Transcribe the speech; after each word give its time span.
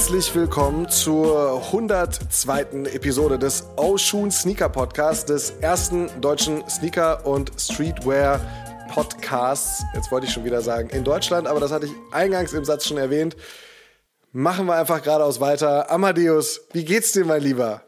Herzlich 0.00 0.34
willkommen 0.34 0.88
zur 0.88 1.62
102. 1.66 2.86
Episode 2.94 3.38
des 3.38 3.64
Oshun 3.76 4.30
Sneaker 4.30 4.70
Podcasts, 4.70 5.26
des 5.26 5.50
ersten 5.60 6.08
deutschen 6.22 6.66
Sneaker- 6.70 7.26
und 7.26 7.52
Streetwear 7.58 8.40
Podcasts. 8.94 9.84
Jetzt 9.92 10.10
wollte 10.10 10.26
ich 10.26 10.32
schon 10.32 10.44
wieder 10.44 10.62
sagen, 10.62 10.88
in 10.88 11.04
Deutschland, 11.04 11.46
aber 11.46 11.60
das 11.60 11.70
hatte 11.70 11.84
ich 11.84 11.92
eingangs 12.12 12.54
im 12.54 12.64
Satz 12.64 12.86
schon 12.86 12.96
erwähnt. 12.96 13.36
Machen 14.32 14.64
wir 14.64 14.76
einfach 14.76 15.02
geradeaus 15.02 15.38
weiter. 15.38 15.90
Amadeus, 15.90 16.62
wie 16.72 16.86
geht's 16.86 17.12
dir, 17.12 17.26
mein 17.26 17.42
Lieber? 17.42 17.82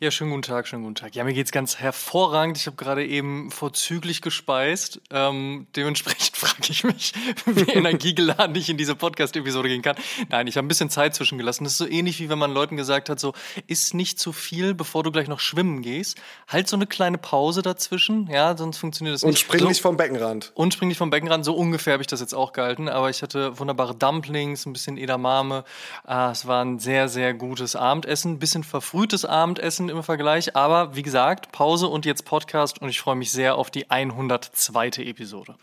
Ja, 0.00 0.10
schönen 0.10 0.30
guten 0.30 0.42
Tag, 0.42 0.68
schönen 0.68 0.82
guten 0.82 0.94
Tag. 0.94 1.14
Ja, 1.14 1.24
mir 1.24 1.32
geht's 1.32 1.52
ganz 1.52 1.78
hervorragend. 1.78 2.56
Ich 2.58 2.66
habe 2.66 2.76
gerade 2.76 3.06
eben 3.06 3.50
vorzüglich 3.50 4.20
gespeist. 4.22 5.00
Ähm, 5.10 5.66
dementsprechend 5.74 6.36
frage 6.36 6.68
ich 6.68 6.84
mich, 6.84 7.12
wie 7.46 7.72
energiegeladen 7.72 8.54
ich 8.56 8.68
in 8.68 8.76
diese 8.76 8.94
Podcast-Episode 8.94 9.68
gehen 9.68 9.82
kann. 9.82 9.96
Nein, 10.28 10.46
ich 10.46 10.56
habe 10.56 10.66
ein 10.66 10.68
bisschen 10.68 10.90
Zeit 10.90 11.14
zwischengelassen. 11.14 11.64
Das 11.64 11.72
ist 11.72 11.78
so 11.78 11.86
ähnlich 11.86 12.20
wie 12.20 12.28
wenn 12.28 12.38
man 12.38 12.52
Leuten 12.52 12.76
gesagt 12.76 13.08
hat, 13.08 13.20
so 13.20 13.32
isst 13.66 13.94
nicht 13.94 14.18
zu 14.18 14.32
viel, 14.32 14.74
bevor 14.74 15.02
du 15.02 15.10
gleich 15.10 15.28
noch 15.28 15.40
schwimmen 15.40 15.82
gehst. 15.82 16.18
Halt 16.48 16.68
so 16.68 16.76
eine 16.76 16.86
kleine 16.86 17.18
Pause 17.18 17.62
dazwischen, 17.62 18.28
ja, 18.30 18.56
sonst 18.56 18.78
funktioniert 18.78 19.14
das 19.14 19.22
nicht. 19.22 19.28
Und 19.28 19.38
spring 19.38 19.60
so, 19.60 19.68
nicht 19.68 19.80
vom 19.80 19.96
Beckenrand. 19.96 20.52
Und 20.54 20.74
spring 20.74 20.88
nicht 20.88 20.98
vom 20.98 21.10
Beckenrand. 21.10 21.44
So 21.44 21.54
ungefähr 21.54 21.94
habe 21.94 22.02
ich 22.02 22.06
das 22.06 22.20
jetzt 22.20 22.34
auch 22.34 22.52
gehalten. 22.52 22.88
Aber 22.88 23.10
ich 23.10 23.22
hatte 23.22 23.58
wunderbare 23.58 23.94
Dumplings, 23.94 24.66
ein 24.66 24.72
bisschen 24.72 24.98
Edamame. 24.98 25.64
Ah, 26.04 26.30
es 26.30 26.46
war 26.46 26.64
ein 26.64 26.78
sehr, 26.78 27.08
sehr 27.08 27.34
gutes 27.34 27.76
Abendessen. 27.76 28.32
Ein 28.32 28.38
bisschen 28.38 28.64
verfrühtes 28.64 29.24
Abendessen 29.24 29.75
im 29.78 30.02
Vergleich. 30.02 30.56
Aber 30.56 30.96
wie 30.96 31.02
gesagt, 31.02 31.52
Pause 31.52 31.86
und 31.88 32.04
jetzt 32.06 32.24
Podcast 32.24 32.80
und 32.80 32.88
ich 32.88 33.00
freue 33.00 33.16
mich 33.16 33.32
sehr 33.32 33.56
auf 33.56 33.70
die 33.70 33.90
102. 33.90 35.02
Episode. 35.04 35.54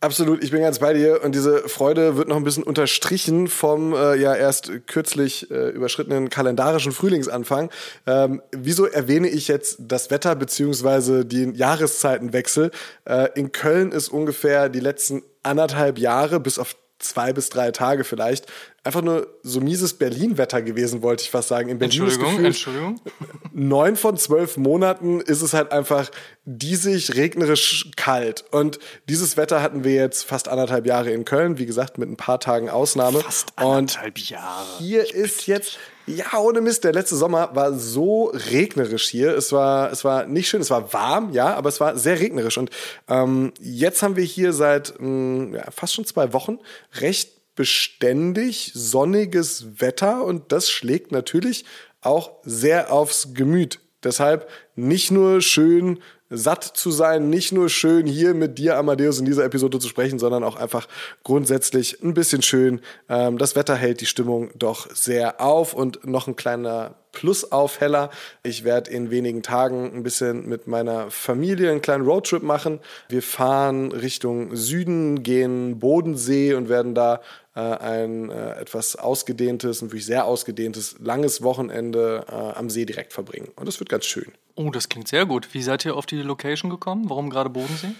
Absolut, 0.00 0.44
ich 0.44 0.50
bin 0.50 0.60
ganz 0.60 0.78
bei 0.78 0.92
dir 0.92 1.22
und 1.24 1.34
diese 1.34 1.68
Freude 1.70 2.18
wird 2.18 2.28
noch 2.28 2.36
ein 2.36 2.44
bisschen 2.44 2.62
unterstrichen 2.62 3.48
vom 3.48 3.94
äh, 3.94 4.14
ja 4.16 4.34
erst 4.34 4.70
kürzlich 4.86 5.50
äh, 5.50 5.70
überschrittenen 5.70 6.28
kalendarischen 6.28 6.92
Frühlingsanfang. 6.92 7.70
Ähm, 8.06 8.42
wieso 8.52 8.84
erwähne 8.84 9.28
ich 9.28 9.48
jetzt 9.48 9.78
das 9.80 10.10
Wetter 10.10 10.36
beziehungsweise 10.36 11.24
den 11.24 11.54
Jahreszeitenwechsel? 11.54 12.72
Äh, 13.06 13.30
in 13.36 13.52
Köln 13.52 13.90
ist 13.90 14.08
ungefähr 14.08 14.68
die 14.68 14.80
letzten 14.80 15.22
anderthalb 15.42 15.98
Jahre 15.98 16.40
bis 16.40 16.58
auf 16.58 16.76
zwei 16.98 17.32
bis 17.32 17.48
drei 17.48 17.70
Tage 17.70 18.04
vielleicht 18.04 18.46
einfach 18.86 19.02
nur 19.02 19.26
so 19.42 19.60
mieses 19.60 19.94
Berlin-Wetter 19.94 20.62
gewesen, 20.62 21.02
wollte 21.02 21.24
ich 21.24 21.30
fast 21.30 21.48
sagen. 21.48 21.68
In 21.68 21.78
Berlin 21.78 22.02
Entschuldigung, 22.02 22.30
Gefühl, 22.30 22.46
Entschuldigung. 22.46 23.00
Neun 23.52 23.96
von 23.96 24.16
zwölf 24.16 24.56
Monaten 24.56 25.20
ist 25.20 25.42
es 25.42 25.52
halt 25.52 25.72
einfach 25.72 26.10
diesig, 26.44 27.14
regnerisch, 27.16 27.90
kalt. 27.96 28.44
Und 28.52 28.78
dieses 29.08 29.36
Wetter 29.36 29.60
hatten 29.60 29.84
wir 29.84 29.94
jetzt 29.94 30.22
fast 30.22 30.48
anderthalb 30.48 30.86
Jahre 30.86 31.10
in 31.10 31.24
Köln, 31.24 31.58
wie 31.58 31.66
gesagt, 31.66 31.98
mit 31.98 32.08
ein 32.08 32.16
paar 32.16 32.40
Tagen 32.40 32.70
Ausnahme. 32.70 33.20
Fast 33.20 33.52
anderthalb 33.56 34.18
Jahre. 34.18 34.78
Hier 34.78 35.12
ist 35.12 35.46
jetzt, 35.46 35.78
ja, 36.06 36.38
ohne 36.38 36.60
Mist, 36.60 36.84
der 36.84 36.92
letzte 36.92 37.16
Sommer 37.16 37.54
war 37.54 37.72
so 37.72 38.32
regnerisch 38.32 39.08
hier. 39.08 39.36
Es 39.36 39.52
war, 39.52 39.90
es 39.90 40.04
war 40.04 40.26
nicht 40.26 40.48
schön, 40.48 40.60
es 40.60 40.70
war 40.70 40.92
warm, 40.92 41.32
ja, 41.32 41.54
aber 41.54 41.68
es 41.68 41.80
war 41.80 41.98
sehr 41.98 42.20
regnerisch. 42.20 42.56
Und 42.56 42.70
ähm, 43.08 43.52
jetzt 43.60 44.02
haben 44.02 44.16
wir 44.16 44.24
hier 44.24 44.52
seit 44.52 44.94
mh, 45.00 45.56
ja, 45.56 45.64
fast 45.70 45.94
schon 45.94 46.04
zwei 46.04 46.32
Wochen 46.32 46.58
recht 47.00 47.36
beständig 47.56 48.70
sonniges 48.74 49.80
Wetter 49.80 50.24
und 50.24 50.52
das 50.52 50.70
schlägt 50.70 51.10
natürlich 51.10 51.64
auch 52.00 52.32
sehr 52.44 52.92
aufs 52.92 53.34
Gemüt. 53.34 53.80
Deshalb 54.04 54.48
nicht 54.76 55.10
nur 55.10 55.40
schön 55.40 55.98
satt 56.28 56.64
zu 56.64 56.90
sein, 56.90 57.30
nicht 57.30 57.52
nur 57.52 57.68
schön 57.68 58.06
hier 58.06 58.34
mit 58.34 58.58
dir, 58.58 58.76
Amadeus, 58.76 59.20
in 59.20 59.26
dieser 59.26 59.44
Episode 59.44 59.78
zu 59.78 59.88
sprechen, 59.88 60.18
sondern 60.18 60.42
auch 60.42 60.56
einfach 60.56 60.88
grundsätzlich 61.22 62.02
ein 62.02 62.14
bisschen 62.14 62.42
schön. 62.42 62.80
Ähm, 63.08 63.38
das 63.38 63.54
Wetter 63.54 63.76
hält 63.76 64.00
die 64.00 64.06
Stimmung 64.06 64.50
doch 64.56 64.88
sehr 64.94 65.40
auf 65.40 65.72
und 65.72 66.04
noch 66.04 66.26
ein 66.26 66.34
kleiner 66.34 66.96
Plusaufheller. 67.12 68.10
Ich 68.42 68.64
werde 68.64 68.90
in 68.90 69.10
wenigen 69.10 69.42
Tagen 69.42 69.92
ein 69.94 70.02
bisschen 70.02 70.48
mit 70.48 70.66
meiner 70.66 71.10
Familie 71.10 71.70
einen 71.70 71.80
kleinen 71.80 72.04
Roadtrip 72.04 72.42
machen. 72.42 72.80
Wir 73.08 73.22
fahren 73.22 73.92
Richtung 73.92 74.54
Süden, 74.56 75.22
gehen 75.22 75.78
Bodensee 75.78 76.54
und 76.54 76.68
werden 76.68 76.94
da 76.94 77.20
ein 77.60 78.30
äh, 78.30 78.60
etwas 78.60 78.96
ausgedehntes, 78.96 79.82
ein 79.82 79.86
wirklich 79.86 80.06
sehr 80.06 80.24
ausgedehntes, 80.26 80.96
langes 81.00 81.42
Wochenende 81.42 82.24
äh, 82.28 82.32
am 82.32 82.70
See 82.70 82.84
direkt 82.84 83.12
verbringen. 83.12 83.48
Und 83.56 83.66
das 83.66 83.80
wird 83.80 83.88
ganz 83.88 84.04
schön. 84.04 84.32
Oh, 84.54 84.70
das 84.70 84.88
klingt 84.88 85.08
sehr 85.08 85.26
gut. 85.26 85.52
Wie 85.52 85.62
seid 85.62 85.84
ihr 85.84 85.96
auf 85.96 86.06
die 86.06 86.16
Location 86.16 86.70
gekommen? 86.70 87.08
Warum 87.08 87.30
gerade 87.30 87.50
Bodensee? 87.50 87.92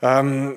Ähm, 0.00 0.56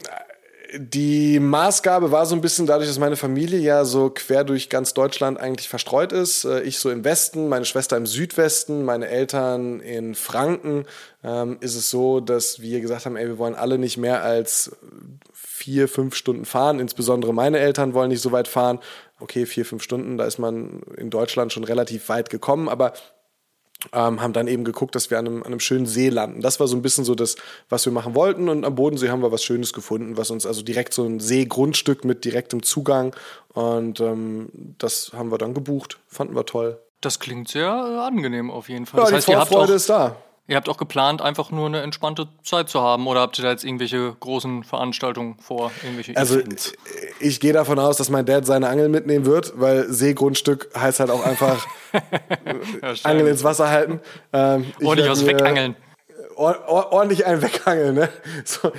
die 0.78 1.40
Maßgabe 1.40 2.12
war 2.12 2.26
so 2.26 2.36
ein 2.36 2.42
bisschen 2.42 2.66
dadurch, 2.66 2.88
dass 2.90 3.00
meine 3.00 3.16
Familie 3.16 3.60
ja 3.60 3.86
so 3.86 4.10
quer 4.10 4.44
durch 4.44 4.70
ganz 4.70 4.94
Deutschland 4.94 5.40
eigentlich 5.40 5.70
verstreut 5.70 6.12
ist. 6.12 6.46
Äh, 6.46 6.62
ich 6.62 6.80
so 6.80 6.90
im 6.90 7.04
Westen, 7.04 7.48
meine 7.50 7.66
Schwester 7.66 7.98
im 7.98 8.06
Südwesten, 8.06 8.84
meine 8.84 9.08
Eltern 9.08 9.80
in 9.80 10.16
Franken. 10.16 10.86
Ähm, 11.24 11.58
ist 11.62 11.76
es 11.76 11.90
so, 11.90 12.20
dass 12.20 12.62
wir 12.62 12.82
gesagt 12.82 13.06
haben, 13.06 13.16
ey, 13.16 13.28
wir 13.28 13.38
wollen 13.38 13.56
alle 13.56 13.78
nicht 13.78 13.98
mehr 13.98 14.24
als 14.24 14.76
vier, 15.66 15.88
fünf 15.88 16.14
Stunden 16.14 16.46
fahren. 16.46 16.80
Insbesondere 16.80 17.34
meine 17.34 17.58
Eltern 17.58 17.96
wollen 17.96 18.10
nicht 18.10 18.22
so 18.22 18.32
weit 18.32 18.48
fahren. 18.48 18.80
Okay, 19.20 19.48
vier, 19.48 19.66
fünf 19.66 19.82
Stunden, 19.82 20.16
da 20.18 20.26
ist 20.26 20.38
man 20.38 20.84
in 20.96 21.10
Deutschland 21.10 21.52
schon 21.52 21.64
relativ 21.64 22.08
weit 22.08 22.30
gekommen, 22.30 22.70
aber 22.70 22.94
ähm, 23.92 24.22
haben 24.22 24.34
dann 24.34 24.48
eben 24.48 24.64
geguckt, 24.64 24.94
dass 24.94 25.10
wir 25.10 25.18
an 25.18 25.26
einem, 25.26 25.40
an 25.42 25.48
einem, 25.48 25.60
schönen 25.60 25.88
See 25.88 26.10
landen. 26.10 26.42
Das 26.42 26.60
war 26.60 26.68
so 26.68 26.76
ein 26.76 26.84
bisschen 26.84 27.04
so 27.04 27.16
das, 27.16 27.36
was 27.68 27.84
wir 27.86 27.94
machen 27.94 28.14
wollten. 28.14 28.48
Und 28.48 28.64
am 28.64 28.76
Bodensee 28.76 29.10
haben 29.10 29.24
wir 29.24 29.32
was 29.32 29.44
Schönes 29.44 29.74
gefunden, 29.74 30.18
was 30.18 30.30
uns 30.30 30.46
also 30.46 30.62
direkt 30.62 30.94
so 30.94 31.04
ein 31.04 31.20
Seegrundstück 31.20 32.06
mit 32.06 32.26
direktem 32.26 32.62
Zugang. 32.62 33.16
Und 33.54 34.00
ähm, 34.02 34.76
das 34.78 35.14
haben 35.14 35.32
wir 35.32 35.40
dann 35.40 35.56
gebucht. 35.56 35.98
Fanden 36.08 36.36
wir 36.36 36.46
toll. 36.46 36.80
Das 37.02 37.20
klingt 37.20 37.48
sehr 37.48 37.72
angenehm 37.72 38.52
auf 38.52 38.70
jeden 38.70 38.86
Fall. 38.86 39.04
Ja, 39.04 39.10
das 39.10 39.26
die 39.26 39.36
heißt, 39.36 39.48
Vorfreude 39.48 39.74
ist 39.74 39.90
da. 39.90 40.16
Ihr 40.48 40.56
habt 40.58 40.70
auch 40.70 40.78
geplant, 40.78 41.24
einfach 41.24 41.50
nur 41.50 41.66
eine 41.66 41.82
entspannte 41.82 42.28
Zeit 42.44 42.70
zu 42.70 42.80
haben 42.80 43.08
oder 43.08 43.22
habt 43.22 43.40
ihr 43.40 43.44
da 43.44 43.50
jetzt 43.50 43.64
irgendwelche 43.64 44.16
großen 44.20 44.64
Veranstaltungen 44.64 45.38
vor, 45.40 45.72
irgendwelche 45.84 46.16
Also 46.16 46.40
Events? 46.40 46.74
ich 47.20 47.40
gehe 47.40 47.52
davon 47.52 47.80
aus, 47.80 47.98
dass 47.98 48.12
mein 48.12 48.28
Dad 48.28 48.46
seine 48.46 48.70
Angel 48.70 48.90
mitnehmen 48.90 49.26
wird, 49.26 49.54
weil 49.56 49.92
Seegrundstück 49.92 50.70
heißt 50.78 51.00
halt 51.00 51.10
auch 51.10 51.26
einfach 51.26 51.66
Angel 53.04 53.28
ins 53.28 53.44
Wasser 53.44 53.70
halten. 53.70 54.00
Ähm, 54.34 54.66
ich 54.80 54.88
werd 54.88 55.10
was 55.10 55.24
mir 55.24 55.30
wegangeln. 55.30 55.76
Or- 56.36 56.68
or- 56.68 56.92
Ordentlich 56.92 57.26
einen 57.26 57.42
wegangeln, 57.42 57.96
ne? 57.96 58.10
So. 58.44 58.72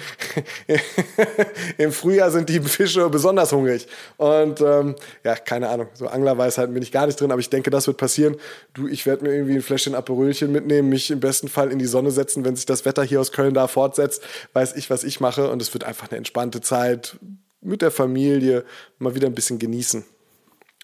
Im 1.78 1.92
Frühjahr 1.92 2.30
sind 2.30 2.48
die 2.48 2.60
Fische 2.60 3.08
besonders 3.08 3.52
hungrig. 3.52 3.86
Und 4.16 4.60
ähm, 4.60 4.94
ja, 5.24 5.34
keine 5.36 5.68
Ahnung, 5.68 5.88
so 5.94 6.06
Anglerweisheiten 6.06 6.72
bin 6.74 6.82
ich 6.82 6.92
gar 6.92 7.06
nicht 7.06 7.20
drin, 7.20 7.30
aber 7.32 7.40
ich 7.40 7.50
denke, 7.50 7.70
das 7.70 7.86
wird 7.86 7.96
passieren. 7.96 8.36
Du, 8.74 8.88
ich 8.88 9.06
werde 9.06 9.24
mir 9.24 9.34
irgendwie 9.34 9.54
ein 9.56 9.62
Fläschchen 9.62 9.94
Aperölchen 9.94 10.52
mitnehmen, 10.52 10.88
mich 10.88 11.10
im 11.10 11.20
besten 11.20 11.48
Fall 11.48 11.70
in 11.72 11.78
die 11.78 11.86
Sonne 11.86 12.10
setzen, 12.10 12.44
wenn 12.44 12.56
sich 12.56 12.66
das 12.66 12.84
Wetter 12.84 13.02
hier 13.02 13.20
aus 13.20 13.32
Köln 13.32 13.54
da 13.54 13.66
fortsetzt, 13.68 14.22
weiß 14.52 14.76
ich, 14.76 14.90
was 14.90 15.04
ich 15.04 15.20
mache. 15.20 15.50
Und 15.50 15.60
es 15.62 15.72
wird 15.74 15.84
einfach 15.84 16.08
eine 16.10 16.18
entspannte 16.18 16.60
Zeit 16.60 17.16
mit 17.60 17.82
der 17.82 17.90
Familie, 17.90 18.64
mal 18.98 19.14
wieder 19.14 19.26
ein 19.26 19.34
bisschen 19.34 19.58
genießen. 19.58 20.04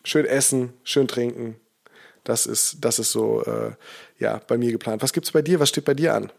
Schön 0.04 0.26
essen, 0.26 0.72
schön 0.82 1.06
trinken. 1.06 1.56
Das 2.24 2.46
ist, 2.46 2.84
das 2.84 2.98
ist 2.98 3.12
so 3.12 3.42
äh, 3.42 3.72
ja, 4.18 4.40
bei 4.46 4.56
mir 4.56 4.70
geplant. 4.70 5.02
Was 5.02 5.12
gibt's 5.12 5.32
bei 5.32 5.42
dir? 5.42 5.60
Was 5.60 5.68
steht 5.68 5.84
bei 5.84 5.94
dir 5.94 6.14
an? 6.14 6.30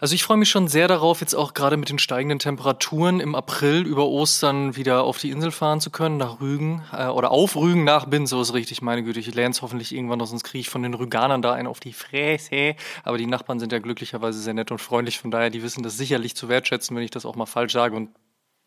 Also 0.00 0.14
ich 0.14 0.24
freue 0.24 0.38
mich 0.38 0.48
schon 0.48 0.66
sehr 0.66 0.88
darauf, 0.88 1.20
jetzt 1.20 1.34
auch 1.34 1.52
gerade 1.52 1.76
mit 1.76 1.90
den 1.90 1.98
steigenden 1.98 2.38
Temperaturen 2.38 3.20
im 3.20 3.34
April 3.34 3.86
über 3.86 4.06
Ostern 4.06 4.74
wieder 4.74 5.04
auf 5.04 5.18
die 5.18 5.28
Insel 5.28 5.50
fahren 5.50 5.82
zu 5.82 5.90
können, 5.90 6.16
nach 6.16 6.40
Rügen 6.40 6.82
äh, 6.90 7.08
oder 7.08 7.30
auf 7.30 7.54
Rügen 7.54 7.84
nach 7.84 8.06
Bin, 8.06 8.26
so 8.26 8.40
ist 8.40 8.54
richtig, 8.54 8.80
meine 8.80 9.02
Güte. 9.02 9.20
Ich 9.20 9.34
lerne 9.34 9.50
es 9.50 9.60
hoffentlich 9.60 9.94
irgendwann 9.94 10.18
noch, 10.18 10.26
sonst 10.26 10.44
kriege 10.44 10.60
ich 10.60 10.70
von 10.70 10.82
den 10.82 10.94
Rüganern 10.94 11.42
da 11.42 11.52
einen 11.52 11.68
auf 11.68 11.80
die 11.80 11.92
Fresse. 11.92 12.76
Aber 13.04 13.18
die 13.18 13.26
Nachbarn 13.26 13.60
sind 13.60 13.72
ja 13.72 13.78
glücklicherweise 13.78 14.40
sehr 14.40 14.54
nett 14.54 14.70
und 14.70 14.78
freundlich, 14.78 15.18
von 15.18 15.30
daher, 15.30 15.50
die 15.50 15.62
wissen 15.62 15.82
das 15.82 15.98
sicherlich 15.98 16.34
zu 16.34 16.48
wertschätzen, 16.48 16.96
wenn 16.96 17.04
ich 17.04 17.10
das 17.10 17.26
auch 17.26 17.36
mal 17.36 17.44
falsch 17.44 17.74
sage 17.74 17.94
und 17.94 18.08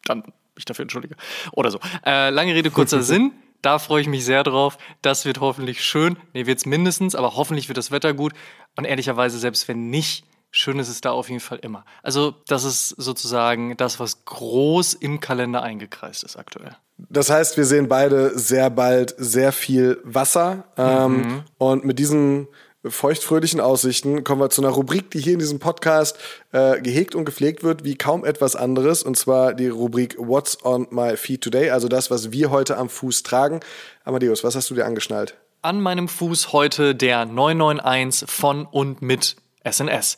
dann 0.05 0.23
mich 0.55 0.65
dafür 0.65 0.83
entschuldige. 0.83 1.15
Oder 1.51 1.71
so. 1.71 1.79
Äh, 2.05 2.29
lange 2.29 2.53
Rede, 2.53 2.69
kurzer 2.69 3.01
Sinn. 3.01 3.31
Da 3.63 3.79
freue 3.79 4.01
ich 4.01 4.07
mich 4.07 4.25
sehr 4.25 4.43
drauf. 4.43 4.77
Das 5.01 5.25
wird 5.25 5.39
hoffentlich 5.39 5.83
schön. 5.83 6.17
Nee, 6.33 6.45
wird's 6.45 6.65
mindestens, 6.65 7.15
aber 7.15 7.35
hoffentlich 7.35 7.69
wird 7.69 7.77
das 7.77 7.89
Wetter 7.91 8.13
gut. 8.13 8.33
Und 8.75 8.85
ehrlicherweise, 8.85 9.39
selbst 9.39 9.67
wenn 9.67 9.89
nicht, 9.89 10.25
schön 10.51 10.79
ist 10.79 10.89
es 10.89 11.01
da 11.01 11.11
auf 11.11 11.29
jeden 11.29 11.39
Fall 11.39 11.59
immer. 11.59 11.85
Also, 12.03 12.35
das 12.47 12.65
ist 12.65 12.89
sozusagen 12.89 13.77
das, 13.77 13.99
was 13.99 14.25
groß 14.25 14.93
im 14.95 15.21
Kalender 15.21 15.63
eingekreist 15.63 16.23
ist 16.23 16.35
aktuell. 16.35 16.75
Das 16.97 17.29
heißt, 17.29 17.55
wir 17.55 17.65
sehen 17.65 17.87
beide 17.87 18.37
sehr 18.37 18.69
bald 18.69 19.15
sehr 19.17 19.51
viel 19.53 19.99
Wasser. 20.03 20.65
Ähm, 20.77 21.43
Und 21.57 21.85
mit 21.85 21.99
diesen 21.99 22.47
feuchtfröhlichen 22.85 23.59
Aussichten 23.59 24.23
kommen 24.23 24.41
wir 24.41 24.49
zu 24.49 24.61
einer 24.61 24.71
Rubrik, 24.71 25.11
die 25.11 25.19
hier 25.19 25.33
in 25.33 25.39
diesem 25.39 25.59
Podcast 25.59 26.17
äh, 26.51 26.81
gehegt 26.81 27.15
und 27.15 27.25
gepflegt 27.25 27.63
wird, 27.63 27.83
wie 27.83 27.95
kaum 27.95 28.25
etwas 28.25 28.55
anderes. 28.55 29.03
Und 29.03 29.17
zwar 29.17 29.53
die 29.53 29.67
Rubrik 29.67 30.15
What's 30.17 30.63
on 30.63 30.87
my 30.89 31.15
feet 31.15 31.41
today, 31.41 31.69
also 31.69 31.87
das, 31.87 32.11
was 32.11 32.31
wir 32.31 32.51
heute 32.51 32.77
am 32.77 32.89
Fuß 32.89 33.23
tragen. 33.23 33.61
Amadeus, 34.03 34.43
was 34.43 34.55
hast 34.55 34.69
du 34.69 34.75
dir 34.75 34.85
angeschnallt? 34.85 35.37
An 35.61 35.79
meinem 35.79 36.09
Fuß 36.09 36.51
heute 36.51 36.93
der 36.93 37.25
991 37.25 38.29
von 38.29 38.65
und 38.65 39.01
mit 39.01 39.37
SNS. 39.63 40.17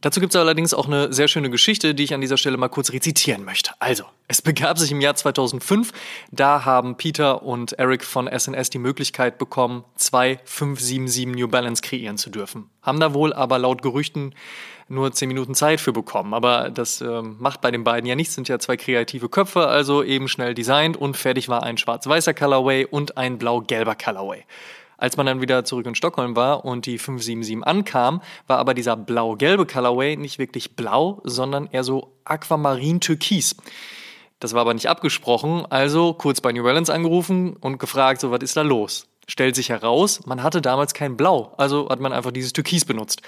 Dazu 0.00 0.20
gibt 0.20 0.34
es 0.34 0.40
allerdings 0.40 0.74
auch 0.74 0.86
eine 0.86 1.12
sehr 1.12 1.28
schöne 1.28 1.50
Geschichte, 1.50 1.94
die 1.94 2.04
ich 2.04 2.14
an 2.14 2.20
dieser 2.20 2.36
Stelle 2.36 2.56
mal 2.56 2.68
kurz 2.68 2.92
rezitieren 2.92 3.44
möchte. 3.44 3.72
Also, 3.80 4.04
es 4.28 4.42
begab 4.42 4.78
sich 4.78 4.92
im 4.92 5.00
Jahr 5.00 5.14
2005. 5.14 5.92
Da 6.30 6.64
haben 6.64 6.96
Peter 6.96 7.42
und 7.42 7.72
Eric 7.72 8.04
von 8.04 8.28
SNS 8.28 8.70
die 8.70 8.78
Möglichkeit 8.78 9.38
bekommen, 9.38 9.84
zwei 9.96 10.38
577 10.44 11.26
New 11.26 11.48
Balance 11.48 11.82
kreieren 11.82 12.18
zu 12.18 12.30
dürfen. 12.30 12.70
Haben 12.82 13.00
da 13.00 13.14
wohl 13.14 13.32
aber 13.32 13.58
laut 13.58 13.82
Gerüchten 13.82 14.34
nur 14.88 15.12
10 15.12 15.28
Minuten 15.28 15.54
Zeit 15.54 15.80
für 15.80 15.92
bekommen. 15.92 16.34
Aber 16.34 16.70
das 16.70 17.00
äh, 17.00 17.22
macht 17.22 17.60
bei 17.60 17.70
den 17.70 17.84
beiden 17.84 18.08
ja 18.08 18.14
nichts, 18.14 18.34
sind 18.34 18.48
ja 18.48 18.58
zwei 18.58 18.76
kreative 18.76 19.28
Köpfe, 19.28 19.66
also 19.66 20.02
eben 20.02 20.28
schnell 20.28 20.54
designt 20.54 20.96
und 20.96 21.16
fertig 21.16 21.48
war 21.48 21.62
ein 21.62 21.76
schwarz-weißer 21.76 22.34
Colorway 22.34 22.86
und 22.86 23.16
ein 23.16 23.38
blau-gelber 23.38 23.94
Colorway. 23.94 24.44
Als 24.98 25.16
man 25.16 25.26
dann 25.26 25.40
wieder 25.40 25.64
zurück 25.64 25.86
in 25.86 25.94
Stockholm 25.94 26.34
war 26.34 26.64
und 26.64 26.84
die 26.84 26.98
577 26.98 27.64
ankam, 27.64 28.20
war 28.48 28.58
aber 28.58 28.74
dieser 28.74 28.96
blau-gelbe 28.96 29.64
Colorway 29.64 30.16
nicht 30.16 30.40
wirklich 30.40 30.74
blau, 30.74 31.22
sondern 31.22 31.68
eher 31.70 31.84
so 31.84 32.12
aquamarin-türkis. 32.24 33.56
Das 34.40 34.54
war 34.54 34.62
aber 34.62 34.74
nicht 34.74 34.88
abgesprochen, 34.88 35.64
also 35.70 36.14
kurz 36.14 36.40
bei 36.40 36.52
New 36.52 36.64
Balance 36.64 36.92
angerufen 36.92 37.56
und 37.56 37.78
gefragt, 37.78 38.20
so 38.20 38.32
was 38.32 38.40
ist 38.42 38.56
da 38.56 38.62
los? 38.62 39.06
Stellt 39.28 39.54
sich 39.54 39.68
heraus, 39.68 40.26
man 40.26 40.42
hatte 40.42 40.60
damals 40.60 40.94
kein 40.94 41.16
Blau, 41.16 41.54
also 41.56 41.88
hat 41.88 42.00
man 42.00 42.12
einfach 42.12 42.32
dieses 42.32 42.52
Türkis 42.52 42.84
benutzt. 42.84 43.22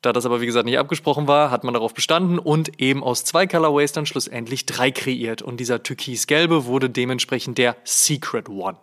Da 0.00 0.12
das 0.12 0.26
aber 0.26 0.40
wie 0.40 0.46
gesagt 0.46 0.64
nicht 0.64 0.78
abgesprochen 0.78 1.28
war, 1.28 1.50
hat 1.50 1.62
man 1.62 1.74
darauf 1.74 1.94
bestanden 1.94 2.38
und 2.38 2.80
eben 2.80 3.04
aus 3.04 3.24
zwei 3.24 3.46
Colorways 3.46 3.92
dann 3.92 4.04
schlussendlich 4.06 4.66
drei 4.66 4.90
kreiert. 4.90 5.42
Und 5.42 5.60
dieser 5.60 5.82
türkisgelbe 5.82 6.64
wurde 6.64 6.90
dementsprechend 6.90 7.56
der 7.56 7.76
Secret 7.84 8.48
One. 8.48 8.76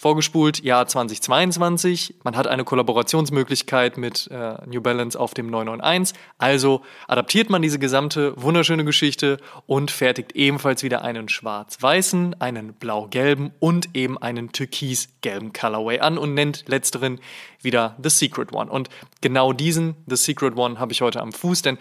Vorgespult 0.00 0.62
Jahr 0.62 0.86
2022. 0.86 2.14
Man 2.22 2.36
hat 2.36 2.46
eine 2.46 2.62
Kollaborationsmöglichkeit 2.62 3.98
mit 3.98 4.28
äh, 4.30 4.54
New 4.64 4.80
Balance 4.80 5.18
auf 5.18 5.34
dem 5.34 5.50
991. 5.50 6.16
Also 6.38 6.82
adaptiert 7.08 7.50
man 7.50 7.62
diese 7.62 7.80
gesamte 7.80 8.40
wunderschöne 8.40 8.84
Geschichte 8.84 9.38
und 9.66 9.90
fertigt 9.90 10.36
ebenfalls 10.36 10.84
wieder 10.84 11.02
einen 11.02 11.28
schwarz-weißen, 11.28 12.40
einen 12.40 12.74
blau-gelben 12.74 13.50
und 13.58 13.88
eben 13.96 14.16
einen 14.18 14.52
türkis-gelben 14.52 15.52
Colorway 15.52 15.98
an 15.98 16.16
und 16.16 16.32
nennt 16.32 16.68
letzteren 16.68 17.20
wieder 17.60 17.96
The 18.00 18.10
Secret 18.10 18.52
One. 18.52 18.70
Und 18.70 18.90
genau 19.20 19.52
diesen 19.52 19.96
The 20.06 20.14
Secret 20.14 20.56
One 20.56 20.78
habe 20.78 20.92
ich 20.92 21.00
heute 21.00 21.20
am 21.20 21.32
Fuß, 21.32 21.62
denn 21.62 21.76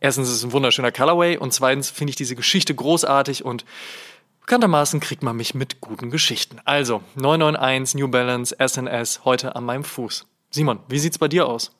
erstens 0.00 0.28
ist 0.28 0.34
es 0.34 0.44
ein 0.44 0.52
wunderschöner 0.52 0.92
Colorway 0.92 1.38
und 1.38 1.54
zweitens 1.54 1.88
finde 1.88 2.10
ich 2.10 2.16
diese 2.16 2.36
Geschichte 2.36 2.74
großartig 2.74 3.42
und 3.42 3.64
Bekanntermaßen 4.46 5.00
kriegt 5.00 5.22
man 5.22 5.38
mich 5.38 5.54
mit 5.54 5.80
guten 5.80 6.10
Geschichten. 6.10 6.58
Also 6.66 7.02
991 7.14 7.94
New 7.98 8.08
Balance 8.08 8.54
SNS 8.60 9.24
heute 9.24 9.56
an 9.56 9.64
meinem 9.64 9.84
Fuß. 9.84 10.26
Simon, 10.50 10.80
wie 10.86 10.98
sieht's 10.98 11.16
bei 11.16 11.28
dir 11.28 11.48
aus? 11.48 11.70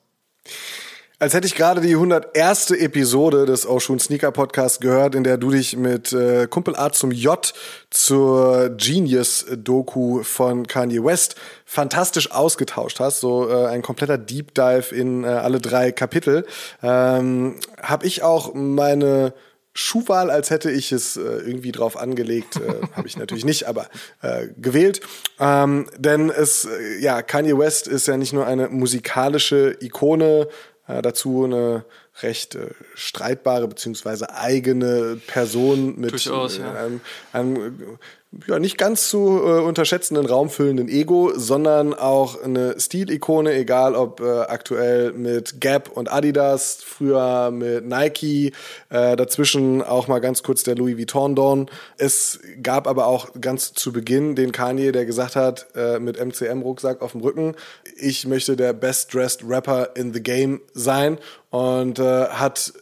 Als 1.19 1.35
hätte 1.35 1.45
ich 1.45 1.53
gerade 1.53 1.79
die 1.79 1.93
101. 1.93 2.71
Episode 2.71 3.45
des 3.45 3.67
Oshun 3.67 3.99
Sneaker 3.99 4.31
Podcasts 4.31 4.79
gehört, 4.79 5.13
in 5.13 5.23
der 5.23 5.37
du 5.37 5.51
dich 5.51 5.77
mit 5.77 6.11
äh, 6.11 6.47
Kumpel 6.47 6.75
A 6.75 6.91
zum 6.91 7.11
J 7.11 7.53
zur 7.91 8.69
Genius-Doku 8.69 10.23
von 10.23 10.65
Kanye 10.65 11.03
West 11.03 11.35
fantastisch 11.65 12.31
ausgetauscht 12.31 12.99
hast. 12.99 13.19
So 13.19 13.47
äh, 13.47 13.67
ein 13.67 13.83
kompletter 13.83 14.17
Deep 14.17 14.55
Dive 14.55 14.93
in 14.93 15.23
äh, 15.23 15.27
alle 15.27 15.59
drei 15.59 15.91
Kapitel. 15.91 16.47
Ähm, 16.81 17.59
Habe 17.79 18.07
ich 18.07 18.23
auch 18.23 18.55
meine 18.55 19.35
Schuhwahl, 19.77 20.31
als 20.31 20.51
hätte 20.51 20.71
ich 20.71 20.93
es 20.93 21.17
äh, 21.17 21.21
irgendwie 21.21 21.73
drauf 21.73 21.97
angelegt. 21.97 22.55
Äh, 22.55 22.87
Habe 22.95 23.07
ich 23.07 23.17
natürlich 23.17 23.43
nicht, 23.43 23.67
aber 23.67 23.87
äh, 24.21 24.47
gewählt. 24.57 25.01
Ähm, 25.37 25.87
denn 25.97 26.29
es, 26.29 26.65
äh, 26.65 26.99
ja, 26.99 27.21
Kanye 27.21 27.57
West 27.57 27.87
ist 27.87 28.07
ja 28.07 28.15
nicht 28.15 28.31
nur 28.31 28.47
eine 28.47 28.69
musikalische 28.69 29.75
Ikone, 29.81 30.47
äh, 30.87 31.01
dazu 31.01 31.43
eine 31.43 31.83
recht 32.21 32.55
äh, 32.55 32.69
streitbare 32.93 33.67
beziehungsweise 33.67 34.33
eigene 34.33 35.19
Person 35.27 35.99
mit 35.99 36.11
Durchaus, 36.11 36.57
ja. 36.57 36.73
einem, 36.73 37.01
einem 37.33 37.99
ja, 38.47 38.59
nicht 38.59 38.77
ganz 38.77 39.09
zu 39.09 39.41
äh, 39.43 39.61
unterschätzenden 39.61 40.25
raumfüllenden 40.25 40.89
Ego, 40.89 41.31
sondern 41.35 41.93
auch 41.93 42.41
eine 42.41 42.79
Stilikone, 42.79 43.53
egal 43.53 43.95
ob 43.95 44.19
äh, 44.19 44.41
aktuell 44.41 45.13
mit 45.13 45.61
Gap 45.61 45.89
und 45.89 46.11
Adidas, 46.11 46.79
früher 46.83 47.51
mit 47.51 47.85
Nike, 47.85 48.51
äh, 48.89 49.15
dazwischen 49.15 49.81
auch 49.81 50.07
mal 50.07 50.19
ganz 50.19 50.43
kurz 50.43 50.63
der 50.63 50.75
Louis 50.75 50.97
Vuitton 50.97 51.35
Don. 51.35 51.69
Es 51.97 52.39
gab 52.61 52.87
aber 52.87 53.07
auch 53.07 53.29
ganz 53.39 53.73
zu 53.73 53.93
Beginn 53.93 54.35
den 54.35 54.51
Kanye, 54.51 54.91
der 54.91 55.05
gesagt 55.05 55.35
hat, 55.35 55.67
äh, 55.75 55.99
mit 55.99 56.17
MCM-Rucksack 56.19 57.01
auf 57.01 57.13
dem 57.13 57.21
Rücken, 57.21 57.55
ich 57.97 58.27
möchte 58.27 58.55
der 58.55 58.73
best-dressed 58.73 59.47
Rapper 59.47 59.95
in 59.95 60.13
the 60.13 60.21
game 60.21 60.61
sein 60.73 61.17
und 61.49 61.99
äh, 61.99 62.25
hat 62.27 62.73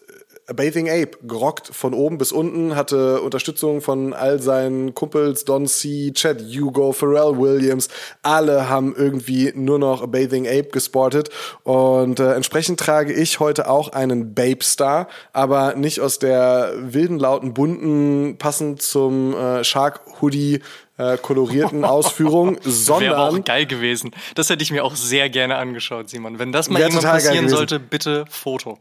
Bathing 0.48 0.90
Ape 0.90 1.18
gerockt 1.24 1.70
von 1.74 1.94
oben 1.94 2.18
bis 2.18 2.32
unten, 2.32 2.76
hatte 2.76 3.22
Unterstützung 3.22 3.82
von 3.82 4.14
all 4.14 4.42
seinen 4.42 4.94
Kumpels, 4.94 5.46
Don 5.46 5.68
C., 5.68 6.12
Chad 6.14 6.42
Hugo, 6.42 6.92
Pharrell 6.92 7.38
Williams. 7.38 7.88
Alle 8.22 8.68
haben 8.68 8.94
irgendwie 8.96 9.54
nur 9.56 9.80
noch 9.80 10.02
A 10.02 10.06
Bathing 10.06 10.46
Ape 10.48 10.70
gesportet. 10.70 11.30
Und 11.64 12.20
äh, 12.20 12.34
entsprechend 12.34 12.80
trage 12.80 13.14
ich 13.14 13.40
heute 13.40 13.70
auch 13.70 13.94
einen 13.94 14.34
Babe 14.34 14.64
Star, 14.64 15.08
aber 15.32 15.76
nicht 15.76 16.02
aus 16.02 16.20
der 16.20 16.74
wilden, 16.78 17.20
lauten, 17.20 17.54
bunten, 17.54 18.38
passend 18.38 18.82
zum 18.82 19.36
äh, 19.36 19.64
Shark 19.64 20.02
Hoodie 20.22 20.60
äh, 20.98 21.18
kolorierten 21.18 21.86
Ausführung, 21.86 22.58
sondern. 22.62 23.12
Wäre 23.12 23.20
auch 23.20 23.44
geil 23.44 23.66
gewesen. 23.66 24.12
Das 24.36 24.50
hätte 24.50 24.64
ich 24.64 24.72
mir 24.72 24.84
auch 24.84 24.96
sehr 24.96 25.30
gerne 25.30 25.56
angeschaut, 25.56 26.10
Simon. 26.10 26.40
Wenn 26.40 26.52
das 26.52 26.70
mal 26.70 26.82
irgendwann 26.82 27.04
passieren 27.04 27.50
sollte, 27.50 27.80
bitte 27.80 28.26
Foto. 28.30 28.78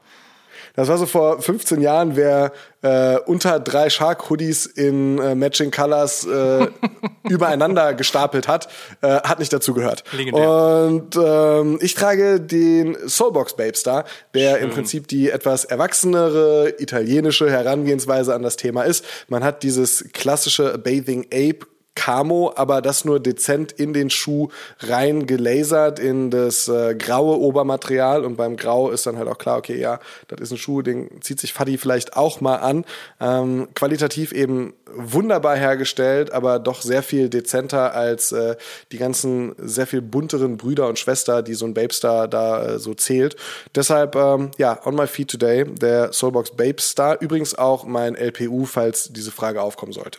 Das 0.74 0.88
war 0.88 0.98
so 0.98 1.06
vor 1.06 1.40
15 1.40 1.80
Jahren, 1.80 2.16
wer 2.16 2.52
äh, 2.82 3.18
unter 3.26 3.60
drei 3.60 3.90
Shark-Hoodies 3.90 4.66
in 4.66 5.18
äh, 5.18 5.34
Matching 5.34 5.70
Colors 5.70 6.26
äh, 6.26 6.66
übereinander 7.28 7.94
gestapelt 7.94 8.48
hat, 8.48 8.68
äh, 9.02 9.20
hat 9.20 9.38
nicht 9.38 9.52
dazu 9.52 9.74
gehört. 9.74 10.04
Legendär. 10.12 10.86
Und 10.86 11.16
ähm, 11.16 11.78
ich 11.80 11.94
trage 11.94 12.40
den 12.40 12.96
Soulbox 13.08 13.56
Babe 13.56 13.76
Star, 13.76 14.04
der 14.34 14.54
Schön. 14.54 14.64
im 14.64 14.70
Prinzip 14.70 15.08
die 15.08 15.30
etwas 15.30 15.64
erwachsenere 15.64 16.74
italienische 16.78 17.50
Herangehensweise 17.50 18.34
an 18.34 18.42
das 18.42 18.56
Thema 18.56 18.82
ist. 18.82 19.04
Man 19.28 19.44
hat 19.44 19.62
dieses 19.62 20.08
klassische 20.12 20.78
Bathing 20.78 21.26
Ape 21.32 21.66
Camo, 21.94 22.52
aber 22.56 22.80
das 22.80 23.04
nur 23.04 23.20
dezent 23.20 23.72
in 23.72 23.92
den 23.92 24.10
Schuh 24.10 24.48
rein 24.80 25.26
gelasert 25.26 25.98
in 25.98 26.30
das 26.30 26.68
äh, 26.68 26.94
graue 26.94 27.38
Obermaterial 27.38 28.24
und 28.24 28.36
beim 28.36 28.56
Grau 28.56 28.90
ist 28.90 29.06
dann 29.06 29.18
halt 29.18 29.28
auch 29.28 29.38
klar, 29.38 29.58
okay, 29.58 29.78
ja, 29.78 30.00
das 30.28 30.40
ist 30.40 30.52
ein 30.52 30.58
Schuh, 30.58 30.82
den 30.82 31.20
zieht 31.20 31.40
sich 31.40 31.52
Fadi 31.52 31.76
vielleicht 31.78 32.16
auch 32.16 32.40
mal 32.40 32.56
an. 32.56 32.84
Ähm, 33.20 33.68
qualitativ 33.74 34.32
eben 34.32 34.74
wunderbar 34.94 35.56
hergestellt, 35.56 36.32
aber 36.32 36.58
doch 36.58 36.82
sehr 36.82 37.02
viel 37.02 37.28
dezenter 37.28 37.94
als 37.94 38.32
äh, 38.32 38.56
die 38.90 38.98
ganzen 38.98 39.54
sehr 39.58 39.86
viel 39.86 40.02
bunteren 40.02 40.56
Brüder 40.56 40.88
und 40.88 40.98
Schwester, 40.98 41.42
die 41.42 41.54
so 41.54 41.66
ein 41.66 41.74
Babestar 41.74 42.28
da 42.28 42.66
äh, 42.66 42.78
so 42.78 42.94
zählt. 42.94 43.36
Deshalb, 43.74 44.16
ähm, 44.16 44.50
ja, 44.58 44.80
on 44.86 44.94
my 44.94 45.06
feet 45.06 45.30
today, 45.30 45.64
der 45.64 46.12
Soulbox 46.12 46.52
Babestar. 46.52 47.20
Übrigens 47.20 47.54
auch 47.56 47.84
mein 47.84 48.14
LPU, 48.14 48.64
falls 48.64 49.12
diese 49.12 49.30
Frage 49.30 49.62
aufkommen 49.62 49.92
sollte. 49.92 50.18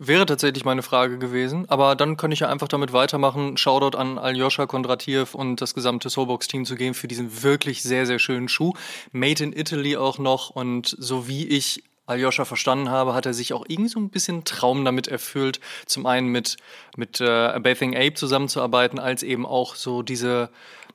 Wäre 0.00 0.26
tatsächlich 0.26 0.64
meine 0.64 0.82
Frage 0.82 1.18
gewesen, 1.18 1.68
aber 1.68 1.96
dann 1.96 2.16
kann 2.16 2.30
ich 2.30 2.40
ja 2.40 2.48
einfach 2.48 2.68
damit 2.68 2.92
weitermachen. 2.92 3.56
Shoutout 3.56 3.98
an 3.98 4.16
Aljoscha 4.16 4.66
Kondratiev 4.66 5.34
und 5.34 5.60
das 5.60 5.74
gesamte 5.74 6.08
Soulbox-Team 6.08 6.64
zu 6.64 6.76
gehen 6.76 6.94
für 6.94 7.08
diesen 7.08 7.42
wirklich 7.42 7.82
sehr, 7.82 8.06
sehr 8.06 8.20
schönen 8.20 8.48
Schuh. 8.48 8.74
Made 9.10 9.42
in 9.42 9.52
Italy 9.52 9.96
auch 9.96 10.18
noch 10.18 10.50
und 10.50 10.94
so 11.00 11.26
wie 11.26 11.48
ich 11.48 11.82
Aljoscha 12.06 12.44
verstanden 12.44 12.90
habe, 12.90 13.12
hat 13.12 13.26
er 13.26 13.34
sich 13.34 13.52
auch 13.52 13.64
irgendwie 13.66 13.90
so 13.90 13.98
ein 13.98 14.08
bisschen 14.08 14.44
Traum 14.44 14.84
damit 14.84 15.08
erfüllt, 15.08 15.58
zum 15.84 16.06
einen 16.06 16.28
mit, 16.28 16.58
mit 16.96 17.20
äh, 17.20 17.58
Bathing 17.60 17.96
Ape 17.96 18.14
zusammenzuarbeiten, 18.14 19.00
als 19.00 19.24
eben 19.24 19.44
auch 19.44 19.74
so 19.74 20.02
diese, 20.02 20.50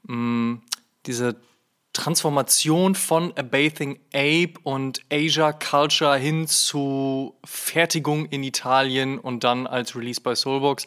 mh, 0.08 0.16
mm, 0.16 0.62
diese 1.08 1.36
Transformation 1.94 2.96
von 2.96 3.32
A 3.38 3.44
Bathing 3.44 4.00
Ape 4.14 4.54
und 4.64 5.02
Asia 5.12 5.54
Culture 5.54 6.18
hin 6.18 6.48
zu 6.48 7.36
Fertigung 7.46 8.26
in 8.26 8.44
Italien 8.44 9.20
und 9.20 9.44
dann 9.44 9.68
als 9.68 9.96
Release 9.96 10.20
bei 10.20 10.36
Soulbox. 10.36 10.86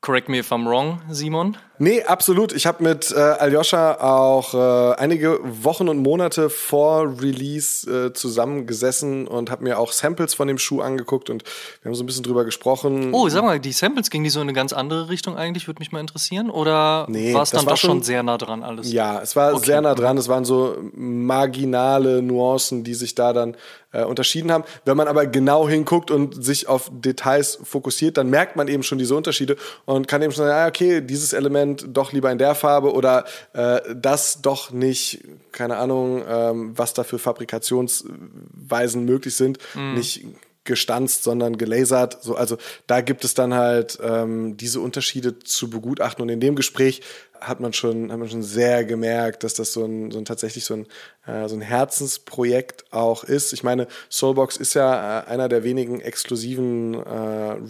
Correct 0.00 0.28
me 0.28 0.38
if 0.38 0.52
I'm 0.52 0.68
wrong, 0.68 1.00
Simon. 1.10 1.56
Nee, 1.78 2.02
absolut. 2.02 2.52
Ich 2.52 2.66
habe 2.66 2.82
mit 2.82 3.12
äh, 3.12 3.18
Aljoscha 3.18 4.00
auch 4.00 4.54
äh, 4.54 4.94
einige 4.96 5.38
Wochen 5.42 5.88
und 5.88 5.98
Monate 5.98 6.48
vor 6.48 7.20
Release 7.20 7.90
äh, 7.90 8.12
zusammengesessen 8.12 9.26
und 9.26 9.50
habe 9.50 9.64
mir 9.64 9.78
auch 9.78 9.92
Samples 9.92 10.34
von 10.34 10.48
dem 10.48 10.58
Schuh 10.58 10.80
angeguckt 10.80 11.28
und 11.28 11.44
wir 11.82 11.90
haben 11.90 11.94
so 11.94 12.02
ein 12.02 12.06
bisschen 12.06 12.22
drüber 12.22 12.44
gesprochen. 12.44 13.12
Oh, 13.12 13.28
sag 13.28 13.42
mal, 13.42 13.60
die 13.60 13.72
Samples 13.72 14.10
gingen 14.10 14.24
die 14.24 14.30
so 14.30 14.40
in 14.40 14.44
eine 14.44 14.54
ganz 14.54 14.72
andere 14.72 15.08
Richtung 15.08 15.36
eigentlich, 15.36 15.66
würde 15.66 15.80
mich 15.80 15.92
mal 15.92 16.00
interessieren? 16.00 16.50
Oder 16.50 17.06
nee, 17.08 17.34
war 17.34 17.42
es 17.42 17.50
dann 17.50 17.66
war 17.66 17.74
doch 17.74 17.78
schon 17.78 18.02
sehr 18.02 18.22
nah 18.22 18.38
dran 18.38 18.62
alles? 18.62 18.90
Ja, 18.92 19.20
es 19.20 19.36
war 19.36 19.54
okay. 19.54 19.66
sehr 19.66 19.80
nah 19.80 19.94
dran. 19.94 20.16
Es 20.18 20.28
waren 20.28 20.44
so 20.44 20.76
marginale 20.94 22.22
Nuancen, 22.22 22.84
die 22.84 22.94
sich 22.94 23.14
da 23.14 23.32
dann 23.32 23.56
äh, 23.92 24.04
unterschieden 24.04 24.52
haben. 24.52 24.64
Wenn 24.84 24.96
man 24.96 25.08
aber 25.08 25.26
genau 25.26 25.68
hinguckt 25.68 26.10
und 26.10 26.44
sich 26.44 26.68
auf 26.68 26.90
Details 26.92 27.58
fokussiert, 27.62 28.16
dann 28.16 28.30
merkt 28.30 28.56
man 28.56 28.68
eben 28.68 28.82
schon 28.82 28.98
diese 28.98 29.16
Unterschiede 29.16 29.56
und 29.84 30.06
kann 30.06 30.22
eben 30.22 30.32
schon 30.32 30.46
sagen, 30.46 30.66
ah, 30.66 30.68
okay, 30.68 31.00
dieses 31.00 31.32
Element 31.32 31.65
Moment 31.66 31.96
doch 31.96 32.12
lieber 32.12 32.30
in 32.30 32.38
der 32.38 32.54
Farbe 32.54 32.92
oder 32.92 33.24
äh, 33.52 33.80
das 33.94 34.42
doch 34.42 34.70
nicht, 34.70 35.24
keine 35.52 35.76
Ahnung, 35.76 36.24
ähm, 36.28 36.72
was 36.76 36.94
da 36.94 37.04
für 37.04 37.18
Fabrikationsweisen 37.18 39.04
möglich 39.04 39.34
sind, 39.34 39.58
mm. 39.74 39.94
nicht 39.94 40.24
gestanzt, 40.66 41.22
sondern 41.22 41.56
gelasert. 41.56 42.18
So, 42.22 42.34
also 42.34 42.58
da 42.86 43.00
gibt 43.00 43.24
es 43.24 43.34
dann 43.34 43.54
halt 43.54 43.98
ähm, 44.02 44.56
diese 44.56 44.80
Unterschiede 44.80 45.38
zu 45.38 45.70
begutachten. 45.70 46.22
Und 46.22 46.28
in 46.28 46.40
dem 46.40 46.56
Gespräch 46.56 47.02
hat 47.40 47.60
man 47.60 47.72
schon, 47.72 48.12
hat 48.12 48.18
man 48.18 48.28
schon 48.28 48.42
sehr 48.42 48.84
gemerkt, 48.84 49.44
dass 49.44 49.54
das 49.54 49.72
so 49.72 49.84
ein, 49.84 50.10
so 50.10 50.18
ein 50.18 50.24
tatsächlich 50.24 50.64
so 50.64 50.74
ein, 50.74 50.86
äh, 51.26 51.48
so 51.48 51.54
ein 51.54 51.60
Herzensprojekt 51.60 52.92
auch 52.92 53.24
ist. 53.24 53.52
Ich 53.52 53.62
meine, 53.62 53.86
Soulbox 54.10 54.56
ist 54.56 54.74
ja 54.74 55.20
äh, 55.20 55.26
einer 55.26 55.48
der 55.48 55.64
wenigen 55.64 56.00
exklusiven 56.00 56.94
äh, 56.94 56.98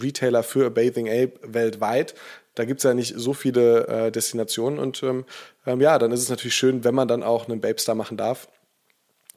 Retailer 0.01 0.43
für 0.43 0.65
A 0.65 0.69
Bathing 0.69 1.07
Ape 1.07 1.33
weltweit. 1.43 2.15
Da 2.57 2.65
gibt's 2.65 2.83
ja 2.83 2.93
nicht 2.93 3.13
so 3.15 3.33
viele 3.33 3.87
äh, 3.87 4.11
Destinationen 4.11 4.79
und 4.79 5.03
ähm, 5.03 5.25
ähm, 5.65 5.79
ja, 5.79 5.99
dann 5.99 6.11
ist 6.11 6.21
es 6.21 6.29
natürlich 6.29 6.55
schön, 6.55 6.83
wenn 6.83 6.95
man 6.95 7.07
dann 7.07 7.21
auch 7.21 7.47
einen 7.47 7.61
Babestar 7.61 7.93
machen 7.93 8.17
darf 8.17 8.47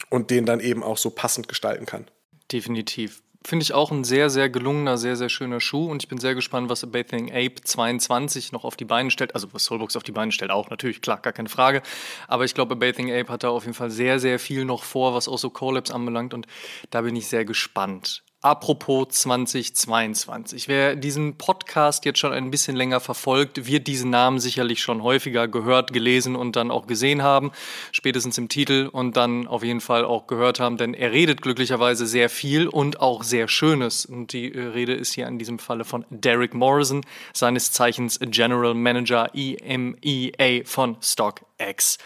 und 0.08 0.30
den 0.30 0.46
dann 0.46 0.60
eben 0.60 0.82
auch 0.82 0.96
so 0.96 1.10
passend 1.10 1.46
gestalten 1.46 1.84
kann. 1.84 2.06
Definitiv. 2.50 3.22
Finde 3.42 3.62
ich 3.62 3.72
auch 3.72 3.90
ein 3.90 4.04
sehr, 4.04 4.30
sehr 4.30 4.48
gelungener, 4.48 4.96
sehr, 4.96 5.16
sehr 5.16 5.28
schöner 5.28 5.60
Schuh 5.60 5.90
und 5.90 6.02
ich 6.02 6.08
bin 6.08 6.18
sehr 6.18 6.34
gespannt, 6.34 6.70
was 6.70 6.84
Bathing 6.90 7.30
Ape 7.30 7.56
22 7.62 8.52
noch 8.52 8.64
auf 8.64 8.76
die 8.76 8.84
Beine 8.84 9.10
stellt. 9.10 9.34
Also 9.34 9.48
was 9.52 9.64
Soulbox 9.64 9.96
auf 9.96 10.02
die 10.02 10.12
Beine 10.12 10.32
stellt 10.32 10.50
auch, 10.50 10.70
natürlich, 10.70 11.02
klar, 11.02 11.20
gar 11.20 11.32
keine 11.32 11.48
Frage. 11.48 11.82
Aber 12.26 12.44
ich 12.44 12.54
glaube, 12.54 12.76
Bathing 12.76 13.10
Ape 13.10 13.32
hat 13.32 13.42
da 13.42 13.50
auf 13.50 13.64
jeden 13.64 13.74
Fall 13.74 13.90
sehr, 13.90 14.18
sehr 14.18 14.38
viel 14.38 14.64
noch 14.64 14.82
vor, 14.82 15.14
was 15.14 15.28
auch 15.28 15.38
so 15.38 15.50
Collabs 15.50 15.90
anbelangt 15.90 16.32
und 16.32 16.46
da 16.90 17.02
bin 17.02 17.16
ich 17.16 17.28
sehr 17.28 17.44
gespannt. 17.44 18.22
Apropos 18.42 19.06
2022. 19.11 20.66
Wer 20.66 20.97
diesen 20.97 21.37
Podcast 21.37 22.06
jetzt 22.06 22.20
schon 22.20 22.32
ein 22.32 22.50
bisschen 22.50 22.75
länger 22.75 22.99
verfolgt, 22.99 23.66
wird 23.66 23.87
diesen 23.87 24.09
Namen 24.09 24.40
sicherlich 24.40 24.80
schon 24.80 25.02
häufiger 25.02 25.47
gehört, 25.47 25.92
gelesen 25.92 26.37
und 26.37 26.56
dann 26.56 26.70
auch 26.70 26.87
gesehen 26.87 27.23
haben. 27.23 27.52
Spätestens 27.92 28.38
im 28.38 28.49
Titel 28.49 28.88
und 28.90 29.18
dann 29.18 29.47
auf 29.47 29.62
jeden 29.62 29.82
Fall 29.82 30.06
auch 30.06 30.26
gehört 30.26 30.59
haben, 30.59 30.78
denn 30.78 30.94
er 30.94 31.12
redet 31.12 31.42
glücklicherweise 31.42 32.06
sehr 32.06 32.30
viel 32.30 32.66
und 32.66 32.99
auch 32.99 33.25
sehr 33.25 33.47
Schönes. 33.47 34.06
Und 34.06 34.32
die 34.32 34.54
äh, 34.54 34.68
Rede 34.68 34.94
ist 34.94 35.12
hier 35.12 35.26
in 35.26 35.38
diesem 35.38 35.59
Falle 35.59 35.85
von 35.85 36.06
Derek 36.09 36.54
Morrison, 36.54 37.02
seines 37.35 37.73
Zeichens 37.73 38.18
General 38.20 38.73
Manager 38.73 39.28
EMEA 39.35 40.64
von 40.64 40.97
StockX. 41.02 41.99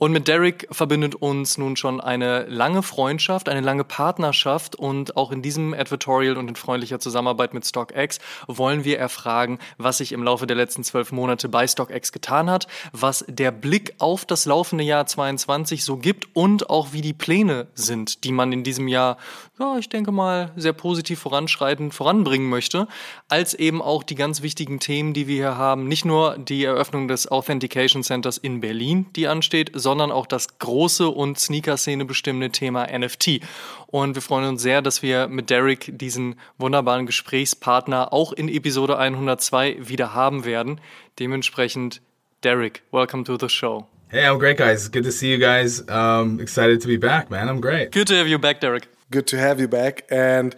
Und 0.00 0.12
mit 0.12 0.28
Derek 0.28 0.66
verbindet 0.70 1.14
uns 1.14 1.58
nun 1.58 1.76
schon 1.76 2.00
eine 2.00 2.46
lange 2.46 2.82
Freundschaft, 2.82 3.50
eine 3.50 3.60
lange 3.60 3.84
Partnerschaft. 3.84 4.74
Und 4.74 5.14
auch 5.14 5.30
in 5.30 5.42
diesem 5.42 5.74
Advertorial 5.74 6.38
und 6.38 6.48
in 6.48 6.56
freundlicher 6.56 7.00
Zusammenarbeit 7.00 7.52
mit 7.52 7.66
StockX 7.66 8.18
wollen 8.46 8.84
wir 8.84 8.98
erfragen, 8.98 9.58
was 9.76 9.98
sich 9.98 10.12
im 10.12 10.22
Laufe 10.22 10.46
der 10.46 10.56
letzten 10.56 10.84
zwölf 10.84 11.12
Monate 11.12 11.50
bei 11.50 11.66
StockX 11.66 12.12
getan 12.12 12.48
hat, 12.48 12.66
was 12.92 13.26
der 13.28 13.50
Blick 13.50 13.92
auf 13.98 14.24
das 14.24 14.46
laufende 14.46 14.84
Jahr 14.84 15.04
22 15.04 15.84
so 15.84 15.98
gibt 15.98 16.34
und 16.34 16.70
auch 16.70 16.94
wie 16.94 17.02
die 17.02 17.12
Pläne 17.12 17.66
sind, 17.74 18.24
die 18.24 18.32
man 18.32 18.52
in 18.52 18.64
diesem 18.64 18.88
Jahr, 18.88 19.18
ja, 19.60 19.76
ich 19.76 19.90
denke 19.90 20.10
mal, 20.10 20.50
sehr 20.56 20.72
positiv 20.72 21.20
voranschreitend 21.20 21.92
voranbringen 21.92 22.48
möchte, 22.48 22.88
als 23.28 23.52
eben 23.52 23.82
auch 23.82 24.02
die 24.02 24.14
ganz 24.14 24.40
wichtigen 24.40 24.80
Themen, 24.80 25.12
die 25.12 25.26
wir 25.26 25.36
hier 25.36 25.56
haben. 25.58 25.86
Nicht 25.86 26.06
nur 26.06 26.38
die 26.38 26.64
Eröffnung 26.64 27.08
des 27.08 27.30
Authentication 27.30 28.02
Centers 28.02 28.38
in 28.38 28.62
Berlin, 28.62 29.06
die 29.14 29.28
ansteht, 29.28 29.70
sondern 29.74 30.10
auch 30.10 30.26
das 30.26 30.58
große 30.58 31.08
und 31.08 31.38
Sneaker-Szene 31.38 32.06
bestimmende 32.06 32.50
Thema 32.50 32.86
NFT. 32.86 33.40
Und 33.86 34.14
wir 34.14 34.22
freuen 34.22 34.48
uns 34.48 34.62
sehr, 34.62 34.80
dass 34.80 35.02
wir 35.02 35.28
mit 35.28 35.50
Derek 35.50 35.92
diesen 35.92 36.36
wunderbaren 36.56 37.04
Gesprächspartner 37.04 38.14
auch 38.14 38.32
in 38.32 38.48
Episode 38.48 38.96
102 38.96 39.76
wieder 39.80 40.14
haben 40.14 40.46
werden. 40.46 40.80
Dementsprechend, 41.18 42.00
Derek, 42.42 42.82
welcome 42.92 43.24
to 43.24 43.36
the 43.38 43.50
show. 43.50 43.86
Hey, 44.08 44.26
I'm 44.26 44.38
great, 44.38 44.56
guys. 44.56 44.90
Good 44.90 45.04
to 45.04 45.12
see 45.12 45.32
you 45.32 45.38
guys. 45.38 45.84
Um, 45.88 46.40
excited 46.40 46.80
to 46.80 46.88
be 46.88 46.96
back, 46.96 47.30
man. 47.30 47.48
I'm 47.48 47.60
great. 47.60 47.92
Good 47.92 48.08
to 48.08 48.14
have 48.14 48.26
you 48.26 48.38
back, 48.38 48.60
Derek. 48.60 48.88
Good 49.10 49.26
to 49.28 49.38
have 49.38 49.60
you 49.60 49.68
back. 49.68 50.06
And 50.10 50.54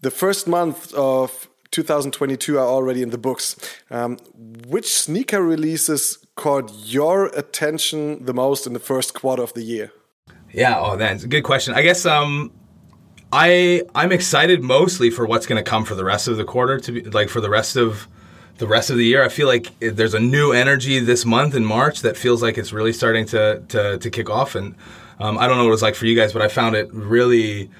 the 0.00 0.10
first 0.10 0.46
month 0.46 0.92
of 0.94 1.48
2022 1.70 2.58
are 2.58 2.66
already 2.66 3.02
in 3.02 3.10
the 3.10 3.18
books. 3.18 3.56
Um, 3.90 4.18
which 4.68 4.92
sneaker 4.92 5.42
releases 5.42 6.18
caught 6.36 6.70
your 6.84 7.26
attention 7.26 8.24
the 8.24 8.34
most 8.34 8.66
in 8.66 8.72
the 8.72 8.78
first 8.78 9.14
quarter 9.14 9.42
of 9.42 9.54
the 9.54 9.62
year? 9.62 9.92
Yeah, 10.52 10.78
oh, 10.78 10.96
that's 10.96 11.24
a 11.24 11.28
good 11.28 11.42
question. 11.42 11.74
I 11.74 11.82
guess 11.82 12.06
um, 12.06 12.52
I 13.32 13.82
I'm 13.94 14.12
excited 14.12 14.62
mostly 14.62 15.10
for 15.10 15.26
what's 15.26 15.46
going 15.46 15.62
to 15.62 15.68
come 15.68 15.84
for 15.84 15.94
the 15.94 16.04
rest 16.04 16.28
of 16.28 16.36
the 16.36 16.44
quarter 16.44 16.78
to 16.80 16.92
be 16.92 17.02
like 17.02 17.28
for 17.28 17.40
the 17.40 17.50
rest 17.50 17.76
of 17.76 18.08
the 18.58 18.66
rest 18.66 18.90
of 18.90 18.96
the 18.96 19.04
year. 19.04 19.24
I 19.24 19.28
feel 19.28 19.48
like 19.48 19.78
there's 19.80 20.14
a 20.14 20.20
new 20.20 20.52
energy 20.52 20.98
this 21.00 21.24
month 21.24 21.54
in 21.54 21.64
March 21.64 22.00
that 22.02 22.16
feels 22.16 22.42
like 22.42 22.56
it's 22.56 22.72
really 22.72 22.92
starting 22.92 23.26
to 23.26 23.62
to, 23.68 23.98
to 23.98 24.10
kick 24.10 24.30
off. 24.30 24.54
And 24.54 24.74
um, 25.18 25.38
I 25.38 25.46
don't 25.46 25.56
know 25.56 25.64
what 25.64 25.70
it 25.70 25.72
was 25.72 25.82
like 25.82 25.94
for 25.94 26.06
you 26.06 26.16
guys, 26.16 26.32
but 26.32 26.42
I 26.42 26.48
found 26.48 26.76
it 26.76 26.92
really 26.92 27.70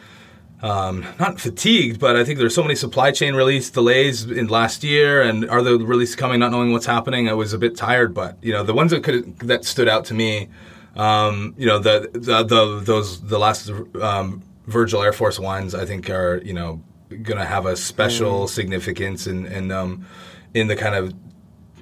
um, 0.62 1.04
not 1.20 1.38
fatigued, 1.38 2.00
but 2.00 2.16
I 2.16 2.24
think 2.24 2.38
there's 2.38 2.54
so 2.54 2.62
many 2.62 2.74
supply 2.74 3.10
chain 3.12 3.34
release 3.34 3.68
delays 3.70 4.24
in 4.24 4.48
last 4.48 4.82
year, 4.82 5.22
and 5.22 5.48
are 5.50 5.62
the 5.62 5.78
releases 5.78 6.16
coming, 6.16 6.40
not 6.40 6.50
knowing 6.50 6.72
what's 6.72 6.86
happening. 6.86 7.28
I 7.28 7.34
was 7.34 7.52
a 7.52 7.58
bit 7.58 7.76
tired, 7.76 8.14
but 8.14 8.38
you 8.42 8.52
know 8.52 8.62
the 8.62 8.74
ones 8.74 8.90
that 8.90 9.04
could 9.04 9.38
that 9.40 9.64
stood 9.64 9.88
out 9.88 10.06
to 10.06 10.14
me, 10.14 10.48
um, 10.96 11.54
you 11.58 11.66
know 11.66 11.78
the, 11.78 12.10
the, 12.12 12.42
the 12.42 12.80
those 12.80 13.20
the 13.22 13.38
last 13.38 13.70
um, 14.00 14.42
Virgil 14.66 15.02
Air 15.02 15.12
Force 15.12 15.38
ones, 15.38 15.74
I 15.74 15.84
think 15.84 16.08
are 16.08 16.40
you 16.42 16.54
know 16.54 16.82
going 17.10 17.38
to 17.38 17.44
have 17.44 17.66
a 17.66 17.76
special 17.76 18.44
mm. 18.44 18.48
significance 18.48 19.26
in 19.26 19.46
in 19.46 19.70
um, 19.70 20.06
in 20.54 20.68
the 20.68 20.76
kind 20.76 20.94
of 20.94 21.14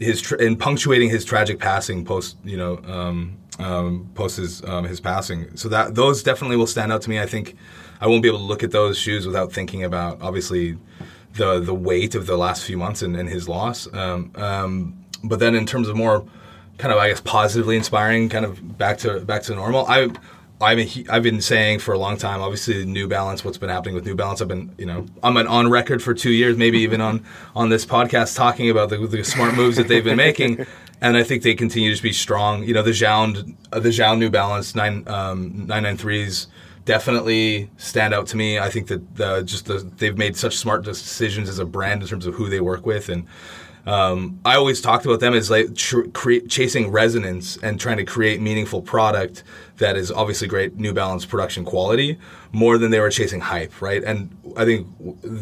his 0.01 0.21
tra- 0.21 0.43
in 0.43 0.57
punctuating 0.57 1.09
his 1.09 1.25
tragic 1.25 1.61
passing 1.61 2.05
post 2.05 2.37
you 2.45 2.57
know 2.57 2.79
um, 2.87 3.37
um, 3.59 4.11
post 4.15 4.37
his 4.37 4.65
um, 4.65 4.85
his 4.85 5.01
passing. 5.01 5.57
So 5.57 5.69
that 5.69 5.95
those 5.95 6.23
definitely 6.23 6.57
will 6.57 6.67
stand 6.67 6.93
out 6.93 7.03
to 7.03 7.11
me. 7.11 7.21
I 7.21 7.27
think 7.27 7.57
I 8.01 8.07
won't 8.07 8.23
be 8.23 8.29
able 8.29 8.39
to 8.39 8.45
look 8.45 8.63
at 8.63 8.71
those 8.71 8.99
shoes 8.99 9.27
without 9.27 9.53
thinking 9.53 9.85
about 9.85 10.21
obviously 10.23 10.77
the 11.35 11.61
the 11.61 11.75
weight 11.75 12.15
of 12.15 12.27
the 12.27 12.37
last 12.37 12.65
few 12.65 12.77
months 12.77 13.03
and, 13.03 13.17
and 13.17 13.29
his 13.29 13.49
loss. 13.49 13.93
Um, 13.93 14.33
um, 14.37 15.05
but 15.23 15.39
then 15.39 15.55
in 15.55 15.67
terms 15.67 15.89
of 15.89 15.97
more 15.97 16.25
kind 16.79 16.93
of 16.93 16.99
I 16.99 17.09
guess 17.09 17.21
positively 17.21 17.77
inspiring, 17.77 18.29
kind 18.29 18.45
of 18.45 18.77
back 18.77 18.99
to 18.99 19.21
back 19.21 19.43
to 19.45 19.55
normal. 19.55 19.87
I 19.89 20.11
I've 20.61 20.77
been, 20.77 21.07
I've 21.11 21.23
been 21.23 21.41
saying 21.41 21.81
for 21.81 21.93
a 21.93 21.99
long 21.99 22.17
time, 22.17 22.41
obviously 22.41 22.85
New 22.85 23.09
Balance, 23.09 23.45
what's 23.45 23.59
been 23.59 23.69
happening 23.69 23.95
with 23.95 24.07
New 24.07 24.15
Balance. 24.15 24.41
I've 24.41 24.49
been, 24.49 24.75
you 24.79 24.87
know, 24.87 25.07
I'm 25.23 25.37
on 25.37 25.69
record 25.69 26.03
for 26.03 26.15
two 26.15 26.31
years, 26.31 26.57
maybe 26.57 26.79
even 26.81 27.01
on, 27.01 27.25
on 27.57 27.69
this 27.69 27.85
podcast 27.85 28.37
talking 28.37 28.71
about 28.71 28.89
the, 28.89 28.99
the 28.99 29.25
smart 29.25 29.55
moves 29.55 29.77
that 29.77 29.89
they've 29.89 30.05
been 30.05 30.17
making. 30.17 30.67
And 31.01 31.19
I 31.19 31.23
think 31.23 31.43
they 31.43 31.55
continue 31.55 31.95
to 31.95 32.03
be 32.03 32.15
strong. 32.15 32.63
You 32.65 32.73
know, 32.73 32.81
the 32.81 32.93
Jound, 32.93 33.57
the 33.73 33.91
Jound 33.91 34.21
New 34.21 34.31
Balance 34.31 34.75
9, 34.75 35.07
um, 35.07 35.67
993s, 35.67 36.47
definitely 36.85 37.71
stand 37.77 38.15
out 38.15 38.27
to 38.29 38.37
me. 38.39 38.59
I 38.59 38.71
think 38.71 38.87
that 38.87 39.17
the, 39.17 39.43
just 39.43 39.67
the, 39.67 39.79
they've 39.97 40.17
made 40.17 40.37
such 40.37 40.57
smart 40.57 40.85
decisions 40.85 41.49
as 41.51 41.59
a 41.59 41.65
brand 41.65 42.03
in 42.03 42.09
terms 42.09 42.27
of 42.27 42.35
who 42.35 42.49
they 42.49 42.61
work 42.61 42.87
with, 42.87 43.09
and 43.09 43.27
um, 43.87 44.41
I 44.45 44.57
always 44.57 44.81
talked 44.81 45.05
about 45.05 45.21
them 45.21 45.35
as 45.35 45.51
like 45.51 45.75
tr- 45.75 46.09
cre- 46.13 46.47
chasing 46.49 46.91
resonance 46.91 47.59
and 47.59 47.79
trying 47.79 47.99
to 47.99 48.05
create 48.05 48.41
meaningful 48.41 48.81
product 48.81 49.45
that 49.77 49.97
is 49.97 50.11
obviously 50.11 50.49
great 50.49 50.77
New 50.77 50.95
Balance 50.95 51.27
production 51.27 51.65
quality 51.65 52.19
more 52.53 52.79
than 52.79 52.91
they 52.91 53.01
were 53.01 53.11
chasing 53.11 53.41
hype, 53.41 53.83
right? 53.83 54.03
And 54.03 54.31
I 54.57 54.65
think 54.65 54.87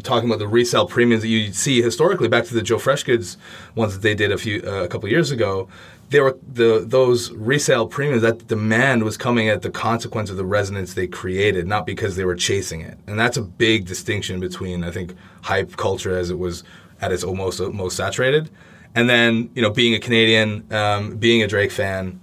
talking 0.02 0.28
about 0.28 0.38
the 0.38 0.48
resale 0.48 0.86
premiums 0.86 1.22
that 1.22 1.28
you 1.28 1.52
see 1.52 1.82
historically, 1.82 2.28
back 2.28 2.44
to 2.46 2.54
the 2.54 2.62
Joe 2.62 2.78
Freshgoods 2.78 3.36
ones 3.74 3.92
that 3.92 4.02
they 4.02 4.14
did 4.14 4.32
a 4.32 4.38
few 4.38 4.62
uh, 4.66 4.84
a 4.84 4.88
couple 4.88 5.08
years 5.08 5.30
ago, 5.30 5.68
they 6.08 6.20
were 6.20 6.36
the 6.52 6.84
those 6.86 7.30
resale 7.32 7.86
premiums 7.86 8.22
that 8.22 8.46
demand 8.46 9.04
was 9.04 9.16
coming 9.16 9.48
at 9.48 9.62
the 9.62 9.70
consequence 9.70 10.30
of 10.30 10.36
the 10.36 10.44
resonance 10.44 10.94
they 10.94 11.06
created, 11.06 11.66
not 11.66 11.86
because 11.86 12.16
they 12.16 12.24
were 12.24 12.34
chasing 12.34 12.80
it. 12.80 12.98
And 13.06 13.18
that's 13.18 13.36
a 13.36 13.42
big 13.42 13.86
distinction 13.86 14.40
between 14.40 14.82
I 14.82 14.90
think 14.90 15.14
hype 15.42 15.76
culture 15.76 16.16
as 16.16 16.30
it 16.30 16.38
was 16.38 16.64
at 17.02 17.12
its 17.12 17.24
almost 17.24 17.60
most 17.60 17.96
saturated, 17.96 18.50
and 18.94 19.10
then 19.10 19.50
you 19.54 19.60
know 19.60 19.70
being 19.70 19.94
a 19.94 19.98
Canadian, 19.98 20.72
um, 20.72 21.16
being 21.16 21.42
a 21.42 21.46
Drake 21.46 21.72
fan, 21.72 22.20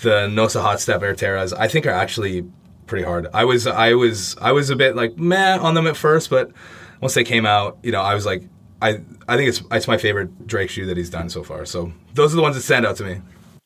the 0.00 0.28
Nocta 0.28 0.62
Hot 0.62 0.80
Step 0.80 1.02
Air 1.02 1.14
Terras 1.14 1.52
I 1.52 1.68
think 1.68 1.86
are 1.86 1.90
actually 1.90 2.48
pretty 2.86 3.04
hard. 3.04 3.26
I 3.34 3.44
was 3.44 3.66
I 3.66 3.94
was 3.94 4.36
I 4.40 4.52
was 4.52 4.70
a 4.70 4.76
bit 4.76 4.96
like 4.96 5.18
meh 5.18 5.58
on 5.58 5.74
them 5.74 5.86
at 5.86 5.96
first, 5.96 6.30
but 6.30 6.52
once 7.00 7.14
they 7.14 7.24
came 7.24 7.44
out, 7.44 7.78
you 7.82 7.92
know 7.92 8.00
I 8.00 8.14
was 8.14 8.24
like 8.24 8.44
I 8.80 9.00
I 9.28 9.36
think 9.36 9.48
it's 9.48 9.62
it's 9.70 9.88
my 9.88 9.98
favorite 9.98 10.46
Drake 10.46 10.70
shoe 10.70 10.86
that 10.86 10.96
he's 10.96 11.10
done 11.10 11.28
so 11.28 11.42
far. 11.42 11.64
So 11.64 11.92
those 12.14 12.32
are 12.32 12.36
the 12.36 12.42
ones 12.42 12.56
that 12.56 12.62
stand 12.62 12.86
out 12.86 12.96
to 12.96 13.04
me. 13.04 13.20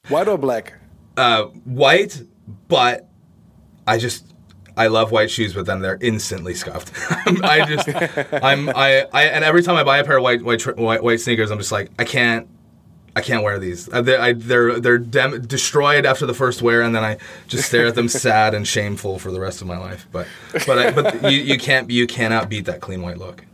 White 0.09 0.29
or 0.29 0.39
black? 0.39 0.75
Uh, 1.17 1.45
white, 1.65 2.23
but 2.69 3.09
I 3.87 3.99
just 3.99 4.33
I 4.76 4.88
love 4.88 5.11
white 5.11 5.30
shoes, 5.30 5.54
but 5.54 5.66
then 5.66 5.80
they're 5.80 5.99
instantly 6.00 6.54
scuffed. 6.54 6.92
I 7.42 7.64
just 7.64 7.88
I'm 8.45 8.68
I, 8.68 9.06
I 9.12 9.25
and 9.25 9.45
every 9.45 9.62
time 9.62 9.76
I 9.76 9.85
buy 9.85 9.99
a 9.99 10.04
pair 10.04 10.18
of 10.18 10.23
white 10.23 10.42
white 10.42 10.76
white, 10.76 11.02
white 11.02 11.21
sneakers, 11.21 11.50
I'm 11.50 11.59
just 11.59 11.73
like 11.73 11.90
I 11.99 12.04
can't 12.04 12.49
I 13.14 13.23
can't 13.23 13.42
wear 13.42 13.59
these. 13.59 13.90
Uh, 13.90 14.02
they're 14.02 14.21
I, 14.21 14.33
they're, 14.35 14.78
they're 14.78 14.99
dem- 14.99 15.40
destroyed 15.47 16.04
after 16.04 16.26
the 16.26 16.35
first 16.35 16.61
wear, 16.61 16.83
and 16.83 16.95
then 16.95 17.02
I 17.02 17.16
just 17.49 17.66
stare 17.66 17.87
at 17.87 17.95
them 17.95 18.09
sad 18.11 18.52
and 18.52 18.68
shameful 18.68 19.18
for 19.18 19.33
the 19.33 19.40
rest 19.40 19.62
of 19.62 19.66
my 19.66 19.78
life. 19.78 20.06
But 20.12 20.28
but 20.66 20.78
I, 20.78 20.90
but 20.90 21.33
you, 21.33 21.38
you 21.38 21.59
can't 21.59 21.90
you 21.90 22.06
cannot 22.06 22.50
beat 22.50 22.66
that 22.66 22.83
clean 22.83 23.00
white 23.00 23.16
look 23.16 23.45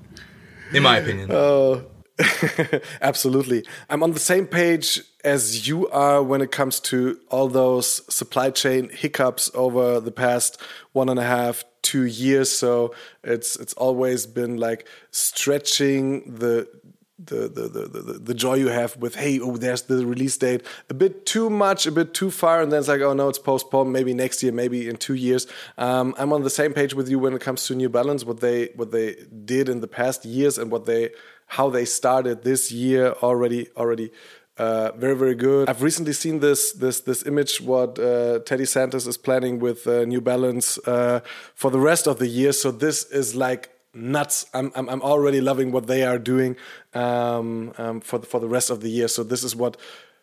in 0.72 0.82
my 0.82 0.98
opinion. 0.98 1.30
Oh. 1.30 1.84
Absolutely. 3.00 3.64
I'm 3.88 4.02
on 4.02 4.12
the 4.12 4.20
same 4.20 4.46
page 4.46 5.00
as 5.24 5.68
you 5.68 5.88
are 5.88 6.22
when 6.22 6.40
it 6.40 6.50
comes 6.50 6.80
to 6.80 7.18
all 7.30 7.48
those 7.48 8.02
supply 8.12 8.50
chain 8.50 8.88
hiccups 8.88 9.50
over 9.54 10.00
the 10.00 10.10
past 10.10 10.60
one 10.92 11.08
and 11.08 11.18
a 11.18 11.24
half, 11.24 11.64
two 11.82 12.04
years. 12.04 12.50
So 12.50 12.94
it's 13.22 13.56
it's 13.56 13.74
always 13.74 14.26
been 14.26 14.56
like 14.56 14.86
stretching 15.10 16.34
the 16.34 16.68
the, 17.24 17.46
the, 17.46 17.68
the, 17.68 18.18
the, 18.18 18.34
joy 18.34 18.54
you 18.54 18.66
have 18.66 18.96
with 18.96 19.14
hey 19.14 19.38
oh 19.38 19.56
there's 19.56 19.82
the 19.82 20.04
release 20.04 20.36
date. 20.36 20.66
A 20.90 20.94
bit 20.94 21.24
too 21.24 21.48
much 21.48 21.86
a 21.86 21.92
bit 21.92 22.14
too 22.14 22.32
far 22.32 22.60
and 22.60 22.72
then 22.72 22.80
it's 22.80 22.88
like 22.88 23.00
oh 23.00 23.12
no 23.12 23.28
it's 23.28 23.38
postponed. 23.38 23.92
Maybe 23.92 24.12
next 24.12 24.42
year 24.42 24.50
maybe 24.50 24.88
in 24.88 24.96
two 24.96 25.14
years. 25.14 25.46
Um, 25.78 26.16
i'm 26.18 26.32
on 26.32 26.42
the 26.42 26.50
same 26.50 26.72
page 26.72 26.94
with 26.94 27.08
you 27.08 27.20
when 27.20 27.32
it 27.32 27.40
comes 27.40 27.66
to 27.66 27.76
new 27.76 27.88
balance 27.88 28.24
what 28.24 28.40
they 28.40 28.70
what 28.74 28.90
they 28.90 29.16
did 29.44 29.68
in 29.68 29.80
the 29.80 29.86
past 29.86 30.24
years 30.24 30.58
and 30.58 30.72
what 30.72 30.86
they 30.86 31.10
how 31.46 31.70
they 31.70 31.84
started 31.84 32.42
this 32.42 32.72
year 32.72 33.12
already 33.22 33.68
already 33.76 34.10
uh, 34.58 34.92
very 34.96 35.16
very 35.16 35.34
good. 35.34 35.68
I've 35.68 35.82
recently 35.82 36.12
seen 36.12 36.40
this 36.40 36.72
this 36.72 37.00
this 37.00 37.24
image 37.26 37.60
what 37.60 37.98
uh, 37.98 38.40
Teddy 38.40 38.64
Santis 38.64 39.06
is 39.06 39.16
planning 39.16 39.58
with 39.58 39.86
uh, 39.86 40.04
New 40.04 40.20
Balance 40.20 40.78
uh, 40.86 41.20
for 41.54 41.70
the 41.70 41.80
rest 41.80 42.06
of 42.06 42.18
the 42.18 42.26
year. 42.26 42.52
So 42.52 42.70
this 42.70 43.04
is 43.10 43.34
like 43.34 43.70
nuts. 43.94 44.46
I'm 44.52 44.70
I'm, 44.74 44.88
I'm 44.88 45.02
already 45.02 45.40
loving 45.40 45.72
what 45.72 45.86
they 45.86 46.04
are 46.04 46.18
doing 46.18 46.56
um, 46.94 47.72
um, 47.78 48.00
for 48.00 48.18
the, 48.18 48.26
for 48.26 48.40
the 48.40 48.48
rest 48.48 48.70
of 48.70 48.80
the 48.82 48.90
year. 48.90 49.08
So 49.08 49.22
this 49.22 49.42
is 49.42 49.56
what 49.56 49.78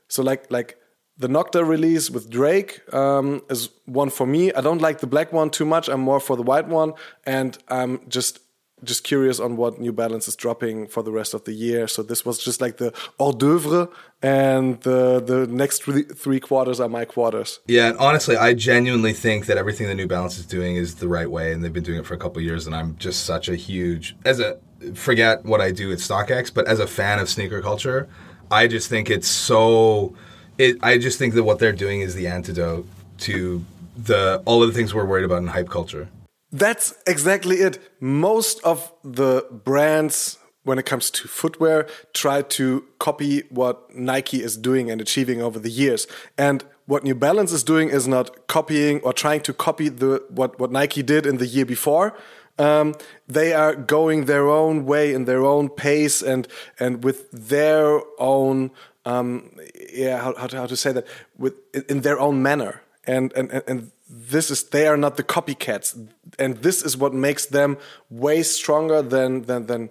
so 0.07 0.21
like 0.21 0.51
like 0.51 0.77
the 1.17 1.27
Nocta 1.27 1.67
release 1.67 2.09
with 2.09 2.29
Drake 2.29 2.81
um, 2.93 3.41
is 3.49 3.69
one 3.85 4.09
for 4.09 4.25
me. 4.25 4.53
I 4.53 4.61
don't 4.61 4.81
like 4.81 4.99
the 4.99 5.07
black 5.07 5.33
one 5.33 5.49
too 5.49 5.65
much. 5.65 5.89
I'm 5.89 6.01
more 6.01 6.19
for 6.19 6.37
the 6.37 6.43
white 6.43 6.67
one, 6.67 6.93
and 7.25 7.57
I'm 7.67 7.99
just 8.07 8.39
just 8.83 9.03
curious 9.03 9.39
on 9.39 9.57
what 9.57 9.79
New 9.79 9.91
Balance 9.91 10.27
is 10.27 10.35
dropping 10.35 10.87
for 10.87 11.03
the 11.03 11.11
rest 11.11 11.33
of 11.33 11.43
the 11.43 11.53
year. 11.53 11.87
So 11.87 12.03
this 12.03 12.25
was 12.25 12.37
just 12.39 12.61
like 12.61 12.77
the 12.77 12.93
hors 13.19 13.33
d'oeuvre, 13.33 13.89
and 14.21 14.81
the 14.81 15.19
the 15.19 15.47
next 15.47 15.83
three, 15.83 16.03
three 16.03 16.39
quarters 16.39 16.79
are 16.79 16.89
my 16.89 17.05
quarters. 17.05 17.59
Yeah, 17.67 17.93
honestly, 17.99 18.37
I 18.37 18.53
genuinely 18.53 19.13
think 19.13 19.45
that 19.47 19.57
everything 19.57 19.87
that 19.87 19.95
New 19.95 20.07
Balance 20.07 20.37
is 20.37 20.45
doing 20.45 20.75
is 20.75 20.95
the 20.95 21.07
right 21.07 21.29
way, 21.29 21.53
and 21.53 21.63
they've 21.63 21.73
been 21.73 21.83
doing 21.83 21.99
it 21.99 22.05
for 22.05 22.13
a 22.13 22.17
couple 22.17 22.41
years. 22.41 22.65
And 22.67 22.75
I'm 22.75 22.97
just 22.97 23.25
such 23.25 23.49
a 23.49 23.55
huge 23.55 24.15
as 24.25 24.39
a 24.39 24.57
forget 24.93 25.45
what 25.45 25.61
I 25.61 25.71
do 25.71 25.91
at 25.91 25.99
StockX, 25.99 26.53
but 26.53 26.67
as 26.67 26.79
a 26.79 26.87
fan 26.87 27.19
of 27.19 27.29
sneaker 27.29 27.61
culture, 27.61 28.07
I 28.51 28.67
just 28.67 28.89
think 28.89 29.09
it's 29.09 29.27
so. 29.27 30.15
It, 30.57 30.77
I 30.81 30.97
just 30.97 31.17
think 31.17 31.35
that 31.35 31.43
what 31.43 31.59
they're 31.59 31.71
doing 31.71 32.01
is 32.01 32.15
the 32.15 32.27
antidote 32.27 32.85
to 33.19 33.63
the 33.97 34.41
all 34.45 34.63
of 34.63 34.69
the 34.69 34.75
things 34.75 34.93
we're 34.93 35.05
worried 35.05 35.25
about 35.25 35.39
in 35.39 35.47
hype 35.47 35.69
culture. 35.69 36.09
That's 36.51 36.93
exactly 37.05 37.57
it. 37.57 37.79
Most 37.99 38.59
of 38.63 38.91
the 39.03 39.45
brands, 39.51 40.39
when 40.63 40.79
it 40.79 40.85
comes 40.85 41.11
to 41.11 41.27
footwear, 41.27 41.87
try 42.13 42.41
to 42.41 42.85
copy 42.97 43.43
what 43.49 43.95
Nike 43.95 44.41
is 44.41 44.57
doing 44.57 44.89
and 44.89 44.99
achieving 44.99 45.41
over 45.41 45.59
the 45.59 45.69
years. 45.69 46.07
And 46.37 46.63
what 46.87 47.03
New 47.03 47.13
Balance 47.13 47.51
is 47.51 47.63
doing 47.63 47.89
is 47.89 48.07
not 48.07 48.47
copying 48.47 48.99
or 49.01 49.13
trying 49.13 49.41
to 49.41 49.53
copy 49.53 49.89
the 49.89 50.23
what, 50.29 50.59
what 50.59 50.71
Nike 50.71 51.03
did 51.03 51.27
in 51.27 51.37
the 51.37 51.45
year 51.45 51.65
before. 51.65 52.17
Um, 52.57 52.95
they 53.27 53.53
are 53.53 53.75
going 53.75 54.25
their 54.25 54.49
own 54.49 54.85
way 54.85 55.13
in 55.13 55.25
their 55.25 55.45
own 55.45 55.69
pace 55.69 56.21
and 56.21 56.47
and 56.77 57.03
with 57.05 57.31
their 57.31 58.01
own 58.17 58.71
um, 59.05 59.51
yeah 59.93 60.17
how, 60.19 60.35
how, 60.35 60.47
to, 60.47 60.57
how 60.57 60.65
to 60.65 60.75
say 60.75 60.91
that 60.91 61.07
with 61.37 61.53
in 61.89 62.01
their 62.01 62.19
own 62.19 62.41
manner 62.43 62.81
and 63.05 63.31
and 63.33 63.49
and 63.65 63.91
this 64.09 64.49
is 64.49 64.63
they 64.63 64.87
are 64.87 64.97
not 64.97 65.17
the 65.17 65.23
copycats. 65.23 66.09
And 66.37 66.57
this 66.57 66.81
is 66.81 66.97
what 66.97 67.13
makes 67.13 67.45
them 67.45 67.77
way 68.09 68.43
stronger 68.43 69.01
than 69.01 69.43
than 69.43 69.67
than 69.67 69.89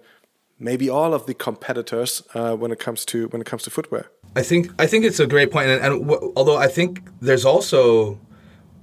maybe 0.58 0.90
all 0.90 1.14
of 1.14 1.26
the 1.26 1.34
competitors 1.34 2.22
uh, 2.34 2.54
when 2.56 2.72
it 2.72 2.80
comes 2.80 3.04
to 3.06 3.28
when 3.28 3.40
it 3.40 3.46
comes 3.46 3.62
to 3.62 3.70
footwear. 3.70 4.10
I 4.36 4.42
think 4.42 4.70
i 4.78 4.86
think 4.86 5.04
it's 5.04 5.20
a 5.20 5.26
great 5.26 5.50
point. 5.50 5.68
And, 5.68 5.84
and 5.84 6.10
although 6.36 6.56
i 6.56 6.66
think 6.66 7.08
there's 7.20 7.44
also 7.44 8.18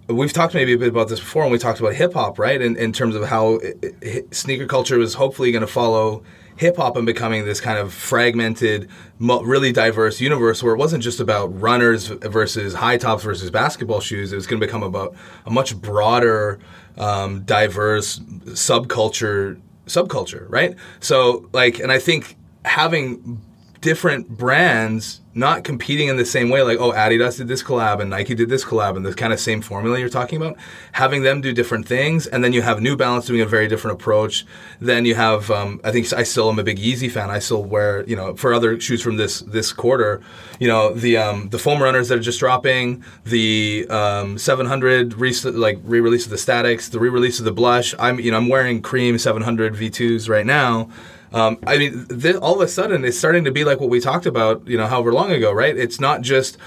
we've 0.08 0.34
talked 0.34 0.54
maybe 0.54 0.74
a 0.74 0.77
bit 0.77 0.89
about 0.89 1.10
this 1.10 1.20
before 1.20 1.44
when 1.44 1.51
we 1.51 1.58
talked 1.58 1.80
about 1.80 1.94
hip 1.94 2.13
hop 2.13 2.39
right? 2.39 2.62
In, 2.62 2.77
in 2.77 2.94
terms 2.94 3.15
of 3.15 3.25
how 3.25 3.55
it, 3.55 3.96
it, 4.01 4.36
sneaker 4.36 4.68
culture 4.68 5.00
is 5.00 5.14
hopefully 5.14 5.51
going 5.51 5.62
to 5.62 5.68
follow 5.72 6.24
hip 6.57 6.77
hop 6.77 6.96
and 6.96 7.05
becoming 7.05 7.46
this 7.46 7.59
kind 7.59 7.77
of 7.77 7.94
fragmented, 7.94 8.89
really 9.20 9.72
diverse 9.72 10.22
universe 10.22 10.63
where 10.63 10.74
it 10.74 10.77
wasn't 10.77 11.03
just 11.03 11.20
about 11.20 11.48
runners 11.59 12.07
versus 12.07 12.74
high 12.74 12.98
tops 12.98 13.24
versus 13.24 13.51
basketball 13.51 14.00
shoes. 14.00 14.31
It 14.31 14.35
was 14.35 14.48
going 14.48 14.59
to 14.59 14.65
become 14.65 14.83
about 14.83 15.15
a 15.46 15.51
much 15.51 15.75
broader, 15.75 16.59
um, 16.98 17.41
diverse 17.41 18.20
subculture 18.20 19.59
subculture, 19.87 20.46
right? 20.50 20.75
So 21.00 21.48
like, 21.53 21.79
and 21.79 21.91
I 21.91 22.00
think 22.00 22.35
having 22.63 23.41
different 23.86 24.28
brands 24.28 25.22
not 25.36 25.64
competing 25.64 26.08
in 26.08 26.18
the 26.18 26.26
same 26.26 26.50
way 26.50 26.64
like 26.64 26.80
oh 26.80 26.92
adidas 26.94 27.38
did 27.38 27.48
this 27.48 27.62
collab 27.62 28.02
and 28.02 28.10
nike 28.10 28.34
did 28.34 28.50
this 28.50 28.66
collab 28.66 28.98
and 28.98 29.06
the 29.06 29.14
kind 29.14 29.32
of 29.32 29.40
same 29.40 29.62
formula 29.62 30.00
you're 30.00 30.10
talking 30.10 30.42
about 30.42 30.58
having 30.94 31.22
them 31.22 31.40
do 31.40 31.54
different 31.54 31.88
things 31.88 32.26
and 32.26 32.44
then 32.44 32.52
you 32.52 32.64
have 32.64 32.82
new 32.82 32.98
balance 32.98 33.28
doing 33.28 33.42
a 33.42 33.46
very 33.46 33.68
different 33.68 33.94
approach 33.94 34.44
then 34.80 35.06
you 35.06 35.14
have 35.14 35.52
um, 35.52 35.80
i 35.84 35.92
think 35.92 36.12
i 36.14 36.24
still 36.24 36.50
am 36.50 36.58
a 36.58 36.64
big 36.64 36.80
yeezy 36.80 37.12
fan. 37.12 37.30
I 37.30 37.38
still 37.38 37.64
wear 37.64 38.04
you 38.10 38.16
know 38.16 38.36
for 38.36 38.56
other 38.56 38.80
shoes 38.80 39.04
from 39.04 39.18
this 39.18 39.42
this 39.42 39.72
quarter 39.72 40.20
you 40.60 40.68
know 40.68 40.92
the 40.92 41.18
um, 41.18 41.50
the 41.50 41.60
foam 41.60 41.80
runners 41.80 42.10
that 42.10 42.18
are 42.18 42.28
just 42.32 42.40
dropping 42.40 43.04
the 43.24 43.86
um, 43.92 44.40
700 44.40 45.14
re- 45.14 45.32
like 45.44 45.78
re-release 45.84 46.26
of 46.26 46.32
the 46.32 46.40
statics 46.40 46.90
the 46.90 47.00
re-release 47.00 47.38
of 47.38 47.46
the 47.46 47.52
blush. 47.52 47.94
I'm 48.00 48.20
you 48.20 48.32
know 48.32 48.38
i'm 48.38 48.50
wearing 48.50 48.82
cream 48.82 49.20
700 49.20 49.76
v2s 49.76 50.28
right 50.28 50.46
now 50.46 50.90
um, 51.33 51.57
I 51.66 51.77
mean, 51.77 52.05
this, 52.09 52.38
all 52.38 52.55
of 52.55 52.61
a 52.61 52.68
sudden, 52.68 53.03
it's 53.03 53.18
starting 53.18 53.44
to 53.46 53.51
be 53.51 53.64
like 53.64 53.79
what 53.79 53.90
we 53.90 54.00
talked 54.00 54.25
about, 54.25 54.68
you 54.68 54.77
know, 54.77 54.88
however 54.88 55.11
long 55.11 55.31
ago, 55.31 55.51
right? 55.51 55.75
It's 55.75 56.00
not 56.00 56.22
just 56.22 56.57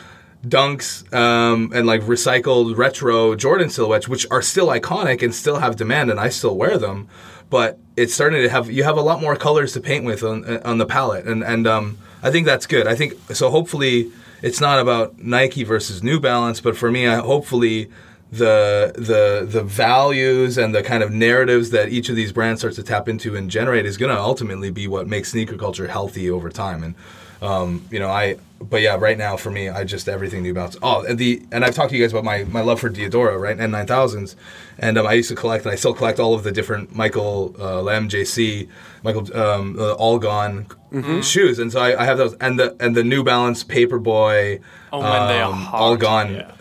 dunks 0.47 1.12
um, 1.12 1.73
and 1.75 1.87
like 1.87 2.01
recycled 2.03 2.77
retro 2.77 3.35
Jordan 3.35 3.71
silhouettes, 3.71 4.09
which 4.09 4.27
are 4.31 4.42
still 4.42 4.68
iconic 4.68 5.23
and 5.23 5.35
still 5.35 5.59
have 5.59 5.77
demand, 5.77 6.11
and 6.11 6.21
I 6.21 6.29
still 6.29 6.57
wear 6.57 6.79
them. 6.79 7.09
But 7.51 7.79
it's 7.97 8.14
starting 8.14 8.42
to 8.42 8.49
have 8.49 8.71
you 8.71 8.85
have 8.85 8.97
a 8.97 9.03
lot 9.03 9.21
more 9.21 9.37
colors 9.37 9.73
to 9.73 9.81
paint 9.81 10.05
with 10.05 10.23
on 10.23 10.59
on 10.64 10.79
the 10.79 10.87
palette, 10.87 11.27
and 11.27 11.42
and 11.42 11.66
um, 11.66 11.99
I 12.23 12.31
think 12.31 12.47
that's 12.47 12.66
good. 12.66 12.87
I 12.87 12.94
think 12.94 13.14
so. 13.35 13.51
Hopefully, 13.51 14.11
it's 14.42 14.61
not 14.61 14.79
about 14.81 15.18
Nike 15.18 15.64
versus 15.64 16.03
New 16.03 16.21
Balance, 16.21 16.61
but 16.61 16.77
for 16.77 16.90
me, 16.90 17.07
I, 17.07 17.16
hopefully 17.16 17.90
the 18.31 18.93
the 18.97 19.47
the 19.49 19.62
values 19.62 20.59
and 20.59 20.75
the 20.75 20.83
kind 20.83 21.03
of 21.03 21.11
narratives 21.11 21.71
that 21.71 21.88
each 21.88 22.09
of 22.09 22.17
these 22.17 22.33
brands 22.33 22.61
starts 22.61 22.77
to 22.77 22.83
tap 22.83 23.09
into 23.09 23.35
and 23.35 23.51
generate 23.51 23.87
is 23.87 23.97
going 23.97 24.14
to 24.14 24.21
ultimately 24.21 24.71
be 24.71 24.87
what 24.87 25.07
makes 25.07 25.31
sneaker 25.31 25.57
culture 25.57 25.87
healthy 25.87 26.31
over 26.31 26.51
time. 26.51 26.83
And 26.83 26.95
um, 27.41 27.87
you 27.91 27.99
know 27.99 28.09
I 28.09 28.37
but 28.61 28.83
yeah 28.83 28.97
right 28.97 29.17
now 29.17 29.37
for 29.37 29.51
me 29.51 29.69
I 29.69 29.85
just 29.85 30.09
everything 30.09 30.43
New 30.43 30.53
Balance 30.53 30.77
oh 30.83 31.05
and 31.05 31.17
the 31.17 31.41
and 31.53 31.64
I've 31.64 31.75
talked 31.75 31.91
to 31.91 31.97
you 31.97 32.03
guys 32.03 32.12
about 32.12 32.25
my 32.25 32.45
my 32.45 32.61
love 32.61 32.81
for 32.81 32.91
Diadora 32.91 33.41
right? 33.41 33.59
N 33.59 33.71
nine 33.71 33.87
thousands. 33.87 34.37
And 34.79 34.99
um, 34.99 35.07
I 35.07 35.14
used 35.14 35.31
to 35.31 35.35
collect 35.35 35.64
and 35.64 35.73
I 35.73 35.77
still 35.77 35.95
collect 35.95 36.21
all 36.21 36.35
of 36.35 36.43
the 36.43 36.53
different 36.53 36.95
Michael 36.95 37.55
uh, 37.59 37.81
Lamb 37.81 38.09
JC 38.09 38.69
Michael 39.03 39.35
um, 39.37 39.79
uh, 39.79 39.93
all 39.93 40.19
gone 40.19 40.67
mm-hmm. 40.93 41.21
shoes. 41.21 41.59
And 41.59 41.73
so 41.73 41.81
I, 41.81 42.03
I, 42.03 42.05
have 42.05 42.19
those. 42.19 42.35
And 42.35 42.59
the 42.59 42.77
and 42.81 42.97
the 42.97 43.05
New 43.05 43.25
Balance 43.25 43.64
Paperboy 43.64 44.61
oh, 44.93 45.01
when 45.01 45.29
they 45.29 45.41
are 45.41 45.53
um, 45.53 45.69
all 45.73 45.97
gone. 45.97 46.35
yeah. 46.35 46.53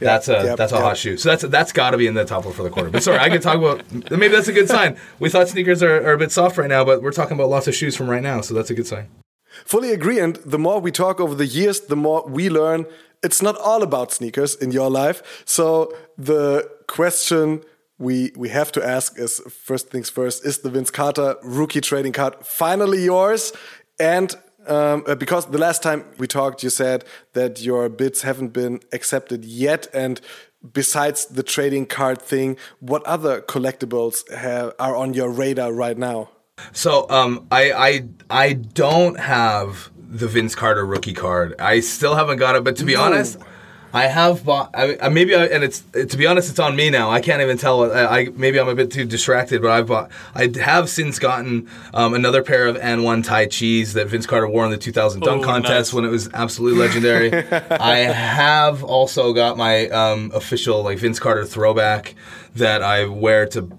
That's 0.00 0.28
a 0.28 0.44
yep, 0.44 0.56
that's 0.56 0.72
a 0.72 0.76
yep. 0.76 0.84
hot 0.84 0.96
shoe. 0.96 1.16
So 1.16 1.28
that's 1.28 1.42
that's 1.44 1.72
got 1.72 1.90
to 1.90 1.98
be 1.98 2.06
in 2.06 2.14
the 2.14 2.24
top 2.24 2.44
one 2.44 2.54
for 2.54 2.62
the 2.62 2.70
quarter. 2.70 2.90
But 2.90 3.02
sorry, 3.02 3.18
I 3.18 3.28
could 3.28 3.42
talk 3.42 3.56
about 3.56 3.84
maybe 4.10 4.28
that's 4.28 4.48
a 4.48 4.52
good 4.52 4.68
sign. 4.68 4.98
We 5.18 5.28
thought 5.28 5.48
sneakers 5.48 5.82
are, 5.82 5.96
are 6.06 6.14
a 6.14 6.18
bit 6.18 6.32
soft 6.32 6.56
right 6.58 6.68
now, 6.68 6.84
but 6.84 7.02
we're 7.02 7.12
talking 7.12 7.34
about 7.34 7.48
lots 7.48 7.68
of 7.68 7.74
shoes 7.74 7.96
from 7.96 8.08
right 8.10 8.22
now, 8.22 8.40
so 8.40 8.54
that's 8.54 8.70
a 8.70 8.74
good 8.74 8.86
sign. 8.86 9.08
Fully 9.64 9.92
agree. 9.92 10.18
And 10.18 10.36
the 10.36 10.58
more 10.58 10.80
we 10.80 10.90
talk 10.90 11.20
over 11.20 11.34
the 11.34 11.46
years, 11.46 11.80
the 11.80 11.96
more 11.96 12.26
we 12.26 12.48
learn 12.48 12.86
it's 13.22 13.42
not 13.42 13.56
all 13.58 13.82
about 13.82 14.12
sneakers 14.12 14.54
in 14.54 14.72
your 14.72 14.90
life. 14.90 15.42
So 15.44 15.92
the 16.16 16.68
question 16.86 17.62
we 17.98 18.32
we 18.34 18.48
have 18.48 18.72
to 18.72 18.84
ask 18.84 19.18
is 19.18 19.40
first 19.40 19.90
things 19.90 20.08
first: 20.08 20.44
Is 20.44 20.58
the 20.58 20.70
Vince 20.70 20.90
Carter 20.90 21.36
rookie 21.42 21.80
trading 21.80 22.12
card 22.12 22.34
finally 22.42 23.04
yours? 23.04 23.52
And 23.98 24.34
um, 24.66 25.04
uh, 25.06 25.14
because 25.14 25.46
the 25.46 25.58
last 25.58 25.82
time 25.82 26.04
we 26.18 26.26
talked, 26.26 26.62
you 26.62 26.70
said 26.70 27.04
that 27.32 27.62
your 27.62 27.88
bids 27.88 28.22
haven't 28.22 28.48
been 28.48 28.80
accepted 28.92 29.44
yet, 29.44 29.86
and 29.94 30.20
besides 30.72 31.26
the 31.26 31.42
trading 31.42 31.86
card 31.86 32.20
thing, 32.20 32.56
what 32.80 33.02
other 33.04 33.40
collectibles 33.40 34.30
have, 34.30 34.74
are 34.78 34.96
on 34.96 35.14
your 35.14 35.30
radar 35.30 35.72
right 35.72 35.96
now? 35.96 36.30
So 36.72 37.06
um, 37.08 37.46
I, 37.50 37.72
I 37.72 38.04
I 38.28 38.52
don't 38.52 39.18
have 39.18 39.90
the 39.96 40.28
Vince 40.28 40.54
Carter 40.54 40.84
rookie 40.84 41.14
card. 41.14 41.54
I 41.58 41.80
still 41.80 42.14
haven't 42.14 42.38
got 42.38 42.56
it, 42.56 42.64
but 42.64 42.76
to 42.76 42.84
be 42.84 42.94
no. 42.94 43.02
honest, 43.02 43.38
I 43.92 44.06
have 44.06 44.44
bought. 44.44 44.70
I, 44.74 45.08
maybe 45.08 45.34
I, 45.34 45.46
and 45.46 45.64
it's 45.64 45.80
to 45.80 46.16
be 46.16 46.26
honest, 46.26 46.50
it's 46.50 46.58
on 46.58 46.76
me 46.76 46.90
now. 46.90 47.10
I 47.10 47.20
can't 47.20 47.42
even 47.42 47.58
tell. 47.58 47.90
I, 47.90 48.04
I 48.04 48.28
maybe 48.34 48.60
I'm 48.60 48.68
a 48.68 48.74
bit 48.74 48.90
too 48.90 49.04
distracted, 49.04 49.62
but 49.62 49.70
I've 49.70 49.86
bought. 49.86 50.10
I 50.34 50.52
have 50.60 50.88
since 50.88 51.18
gotten 51.18 51.68
um, 51.92 52.14
another 52.14 52.42
pair 52.42 52.66
of 52.66 52.76
AND1 52.76 53.24
Tai 53.24 53.46
Chis 53.46 53.94
that 53.94 54.08
Vince 54.08 54.26
Carter 54.26 54.48
wore 54.48 54.64
in 54.64 54.70
the 54.70 54.78
2000 54.78 55.20
dunk 55.20 55.42
oh, 55.42 55.44
contest 55.44 55.90
nice. 55.90 55.94
when 55.94 56.04
it 56.04 56.08
was 56.08 56.28
absolutely 56.32 56.78
legendary. 56.78 57.32
I 57.70 57.98
have 57.98 58.84
also 58.84 59.32
got 59.32 59.56
my 59.56 59.88
um, 59.88 60.30
official 60.34 60.82
like 60.82 60.98
Vince 60.98 61.18
Carter 61.18 61.44
throwback 61.44 62.14
that 62.54 62.82
I 62.82 63.06
wear 63.06 63.46
to 63.48 63.70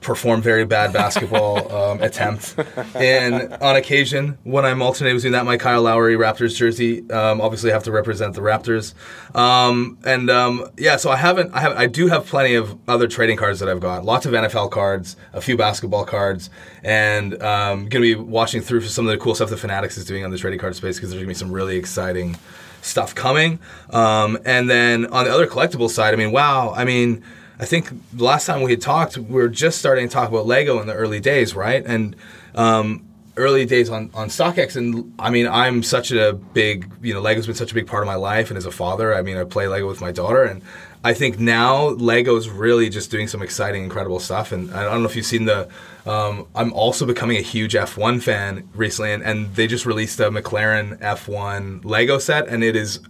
perform 0.00 0.40
very 0.40 0.64
bad 0.64 0.92
basketball 0.92 1.72
um, 1.90 2.02
attempt. 2.02 2.54
And 2.94 3.52
on 3.54 3.76
occasion, 3.76 4.38
when 4.44 4.64
I'm 4.64 4.82
alternating 4.82 5.18
between 5.18 5.32
that, 5.32 5.44
my 5.44 5.56
Kyle 5.56 5.82
Lowry 5.82 6.16
Raptors 6.16 6.56
jersey, 6.56 7.08
um, 7.10 7.40
obviously 7.40 7.70
I 7.70 7.74
have 7.74 7.84
to 7.84 7.92
represent 7.92 8.34
the 8.34 8.40
Raptors. 8.40 8.94
Um, 9.36 9.98
and 10.04 10.30
um, 10.30 10.70
yeah, 10.76 10.96
so 10.96 11.10
I 11.10 11.16
haven't, 11.16 11.52
I 11.54 11.60
have, 11.60 11.76
I 11.76 11.86
do 11.86 12.08
have 12.08 12.26
plenty 12.26 12.54
of 12.54 12.78
other 12.88 13.06
trading 13.06 13.36
cards 13.36 13.60
that 13.60 13.68
I've 13.68 13.80
got. 13.80 14.04
Lots 14.04 14.26
of 14.26 14.32
NFL 14.32 14.70
cards, 14.70 15.16
a 15.32 15.40
few 15.40 15.56
basketball 15.56 16.04
cards, 16.04 16.50
and 16.82 17.40
um, 17.42 17.88
going 17.88 17.90
to 17.90 18.00
be 18.00 18.14
watching 18.14 18.62
through 18.62 18.80
for 18.80 18.88
some 18.88 19.06
of 19.06 19.12
the 19.12 19.18
cool 19.18 19.34
stuff 19.34 19.50
that 19.50 19.58
Fanatics 19.58 19.98
is 19.98 20.04
doing 20.04 20.24
on 20.24 20.30
the 20.30 20.38
trading 20.38 20.58
card 20.58 20.74
space 20.74 20.96
because 20.96 21.10
there's 21.10 21.18
going 21.18 21.26
to 21.26 21.34
be 21.34 21.34
some 21.34 21.52
really 21.52 21.76
exciting 21.76 22.36
stuff 22.82 23.14
coming. 23.14 23.58
Um, 23.90 24.38
and 24.44 24.70
then 24.70 25.06
on 25.06 25.24
the 25.26 25.32
other 25.32 25.46
collectible 25.46 25.90
side, 25.90 26.14
I 26.14 26.16
mean, 26.16 26.32
wow, 26.32 26.72
I 26.74 26.84
mean. 26.84 27.22
I 27.60 27.66
think 27.66 27.90
last 28.16 28.46
time 28.46 28.62
we 28.62 28.70
had 28.70 28.80
talked, 28.80 29.18
we 29.18 29.34
were 29.34 29.48
just 29.48 29.78
starting 29.78 30.08
to 30.08 30.12
talk 30.12 30.30
about 30.30 30.46
Lego 30.46 30.80
in 30.80 30.86
the 30.86 30.94
early 30.94 31.20
days, 31.20 31.54
right? 31.54 31.84
And 31.84 32.16
um, 32.54 33.06
early 33.36 33.66
days 33.66 33.90
on, 33.90 34.10
on 34.14 34.28
StockX. 34.28 34.76
And 34.76 35.12
I 35.18 35.28
mean, 35.28 35.46
I'm 35.46 35.82
such 35.82 36.10
a 36.10 36.32
big, 36.32 36.90
you 37.02 37.12
know, 37.12 37.20
Lego's 37.20 37.46
been 37.46 37.54
such 37.54 37.70
a 37.70 37.74
big 37.74 37.86
part 37.86 38.02
of 38.02 38.06
my 38.06 38.14
life. 38.14 38.50
And 38.50 38.56
as 38.56 38.64
a 38.64 38.70
father, 38.70 39.14
I 39.14 39.20
mean, 39.20 39.36
I 39.36 39.44
play 39.44 39.68
Lego 39.68 39.86
with 39.86 40.00
my 40.00 40.10
daughter. 40.10 40.42
And 40.42 40.62
I 41.04 41.12
think 41.12 41.38
now 41.38 41.88
Lego's 41.88 42.48
really 42.48 42.88
just 42.88 43.10
doing 43.10 43.28
some 43.28 43.42
exciting, 43.42 43.84
incredible 43.84 44.20
stuff. 44.20 44.52
And 44.52 44.72
I 44.72 44.84
don't 44.84 45.02
know 45.02 45.08
if 45.10 45.14
you've 45.14 45.26
seen 45.26 45.44
the, 45.44 45.68
um, 46.06 46.46
I'm 46.54 46.72
also 46.72 47.04
becoming 47.04 47.36
a 47.36 47.42
huge 47.42 47.74
F1 47.74 48.22
fan 48.22 48.70
recently. 48.74 49.12
And, 49.12 49.22
and 49.22 49.54
they 49.54 49.66
just 49.66 49.84
released 49.84 50.18
a 50.20 50.30
McLaren 50.30 50.98
F1 51.00 51.84
Lego 51.84 52.16
set. 52.16 52.48
And 52.48 52.64
it 52.64 52.74
is 52.74 53.00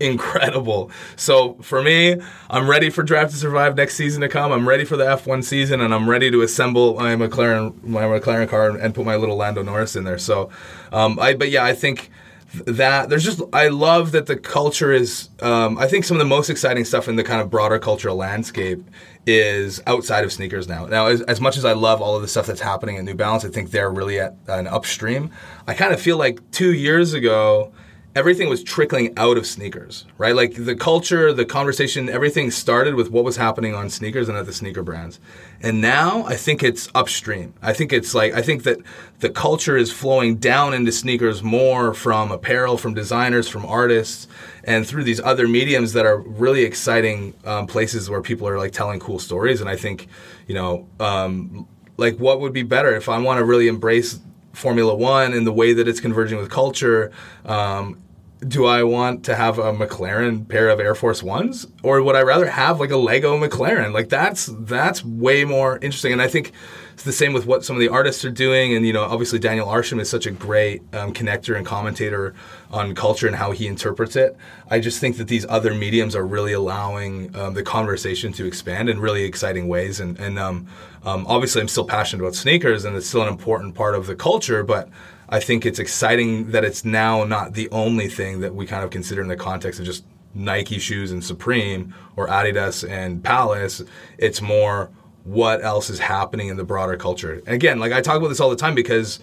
incredible. 0.00 0.90
So 1.16 1.54
for 1.62 1.82
me, 1.82 2.16
I'm 2.48 2.68
ready 2.68 2.90
for 2.90 3.02
Drive 3.02 3.30
to 3.30 3.36
Survive 3.36 3.76
next 3.76 3.94
season 3.94 4.22
to 4.22 4.28
come. 4.28 4.50
I'm 4.50 4.68
ready 4.68 4.84
for 4.84 4.96
the 4.96 5.04
F1 5.04 5.44
season, 5.44 5.80
and 5.80 5.94
I'm 5.94 6.08
ready 6.08 6.30
to 6.30 6.42
assemble 6.42 6.94
my 6.94 7.14
McLaren 7.14 7.82
my 7.84 8.02
McLaren 8.02 8.48
car 8.48 8.70
and 8.70 8.94
put 8.94 9.04
my 9.04 9.16
little 9.16 9.36
Lando 9.36 9.62
Norris 9.62 9.94
in 9.94 10.04
there. 10.04 10.18
So, 10.18 10.50
um, 10.90 11.18
I 11.18 11.34
but 11.34 11.50
yeah, 11.50 11.64
I 11.64 11.74
think 11.74 12.10
that 12.52 13.08
there's 13.08 13.24
just 13.24 13.40
I 13.52 13.68
love 13.68 14.12
that 14.12 14.26
the 14.26 14.36
culture 14.36 14.92
is. 14.92 15.28
Um, 15.40 15.78
I 15.78 15.86
think 15.86 16.04
some 16.04 16.16
of 16.16 16.18
the 16.18 16.24
most 16.28 16.50
exciting 16.50 16.84
stuff 16.84 17.06
in 17.06 17.16
the 17.16 17.24
kind 17.24 17.40
of 17.40 17.50
broader 17.50 17.78
cultural 17.78 18.16
landscape 18.16 18.82
is 19.26 19.80
outside 19.86 20.24
of 20.24 20.32
sneakers 20.32 20.66
now. 20.66 20.86
Now, 20.86 21.06
as, 21.06 21.20
as 21.22 21.40
much 21.40 21.56
as 21.56 21.64
I 21.64 21.74
love 21.74 22.00
all 22.00 22.16
of 22.16 22.22
the 22.22 22.28
stuff 22.28 22.46
that's 22.46 22.60
happening 22.60 22.96
at 22.96 23.04
New 23.04 23.14
Balance, 23.14 23.44
I 23.44 23.48
think 23.48 23.70
they're 23.70 23.90
really 23.90 24.18
at 24.18 24.34
an 24.48 24.66
upstream. 24.66 25.30
I 25.68 25.74
kind 25.74 25.92
of 25.92 26.00
feel 26.00 26.16
like 26.16 26.50
two 26.50 26.72
years 26.72 27.12
ago 27.12 27.72
everything 28.14 28.48
was 28.48 28.64
trickling 28.64 29.16
out 29.16 29.36
of 29.36 29.46
sneakers, 29.46 30.04
right? 30.18 30.34
Like 30.34 30.54
the 30.54 30.74
culture, 30.74 31.32
the 31.32 31.44
conversation, 31.44 32.08
everything 32.08 32.50
started 32.50 32.94
with 32.96 33.10
what 33.10 33.22
was 33.22 33.36
happening 33.36 33.74
on 33.74 33.88
sneakers 33.88 34.28
and 34.28 34.36
at 34.36 34.46
the 34.46 34.52
sneaker 34.52 34.82
brands. 34.82 35.20
And 35.60 35.80
now 35.80 36.24
I 36.24 36.34
think 36.34 36.62
it's 36.62 36.88
upstream. 36.94 37.54
I 37.62 37.72
think 37.72 37.92
it's 37.92 38.12
like, 38.12 38.34
I 38.34 38.42
think 38.42 38.64
that 38.64 38.78
the 39.20 39.30
culture 39.30 39.76
is 39.76 39.92
flowing 39.92 40.36
down 40.36 40.74
into 40.74 40.90
sneakers 40.90 41.42
more 41.42 41.94
from 41.94 42.32
apparel, 42.32 42.76
from 42.76 42.94
designers, 42.94 43.48
from 43.48 43.64
artists, 43.64 44.26
and 44.64 44.86
through 44.86 45.04
these 45.04 45.20
other 45.20 45.46
mediums 45.46 45.92
that 45.92 46.04
are 46.04 46.18
really 46.18 46.64
exciting 46.64 47.34
um, 47.44 47.68
places 47.68 48.10
where 48.10 48.22
people 48.22 48.48
are 48.48 48.58
like 48.58 48.72
telling 48.72 48.98
cool 48.98 49.20
stories. 49.20 49.60
And 49.60 49.70
I 49.70 49.76
think, 49.76 50.08
you 50.48 50.54
know, 50.54 50.88
um, 50.98 51.68
like 51.96 52.16
what 52.16 52.40
would 52.40 52.52
be 52.52 52.64
better 52.64 52.96
if 52.96 53.08
I 53.08 53.18
want 53.18 53.38
to 53.38 53.44
really 53.44 53.68
embrace 53.68 54.18
Formula 54.52 54.94
One 54.94 55.32
and 55.32 55.46
the 55.46 55.52
way 55.52 55.72
that 55.72 55.88
it's 55.88 56.00
converging 56.00 56.38
with 56.38 56.50
culture. 56.50 57.10
Um, 57.44 58.02
do 58.46 58.64
I 58.64 58.82
want 58.84 59.24
to 59.26 59.34
have 59.34 59.58
a 59.58 59.72
McLaren 59.72 60.48
pair 60.48 60.70
of 60.70 60.80
Air 60.80 60.94
Force 60.94 61.22
Ones, 61.22 61.66
or 61.82 62.02
would 62.02 62.16
I 62.16 62.22
rather 62.22 62.48
have 62.48 62.80
like 62.80 62.90
a 62.90 62.96
Lego 62.96 63.38
McLaren? 63.38 63.92
Like 63.92 64.08
that's 64.08 64.48
that's 64.60 65.04
way 65.04 65.44
more 65.44 65.76
interesting, 65.82 66.12
and 66.12 66.22
I 66.22 66.28
think 66.28 66.52
it's 67.00 67.06
the 67.06 67.12
same 67.12 67.32
with 67.32 67.46
what 67.46 67.64
some 67.64 67.76
of 67.76 67.80
the 67.80 67.88
artists 67.88 68.26
are 68.26 68.30
doing. 68.30 68.74
And 68.74 68.86
you 68.86 68.92
know, 68.92 69.04
obviously 69.04 69.38
Daniel 69.38 69.66
Arsham 69.66 70.00
is 70.00 70.10
such 70.10 70.26
a 70.26 70.30
great 70.30 70.82
um, 70.92 71.14
connector 71.14 71.56
and 71.56 71.64
commentator 71.64 72.34
on 72.70 72.94
culture 72.94 73.26
and 73.26 73.34
how 73.34 73.52
he 73.52 73.66
interprets 73.66 74.16
it. 74.16 74.36
I 74.68 74.80
just 74.80 75.00
think 75.00 75.16
that 75.16 75.26
these 75.26 75.46
other 75.46 75.72
mediums 75.72 76.14
are 76.14 76.26
really 76.26 76.52
allowing 76.52 77.34
um, 77.34 77.54
the 77.54 77.62
conversation 77.62 78.34
to 78.34 78.44
expand 78.44 78.90
in 78.90 79.00
really 79.00 79.24
exciting 79.24 79.66
ways, 79.66 79.98
and 79.98 80.20
and 80.20 80.38
um, 80.38 80.66
um, 81.02 81.26
obviously, 81.26 81.62
I'm 81.62 81.68
still 81.68 81.86
passionate 81.86 82.22
about 82.22 82.34
sneakers, 82.34 82.84
and 82.84 82.94
it's 82.94 83.06
still 83.06 83.22
an 83.22 83.28
important 83.28 83.74
part 83.74 83.94
of 83.94 84.06
the 84.06 84.14
culture. 84.14 84.62
But 84.62 84.90
I 85.30 85.40
think 85.40 85.64
it's 85.64 85.78
exciting 85.78 86.50
that 86.50 86.64
it's 86.64 86.84
now 86.84 87.24
not 87.24 87.54
the 87.54 87.70
only 87.70 88.08
thing 88.08 88.40
that 88.40 88.54
we 88.54 88.66
kind 88.66 88.84
of 88.84 88.90
consider 88.90 89.22
in 89.22 89.28
the 89.28 89.36
context 89.36 89.80
of 89.80 89.86
just 89.86 90.04
Nike 90.34 90.78
shoes 90.78 91.12
and 91.12 91.24
Supreme 91.24 91.94
or 92.16 92.28
Adidas 92.28 92.86
and 92.86 93.24
Palace. 93.24 93.82
It's 94.18 94.42
more 94.42 94.90
what 95.24 95.62
else 95.62 95.90
is 95.90 95.98
happening 95.98 96.48
in 96.48 96.56
the 96.56 96.64
broader 96.64 96.96
culture. 96.96 97.42
And 97.46 97.54
again, 97.54 97.78
like 97.78 97.92
I 97.92 98.00
talk 98.00 98.16
about 98.16 98.28
this 98.28 98.40
all 98.40 98.50
the 98.50 98.56
time 98.56 98.74
because 98.74 99.20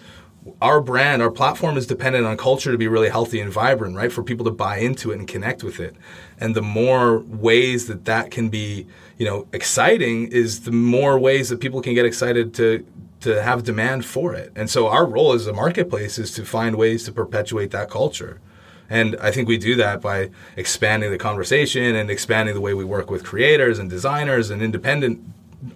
our 0.62 0.80
brand, 0.80 1.20
our 1.20 1.30
platform 1.30 1.76
is 1.76 1.86
dependent 1.86 2.24
on 2.24 2.36
culture 2.36 2.72
to 2.72 2.78
be 2.78 2.88
really 2.88 3.08
healthy 3.08 3.40
and 3.40 3.52
vibrant, 3.52 3.96
right? 3.96 4.10
For 4.10 4.22
people 4.22 4.44
to 4.46 4.50
buy 4.50 4.78
into 4.78 5.10
it 5.10 5.18
and 5.18 5.28
connect 5.28 5.62
with 5.62 5.80
it. 5.80 5.94
And 6.38 6.54
the 6.54 6.62
more 6.62 7.18
ways 7.20 7.86
that 7.88 8.04
that 8.06 8.30
can 8.30 8.48
be 8.48 8.86
you 9.18 9.26
know 9.26 9.46
exciting 9.52 10.28
is 10.28 10.60
the 10.60 10.72
more 10.72 11.18
ways 11.18 11.48
that 11.48 11.60
people 11.60 11.82
can 11.82 11.94
get 11.94 12.06
excited 12.06 12.54
to 12.54 12.86
to 13.20 13.42
have 13.42 13.64
demand 13.64 14.04
for 14.04 14.32
it. 14.34 14.52
And 14.54 14.70
so 14.70 14.86
our 14.86 15.04
role 15.04 15.32
as 15.32 15.46
a 15.46 15.52
marketplace 15.52 16.18
is 16.18 16.32
to 16.32 16.44
find 16.44 16.76
ways 16.76 17.04
to 17.04 17.12
perpetuate 17.12 17.72
that 17.72 17.90
culture. 17.90 18.40
And 18.88 19.16
I 19.20 19.32
think 19.32 19.48
we 19.48 19.58
do 19.58 19.74
that 19.74 20.00
by 20.00 20.30
expanding 20.56 21.10
the 21.10 21.18
conversation 21.18 21.94
and 21.96 22.10
expanding 22.10 22.54
the 22.54 22.60
way 22.60 22.74
we 22.74 22.84
work 22.84 23.10
with 23.10 23.24
creators 23.24 23.78
and 23.78 23.90
designers 23.90 24.50
and 24.50 24.62
independent 24.62 25.20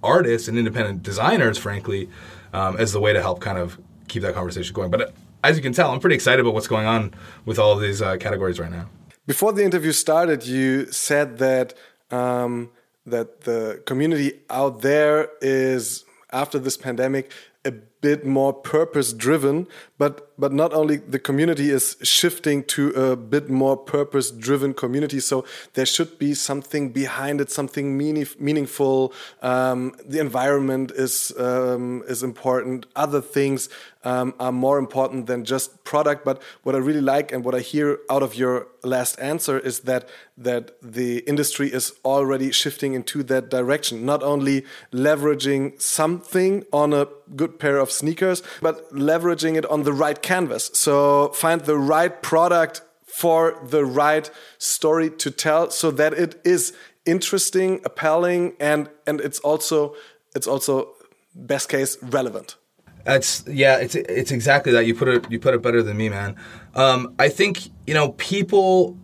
artists 0.03 0.49
and 0.49 0.59
independent 0.59 1.03
designers, 1.03 1.59
frankly, 1.59 2.09
um, 2.53 2.77
as 2.77 2.93
the 2.93 3.01
way 3.01 3.13
to 3.13 3.21
help 3.21 3.41
kind 3.41 3.59
of 3.59 3.79
keep 4.09 4.23
that 4.23 4.35
conversation 4.35 4.75
going. 4.75 4.91
But 4.91 5.01
uh, 5.01 5.11
as 5.45 5.57
you 5.57 5.63
can 5.63 5.73
tell, 5.73 5.91
I'm 5.91 6.01
pretty 6.01 6.15
excited 6.15 6.41
about 6.41 6.55
what's 6.55 6.69
going 6.69 6.87
on 6.87 7.15
with 7.45 7.59
all 7.59 7.73
of 7.73 7.81
these 7.81 8.01
uh, 8.01 8.17
categories 8.17 8.61
right 8.61 8.71
now. 8.71 8.89
Before 9.27 9.53
the 9.53 9.65
interview 9.65 9.93
started, 9.93 10.47
you 10.47 10.91
said 10.91 11.39
that 11.39 11.75
um, 12.11 12.71
that 13.07 13.43
the 13.43 13.83
community 13.87 14.41
out 14.51 14.83
there 14.83 15.31
is 15.41 16.05
after 16.33 16.59
this 16.59 16.77
pandemic 16.77 17.31
bit 18.03 18.27
more 18.27 18.53
purpose 18.53 19.15
driven 19.15 19.67
but 19.97 20.29
but 20.39 20.53
not 20.53 20.75
only 20.75 20.97
the 20.97 21.19
community 21.19 21.71
is 21.71 21.97
shifting 22.03 22.65
to 22.65 22.91
a 22.91 23.17
bit 23.17 23.49
more 23.49 23.77
purpose 23.77 24.31
driven 24.31 24.75
community 24.75 25.21
so 25.21 25.45
there 25.75 25.87
should 25.87 26.19
be 26.19 26.35
something 26.35 26.91
behind 26.91 27.41
it 27.41 27.51
something 27.51 27.97
meaning, 27.97 28.27
meaningful. 28.39 29.13
Um, 29.41 29.95
the 30.05 30.19
environment 30.19 30.91
is 30.95 31.33
um, 31.39 32.03
is 32.09 32.23
important. 32.23 32.87
Other 32.97 33.21
things 33.21 33.69
um, 34.05 34.35
are 34.39 34.53
more 34.53 34.79
important 34.79 35.27
than 35.27 35.45
just 35.45 35.85
product 35.85 36.25
but 36.25 36.43
what 36.63 36.75
i 36.75 36.79
really 36.79 37.01
like 37.01 37.33
and 37.33 37.45
what 37.45 37.55
i 37.55 37.61
hear 37.61 37.99
out 38.11 38.23
of 38.23 38.35
your 38.35 38.67
last 38.83 39.19
answer 39.21 39.59
is 39.59 39.81
that 39.81 40.09
that 40.37 40.73
the 40.83 41.19
industry 41.21 41.73
is 41.73 41.93
already 42.05 42.51
shifting 42.51 42.95
into 42.95 43.23
that 43.23 43.49
direction 43.49 44.05
not 44.05 44.23
only 44.23 44.65
leveraging 44.93 45.81
something 45.81 46.65
on 46.73 46.93
a 46.93 47.07
good 47.37 47.59
pair 47.59 47.79
of 47.79 47.91
sneakers 47.91 48.43
but 48.61 48.93
leveraging 48.93 49.57
it 49.57 49.67
on 49.67 49.83
the 49.83 49.93
right 49.93 50.23
canvas. 50.23 50.71
So 50.75 51.29
find 51.29 51.61
the 51.63 51.79
right 51.79 52.23
product 52.23 52.83
for 53.07 53.59
the 53.65 53.85
right 53.85 54.31
story 54.59 55.11
to 55.11 55.31
tell 55.31 55.71
so 55.71 55.91
that 55.91 56.15
it 56.15 56.41
is 56.45 56.73
interesting, 57.05 57.81
appealing, 57.85 58.55
and 58.59 58.89
and 59.07 59.21
it's 59.21 59.41
also 59.41 59.95
it's 60.35 60.47
also 60.47 60.95
best 61.35 61.69
case 61.69 61.99
relevant. 62.03 62.57
That's 63.05 63.45
yeah, 63.49 63.79
it's 63.79 63.95
it's 63.95 64.31
exactly 64.31 64.73
that. 64.73 64.87
You 64.87 64.95
put 64.95 65.09
it 65.09 65.31
you 65.31 65.39
put 65.39 65.55
it 65.55 65.63
better 65.63 65.83
than 65.83 65.97
me, 65.97 66.09
man. 66.09 66.37
Um, 66.75 67.15
I 67.19 67.29
think 67.29 67.71
you 67.87 67.95
know 67.95 68.11
people 68.13 68.97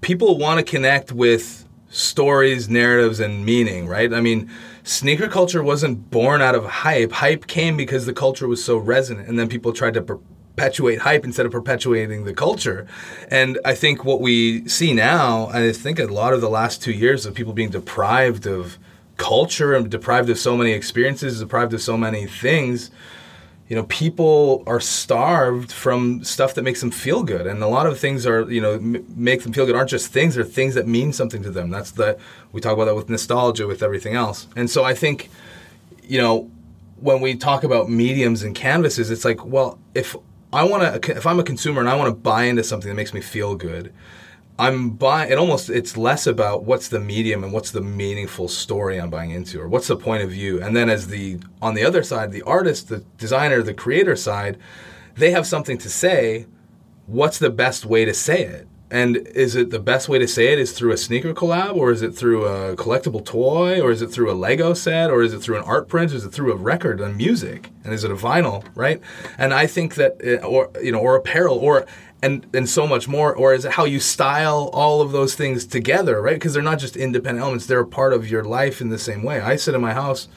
people 0.00 0.38
want 0.38 0.58
to 0.58 0.64
connect 0.64 1.12
with 1.12 1.66
stories, 1.90 2.68
narratives, 2.68 3.18
and 3.18 3.44
meaning, 3.44 3.86
right? 3.86 4.12
I 4.12 4.20
mean, 4.20 4.50
sneaker 4.84 5.28
culture 5.28 5.62
wasn't 5.62 6.10
born 6.10 6.42
out 6.42 6.54
of 6.54 6.64
hype. 6.64 7.12
Hype 7.12 7.46
came 7.46 7.76
because 7.76 8.06
the 8.06 8.12
culture 8.12 8.46
was 8.46 8.64
so 8.64 8.76
resonant, 8.76 9.28
and 9.28 9.38
then 9.38 9.48
people 9.48 9.72
tried 9.72 9.94
to 9.94 10.02
perpetuate 10.02 11.00
hype 11.00 11.24
instead 11.24 11.46
of 11.46 11.52
perpetuating 11.52 12.24
the 12.24 12.34
culture. 12.34 12.86
And 13.30 13.58
I 13.64 13.74
think 13.74 14.04
what 14.04 14.20
we 14.20 14.68
see 14.68 14.92
now, 14.92 15.48
and 15.48 15.58
I 15.58 15.72
think 15.72 15.98
a 15.98 16.06
lot 16.06 16.32
of 16.32 16.40
the 16.40 16.50
last 16.50 16.82
two 16.82 16.92
years 16.92 17.26
of 17.26 17.34
people 17.34 17.52
being 17.52 17.70
deprived 17.70 18.46
of 18.46 18.78
culture 19.18 19.74
and 19.74 19.90
deprived 19.90 20.30
of 20.30 20.38
so 20.38 20.56
many 20.56 20.72
experiences, 20.72 21.40
deprived 21.40 21.74
of 21.74 21.82
so 21.82 21.96
many 21.96 22.26
things, 22.26 22.90
you 23.68 23.76
know, 23.76 23.82
people 23.84 24.62
are 24.66 24.80
starved 24.80 25.70
from 25.70 26.24
stuff 26.24 26.54
that 26.54 26.62
makes 26.62 26.80
them 26.80 26.90
feel 26.90 27.22
good, 27.22 27.46
and 27.46 27.62
a 27.62 27.66
lot 27.66 27.86
of 27.86 27.98
things 27.98 28.26
are, 28.26 28.50
you 28.50 28.62
know, 28.62 28.74
m- 28.74 29.04
make 29.14 29.42
them 29.42 29.52
feel 29.52 29.66
good 29.66 29.76
aren't 29.76 29.90
just 29.90 30.10
things; 30.10 30.36
they're 30.36 30.44
things 30.44 30.74
that 30.74 30.86
mean 30.86 31.12
something 31.12 31.42
to 31.42 31.50
them. 31.50 31.68
That's 31.68 31.90
the 31.90 32.18
we 32.52 32.62
talk 32.62 32.72
about 32.72 32.86
that 32.86 32.94
with 32.94 33.10
nostalgia, 33.10 33.66
with 33.66 33.82
everything 33.82 34.14
else, 34.14 34.46
and 34.56 34.70
so 34.70 34.84
I 34.84 34.94
think, 34.94 35.28
you 36.02 36.18
know, 36.18 36.50
when 37.00 37.20
we 37.20 37.36
talk 37.36 37.62
about 37.62 37.90
mediums 37.90 38.42
and 38.42 38.54
canvases, 38.54 39.10
it's 39.10 39.24
like, 39.24 39.44
well, 39.44 39.78
if 39.94 40.16
I 40.50 40.64
want 40.64 41.02
to, 41.02 41.16
if 41.16 41.26
I'm 41.26 41.38
a 41.38 41.44
consumer 41.44 41.80
and 41.80 41.90
I 41.90 41.94
want 41.94 42.08
to 42.08 42.18
buy 42.18 42.44
into 42.44 42.64
something 42.64 42.88
that 42.88 42.94
makes 42.94 43.12
me 43.12 43.20
feel 43.20 43.54
good, 43.54 43.92
I'm 44.58 44.90
buying 44.90 45.30
it 45.30 45.38
almost 45.38 45.70
it's 45.70 45.96
less 45.96 46.26
about 46.26 46.64
what's 46.64 46.88
the 46.88 46.98
medium 46.98 47.44
and 47.44 47.52
what's 47.52 47.70
the 47.70 47.80
meaningful 47.80 48.48
story 48.48 49.00
I'm 49.00 49.10
buying 49.10 49.30
into 49.30 49.60
or 49.60 49.68
what's 49.68 49.86
the 49.86 49.96
point 49.96 50.24
of 50.24 50.30
view. 50.30 50.60
And 50.60 50.74
then 50.74 50.90
as 50.90 51.06
the 51.06 51.38
on 51.62 51.74
the 51.74 51.84
other 51.84 52.02
side, 52.02 52.32
the 52.32 52.42
artist, 52.42 52.88
the 52.88 52.98
designer, 53.18 53.62
the 53.62 53.74
creator 53.74 54.16
side, 54.16 54.58
they 55.14 55.30
have 55.30 55.46
something 55.46 55.78
to 55.78 55.88
say. 55.88 56.46
What's 57.06 57.38
the 57.38 57.48
best 57.48 57.86
way 57.86 58.04
to 58.04 58.12
say 58.12 58.42
it? 58.42 58.68
And 58.90 59.16
is 59.16 59.54
it 59.54 59.70
the 59.70 59.78
best 59.78 60.08
way 60.08 60.18
to 60.18 60.26
say 60.26 60.52
it 60.52 60.58
is 60.58 60.72
through 60.72 60.92
a 60.92 60.96
sneaker 60.96 61.34
collab, 61.34 61.76
or 61.76 61.90
is 61.90 62.00
it 62.00 62.14
through 62.14 62.44
a 62.44 62.74
collectible 62.74 63.24
toy, 63.24 63.80
or 63.80 63.90
is 63.90 64.00
it 64.00 64.08
through 64.08 64.30
a 64.30 64.34
Lego 64.34 64.72
set, 64.72 65.10
or 65.10 65.22
is 65.22 65.34
it 65.34 65.40
through 65.40 65.58
an 65.58 65.64
art 65.64 65.88
print, 65.88 66.12
or 66.12 66.16
is 66.16 66.24
it 66.24 66.32
through 66.32 66.52
a 66.52 66.56
record 66.56 67.00
and 67.00 67.16
music, 67.16 67.70
and 67.84 67.92
is 67.92 68.02
it 68.02 68.10
a 68.10 68.14
vinyl, 68.14 68.64
right? 68.74 69.00
And 69.36 69.52
I 69.52 69.66
think 69.66 69.96
that, 69.96 70.16
uh, 70.24 70.46
or 70.46 70.70
you 70.82 70.92
know, 70.92 71.00
or 71.00 71.16
apparel, 71.16 71.58
or 71.58 71.86
and 72.22 72.46
and 72.54 72.68
so 72.68 72.86
much 72.86 73.08
more, 73.08 73.34
or 73.34 73.54
is 73.54 73.64
it 73.64 73.72
how 73.72 73.84
you 73.84 74.00
style 74.00 74.70
all 74.72 75.00
of 75.00 75.12
those 75.12 75.34
things 75.34 75.64
together, 75.64 76.20
right? 76.20 76.34
Because 76.34 76.54
they're 76.54 76.62
not 76.62 76.78
just 76.78 76.96
independent 76.96 77.42
elements; 77.42 77.66
they're 77.66 77.80
a 77.80 77.86
part 77.86 78.12
of 78.12 78.30
your 78.30 78.44
life 78.44 78.80
in 78.80 78.88
the 78.88 78.98
same 78.98 79.22
way. 79.22 79.40
I 79.40 79.56
sit 79.56 79.74
in 79.74 79.80
my 79.80 79.94
house 79.94 80.28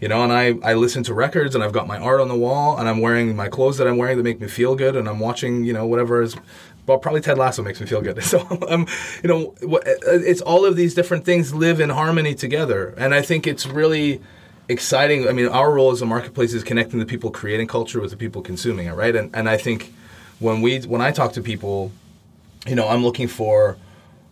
you 0.00 0.08
know 0.08 0.24
and 0.24 0.32
I, 0.32 0.54
I 0.66 0.72
listen 0.72 1.02
to 1.02 1.12
records 1.12 1.54
and 1.54 1.62
i've 1.62 1.74
got 1.74 1.86
my 1.86 1.98
art 1.98 2.22
on 2.22 2.28
the 2.28 2.34
wall 2.34 2.78
and 2.78 2.88
i'm 2.88 3.02
wearing 3.02 3.36
my 3.36 3.48
clothes 3.48 3.76
that 3.76 3.86
i'm 3.86 3.98
wearing 3.98 4.16
that 4.16 4.22
make 4.22 4.40
me 4.40 4.48
feel 4.48 4.74
good 4.74 4.96
and 4.96 5.06
i'm 5.06 5.18
watching 5.18 5.62
you 5.64 5.74
know 5.74 5.84
whatever 5.84 6.22
is 6.22 6.36
well, 6.90 6.98
probably 6.98 7.20
Ted 7.20 7.38
Lasso 7.38 7.62
makes 7.62 7.80
me 7.80 7.86
feel 7.86 8.02
good. 8.02 8.20
So, 8.30 8.46
um, 8.68 8.86
you 9.22 9.28
know, 9.28 9.54
it's 9.62 10.40
all 10.40 10.64
of 10.64 10.76
these 10.76 10.94
different 10.94 11.24
things 11.24 11.54
live 11.54 11.80
in 11.80 11.90
harmony 11.90 12.34
together, 12.34 12.94
and 12.96 13.14
I 13.14 13.22
think 13.22 13.46
it's 13.46 13.66
really 13.66 14.20
exciting. 14.68 15.28
I 15.28 15.32
mean, 15.32 15.46
our 15.46 15.72
role 15.72 15.90
as 15.90 16.02
a 16.02 16.06
marketplace 16.06 16.52
is 16.52 16.62
connecting 16.62 16.98
the 16.98 17.06
people 17.06 17.30
creating 17.30 17.66
culture 17.66 18.00
with 18.00 18.10
the 18.10 18.16
people 18.16 18.42
consuming 18.42 18.86
it, 18.86 18.92
right? 18.92 19.14
And 19.16 19.34
and 19.34 19.48
I 19.48 19.56
think 19.56 19.92
when 20.40 20.60
we 20.60 20.80
when 20.80 21.00
I 21.00 21.12
talk 21.12 21.32
to 21.34 21.42
people, 21.42 21.92
you 22.66 22.74
know, 22.74 22.88
I'm 22.88 23.04
looking 23.04 23.28
for, 23.28 23.76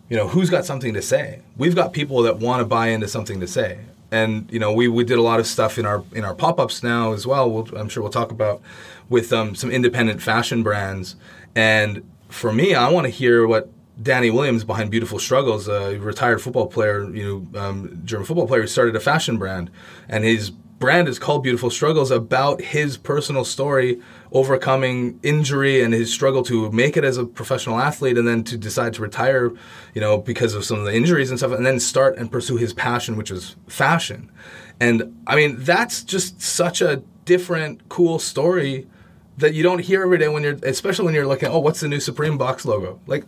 you 0.08 0.16
know, 0.16 0.26
who's 0.26 0.50
got 0.50 0.64
something 0.64 0.94
to 0.94 1.02
say. 1.02 1.40
We've 1.56 1.74
got 1.74 1.92
people 1.92 2.22
that 2.22 2.38
want 2.38 2.60
to 2.60 2.64
buy 2.64 2.88
into 2.88 3.06
something 3.06 3.38
to 3.40 3.46
say, 3.46 3.78
and 4.10 4.50
you 4.50 4.58
know, 4.58 4.72
we 4.72 4.88
we 4.88 5.04
did 5.04 5.18
a 5.18 5.22
lot 5.22 5.38
of 5.38 5.46
stuff 5.46 5.78
in 5.78 5.86
our 5.86 6.02
in 6.12 6.24
our 6.24 6.34
pop 6.34 6.58
ups 6.58 6.82
now 6.82 7.12
as 7.12 7.26
well. 7.26 7.48
We'll, 7.48 7.78
I'm 7.78 7.88
sure 7.88 8.02
we'll 8.02 8.10
talk 8.10 8.32
about 8.32 8.60
with 9.08 9.32
um, 9.32 9.54
some 9.54 9.70
independent 9.70 10.20
fashion 10.20 10.62
brands 10.62 11.14
and 11.54 12.08
for 12.28 12.52
me, 12.52 12.74
I 12.74 12.90
want 12.90 13.06
to 13.06 13.10
hear 13.10 13.46
what 13.46 13.68
Danny 14.00 14.30
Williams 14.30 14.62
behind 14.62 14.90
Beautiful 14.90 15.18
Struggles, 15.18 15.66
a 15.66 15.98
retired 15.98 16.40
football 16.40 16.66
player, 16.66 17.10
you 17.10 17.48
know, 17.52 17.60
um, 17.60 18.00
German 18.04 18.26
football 18.26 18.46
player, 18.46 18.60
who 18.62 18.68
started 18.68 18.94
a 18.94 19.00
fashion 19.00 19.38
brand, 19.38 19.70
and 20.08 20.24
his 20.24 20.50
brand 20.50 21.08
is 21.08 21.18
called 21.18 21.42
Beautiful 21.42 21.70
Struggles 21.70 22.10
about 22.10 22.60
his 22.60 22.96
personal 22.96 23.44
story 23.44 24.00
overcoming 24.32 25.18
injury 25.22 25.82
and 25.82 25.94
his 25.94 26.12
struggle 26.12 26.42
to 26.44 26.70
make 26.70 26.96
it 26.96 27.04
as 27.04 27.16
a 27.16 27.24
professional 27.24 27.78
athlete 27.78 28.18
and 28.18 28.28
then 28.28 28.44
to 28.44 28.56
decide 28.56 28.94
to 28.94 29.02
retire, 29.02 29.50
you 29.94 30.00
know, 30.00 30.18
because 30.18 30.54
of 30.54 30.64
some 30.64 30.78
of 30.78 30.84
the 30.84 30.94
injuries 30.94 31.30
and 31.30 31.38
stuff, 31.38 31.52
and 31.52 31.64
then 31.64 31.80
start 31.80 32.16
and 32.18 32.30
pursue 32.30 32.56
his 32.56 32.72
passion, 32.72 33.16
which 33.16 33.30
is 33.30 33.56
fashion. 33.66 34.30
And 34.80 35.22
I 35.26 35.36
mean, 35.36 35.56
that's 35.58 36.04
just 36.04 36.40
such 36.40 36.80
a 36.82 37.02
different, 37.24 37.88
cool 37.88 38.18
story 38.18 38.86
that 39.38 39.54
you 39.54 39.62
don't 39.62 39.80
hear 39.80 40.02
every 40.02 40.18
day 40.18 40.28
when 40.28 40.42
you're, 40.42 40.58
especially 40.62 41.04
when 41.04 41.14
you're 41.14 41.26
looking, 41.26 41.48
oh, 41.48 41.60
what's 41.60 41.80
the 41.80 41.88
new 41.88 42.00
Supreme 42.00 42.36
box 42.36 42.64
logo? 42.64 43.00
Like, 43.06 43.24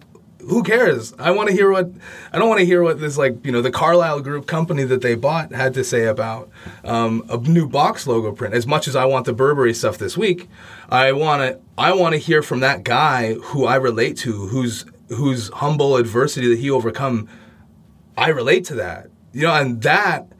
who 0.50 0.64
cares? 0.64 1.14
I 1.16 1.30
want 1.30 1.48
to 1.48 1.54
hear 1.54 1.70
what 1.70 1.90
I 2.32 2.38
don't 2.38 2.48
want 2.48 2.58
to 2.58 2.66
hear 2.66 2.82
what 2.82 3.00
this 3.00 3.16
like 3.16 3.46
you 3.46 3.52
know 3.52 3.62
the 3.62 3.70
Carlyle 3.70 4.20
Group 4.20 4.46
company 4.46 4.82
that 4.82 5.00
they 5.00 5.14
bought 5.14 5.52
had 5.52 5.74
to 5.74 5.84
say 5.84 6.06
about 6.06 6.50
um, 6.84 7.24
a 7.30 7.36
new 7.38 7.68
box 7.68 8.06
logo 8.06 8.32
print. 8.32 8.52
As 8.52 8.66
much 8.66 8.88
as 8.88 8.96
I 8.96 9.04
want 9.04 9.26
the 9.26 9.32
Burberry 9.32 9.72
stuff 9.72 9.96
this 9.96 10.18
week, 10.18 10.48
I 10.88 11.12
want 11.12 11.42
to 11.42 11.60
I 11.78 11.94
want 11.94 12.14
to 12.14 12.18
hear 12.18 12.42
from 12.42 12.60
that 12.60 12.82
guy 12.82 13.34
who 13.34 13.64
I 13.64 13.76
relate 13.76 14.16
to, 14.18 14.48
whose 14.48 14.84
whose 15.08 15.50
humble 15.50 15.96
adversity 15.96 16.48
that 16.48 16.58
he 16.58 16.68
overcome. 16.68 17.28
I 18.18 18.28
relate 18.28 18.64
to 18.66 18.74
that, 18.74 19.08
you 19.32 19.42
know, 19.42 19.54
and 19.54 19.80
that 19.82 20.32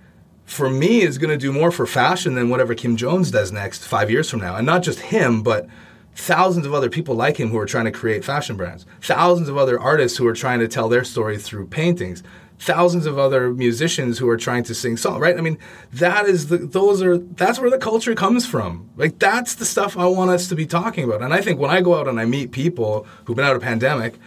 for 0.45 0.69
me 0.69 1.03
is 1.03 1.19
going 1.19 1.31
to 1.31 1.39
do 1.39 1.53
more 1.53 1.71
for 1.71 1.87
fashion 1.87 2.35
than 2.35 2.51
whatever 2.51 2.75
Kim 2.75 2.97
Jones 2.97 3.31
does 3.31 3.53
next 3.53 3.85
five 3.85 4.11
years 4.11 4.29
from 4.29 4.41
now. 4.41 4.57
And 4.57 4.67
not 4.67 4.83
just 4.83 4.99
him, 4.99 5.43
but 5.43 5.69
thousands 6.15 6.67
of 6.67 6.75
other 6.75 6.91
people 6.91 7.15
like 7.15 7.39
him 7.39 7.49
who 7.49 7.59
are 7.59 7.67
trying 7.67 7.87
to 7.87 7.93
create 7.93 8.25
fashion 8.25 8.57
brands, 8.57 8.87
thousands 9.01 9.49
of 9.49 9.57
other 9.57 9.79
artists 9.79 10.19
who 10.19 10.27
are 10.27 10.35
trying 10.35 10.61
to 10.61 10.69
tell 10.69 10.89
their 10.89 11.05
story 11.05 11.39
through 11.39 11.67
paintings, 11.67 12.23
thousands 12.59 13.07
of 13.07 13.19
other 13.19 13.53
musicians 13.53 14.19
who 14.19 14.29
are 14.29 14.37
trying 14.37 14.63
to 14.63 14.75
sing 14.75 14.97
song, 14.97 15.19
right? 15.19 15.39
I 15.39 15.41
mean, 15.41 15.59
that 15.95 16.27
is 16.27 16.49
the 16.49 16.59
those 16.59 17.03
are 17.03 17.19
that's 17.19 17.59
where 17.59 17.71
the 17.71 17.79
culture 17.79 18.15
comes 18.15 18.47
from. 18.47 18.91
Like 18.97 19.19
that's 19.19 19.55
the 19.55 19.65
stuff 19.65 19.97
I 19.97 20.07
want 20.07 20.31
us 20.31 20.49
to 20.49 20.55
be 20.55 20.67
talking 20.67 21.05
about. 21.05 21.23
And 21.23 21.33
I 21.33 21.41
think 21.41 21.59
when 21.59 21.71
I 21.71 21.81
go 21.81 21.99
out 21.99 22.07
and 22.07 22.21
I 22.21 22.27
meet 22.27 22.53
people 22.53 23.07
who've 23.25 23.37
been 23.37 23.47
out 23.47 23.57
of 23.57 23.63
pandemic, 23.63 24.19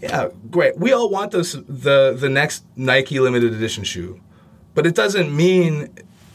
yeah, 0.00 0.28
great. 0.50 0.78
We 0.78 0.92
all 0.92 1.10
want 1.10 1.32
those 1.32 1.52
the 1.52 2.16
the 2.16 2.28
next 2.28 2.64
Nike 2.76 3.18
limited 3.18 3.52
edition 3.52 3.84
shoe. 3.84 4.20
But 4.74 4.86
it 4.86 4.94
doesn't 4.94 5.34
mean 5.34 5.90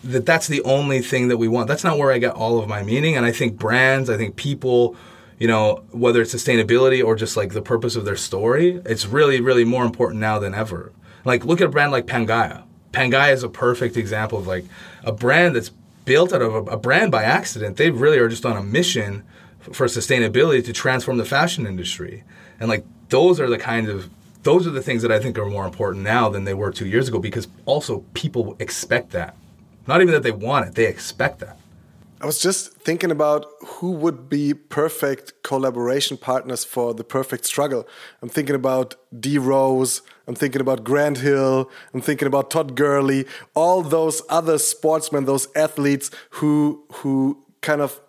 that 0.07 0.25
that's 0.25 0.47
the 0.47 0.61
only 0.63 1.01
thing 1.01 1.27
that 1.27 1.37
we 1.37 1.47
want. 1.47 1.67
That's 1.67 1.83
not 1.83 1.97
where 1.97 2.11
I 2.11 2.17
get 2.17 2.33
all 2.33 2.59
of 2.59 2.67
my 2.67 2.81
meaning. 2.81 3.17
And 3.17 3.25
I 3.25 3.31
think 3.31 3.57
brands, 3.57 4.09
I 4.09 4.17
think 4.17 4.35
people, 4.35 4.95
you 5.37 5.47
know, 5.47 5.83
whether 5.91 6.21
it's 6.21 6.33
sustainability 6.33 7.03
or 7.03 7.15
just 7.15 7.35
like 7.35 7.51
the 7.51 7.61
purpose 7.61 7.95
of 7.95 8.05
their 8.05 8.15
story, 8.15 8.81
it's 8.85 9.05
really, 9.05 9.41
really 9.41 9.65
more 9.65 9.83
important 9.83 10.21
now 10.21 10.39
than 10.39 10.53
ever. 10.53 10.93
Like, 11.25 11.45
look 11.45 11.59
at 11.59 11.67
a 11.67 11.69
brand 11.69 11.91
like 11.91 12.07
Pangaia. 12.07 12.63
Pangaia 12.93 13.33
is 13.33 13.43
a 13.43 13.49
perfect 13.49 13.97
example 13.97 14.39
of 14.39 14.47
like 14.47 14.65
a 15.03 15.11
brand 15.11 15.55
that's 15.55 15.71
built 16.05 16.31
out 16.31 16.41
of 16.41 16.53
a, 16.53 16.61
a 16.71 16.77
brand 16.77 17.11
by 17.11 17.23
accident. 17.23 17.75
They 17.75 17.91
really 17.91 18.17
are 18.17 18.29
just 18.29 18.45
on 18.45 18.55
a 18.55 18.63
mission 18.63 19.23
for 19.59 19.87
sustainability 19.87 20.63
to 20.63 20.71
transform 20.71 21.17
the 21.17 21.25
fashion 21.25 21.67
industry. 21.67 22.23
And 22.61 22.69
like, 22.69 22.85
those 23.09 23.41
are 23.41 23.49
the 23.49 23.57
kind 23.57 23.89
of 23.89 24.09
those 24.43 24.65
are 24.65 24.71
the 24.71 24.81
things 24.81 25.01
that 25.01 25.11
I 25.11 25.19
think 25.19 25.37
are 25.37 25.45
more 25.45 25.65
important 25.65 26.05
now 26.05 26.29
than 26.29 26.45
they 26.45 26.53
were 26.53 26.71
two 26.71 26.87
years 26.87 27.09
ago 27.09 27.19
because 27.19 27.49
also 27.65 28.05
people 28.13 28.55
expect 28.59 29.09
that. 29.11 29.35
Not 29.87 30.01
even 30.01 30.13
that 30.13 30.23
they 30.23 30.31
want 30.31 30.67
it, 30.67 30.75
they 30.75 30.85
expect 30.85 31.39
that. 31.39 31.57
I 32.19 32.25
was 32.25 32.39
just 32.39 32.73
thinking 32.77 33.11
about 33.11 33.45
who 33.63 33.91
would 33.91 34.27
be 34.27 34.55
perfect 34.55 35.43
collaboration 35.43 36.17
partners 36.17 36.65
for 36.65 36.95
the 36.95 37.03
perfect 37.03 37.45
struggle. 37.45 37.87
I'm 38.23 38.29
thinking 38.29 38.55
about 38.55 38.95
D 39.19 39.37
Rose, 39.37 40.01
I'm 40.27 40.33
thinking 40.33 40.59
about 40.59 40.83
Grant 40.83 41.19
Hill, 41.19 41.69
I'm 41.93 42.01
thinking 42.01 42.27
about 42.27 42.49
Todd 42.49 42.75
Gurley, 42.75 43.27
all 43.53 43.83
those 43.83 44.23
other 44.29 44.57
sportsmen, 44.57 45.25
those 45.25 45.47
athletes 45.55 46.09
who 46.31 46.83
who 46.91 47.45
kind 47.61 47.81
of 47.81 48.01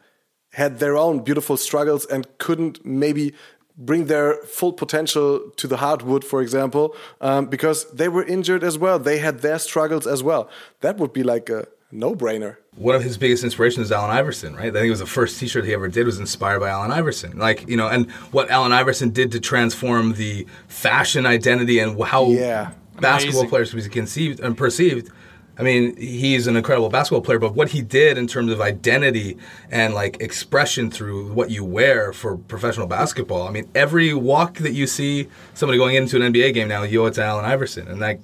had 0.53 0.79
their 0.79 0.97
own 0.97 1.23
beautiful 1.23 1.59
struggles 1.59 2.07
and 2.07 2.27
couldn't 2.39 2.85
maybe 2.87 3.35
bring 3.79 4.07
their 4.07 4.43
full 4.43 4.73
potential 4.73 5.51
to 5.57 5.69
the 5.69 5.77
hardwood, 5.77 6.25
for 6.25 6.43
example, 6.43 6.95
um, 7.21 7.47
because 7.47 7.91
they 7.93 8.09
were 8.09 8.25
injured 8.25 8.65
as 8.65 8.77
well. 8.77 8.99
They 8.99 9.19
had 9.19 9.39
their 9.39 9.59
struggles 9.59 10.07
as 10.07 10.23
well. 10.23 10.51
That 10.81 10.99
would 10.99 11.13
be 11.13 11.23
like 11.23 11.49
a 11.49 11.69
no-brainer. 11.91 12.57
One 12.75 12.95
of 12.95 13.03
his 13.03 13.17
biggest 13.17 13.45
inspirations 13.45 13.87
is 13.87 13.93
Allen 13.93 14.11
Iverson, 14.11 14.55
right? 14.55 14.67
I 14.67 14.73
think 14.73 14.87
it 14.87 14.91
was 14.91 14.99
the 14.99 15.07
first 15.07 15.41
T-shirt 15.41 15.65
he 15.65 15.73
ever 15.73 15.89
did 15.89 16.05
was 16.05 16.19
inspired 16.19 16.61
by 16.61 16.69
Allen 16.69 16.91
Iverson. 16.91 17.39
Like 17.39 17.69
you 17.69 17.77
know, 17.77 17.89
and 17.89 18.11
what 18.33 18.51
Allen 18.51 18.73
Iverson 18.73 19.11
did 19.11 19.33
to 19.33 19.41
transform 19.41 20.15
the 20.15 20.47
fashion 20.67 21.25
identity 21.25 21.79
and 21.79 22.01
how 22.03 22.27
yeah. 22.27 22.73
basketball 23.01 23.41
Amazing. 23.41 23.49
players 23.49 23.75
be 23.75 23.89
conceived 23.89 24.41
and 24.41 24.57
perceived 24.57 25.11
I 25.59 25.63
mean, 25.63 25.97
he's 25.97 26.47
an 26.47 26.57
incredible 26.57 26.89
basketball 26.89 27.21
player, 27.21 27.41
but 27.41 27.55
what 27.55 27.71
he 27.71 27.83
did 27.83 28.17
in 28.17 28.29
terms 28.29 28.53
of 28.53 28.61
identity 28.61 29.37
and 29.71 29.93
like 29.93 30.21
expression 30.21 30.89
through 30.89 31.33
what 31.33 31.51
you 31.51 31.65
wear 31.65 32.13
for 32.13 32.37
professional 32.37 32.87
basketball. 32.87 33.49
I 33.49 33.51
mean, 33.51 33.69
every 33.75 34.15
walk 34.15 34.59
that 34.59 34.73
you 34.73 34.87
see 34.87 35.29
somebody 35.55 35.77
going 35.77 35.97
into 35.97 36.17
an 36.17 36.33
NBA 36.33 36.55
game 36.55 36.69
now, 36.69 36.85
you 36.85 37.03
owe 37.03 37.07
it 37.07 37.15
to 37.15 37.25
Allen 37.25 37.45
Iverson, 37.45 37.89
and 37.89 38.01
like. 38.01 38.21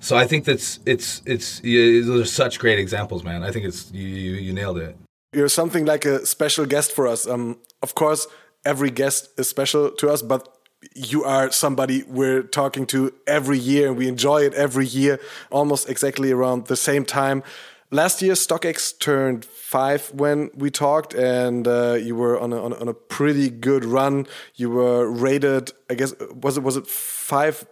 So 0.00 0.18
I 0.18 0.26
think 0.26 0.44
that's 0.44 0.80
it's 0.84 1.22
it's 1.24 1.60
those 1.60 2.20
are 2.20 2.24
such 2.26 2.58
great 2.58 2.78
examples, 2.78 3.24
man. 3.24 3.42
I 3.42 3.50
think 3.50 3.64
it's 3.64 3.90
you 3.90 4.06
you, 4.06 4.32
you 4.32 4.52
nailed 4.52 4.76
it. 4.76 4.94
You're 5.32 5.48
something 5.48 5.86
like 5.86 6.04
a 6.04 6.26
special 6.26 6.66
guest 6.66 6.92
for 6.92 7.06
us. 7.06 7.26
Um, 7.26 7.56
of 7.82 7.94
course, 7.94 8.26
every 8.66 8.90
guest 8.90 9.30
is 9.38 9.48
special 9.48 9.90
to 9.92 10.10
us, 10.10 10.20
but 10.20 10.46
you 10.94 11.24
are 11.24 11.50
somebody 11.50 12.02
we're 12.04 12.42
talking 12.42 12.86
to 12.86 13.12
every 13.26 13.58
year 13.58 13.88
and 13.88 13.96
we 13.96 14.08
enjoy 14.08 14.42
it 14.42 14.54
every 14.54 14.86
year, 14.86 15.20
almost 15.50 15.88
exactly 15.88 16.32
around 16.32 16.66
the 16.66 16.76
same 16.76 17.04
time. 17.04 17.42
Last 17.90 18.22
year, 18.22 18.32
StockX 18.32 18.98
turned 18.98 19.44
five 19.44 20.10
when 20.12 20.50
we 20.56 20.70
talked, 20.70 21.14
and 21.14 21.68
uh, 21.68 21.92
you 21.92 22.16
were 22.16 22.40
on 22.40 22.52
a, 22.52 22.60
on 22.60 22.72
a, 22.72 22.76
on 22.76 22.88
a 22.88 22.94
pretty 22.94 23.50
good 23.50 23.84
run. 23.84 24.26
You 24.56 24.70
were 24.70 25.08
rated, 25.08 25.72
I 25.88 25.94
guess, 25.94 26.12
was 26.32 26.56
it 26.56 26.64
was 26.64 26.76
it 26.76 26.88
five 26.88 27.64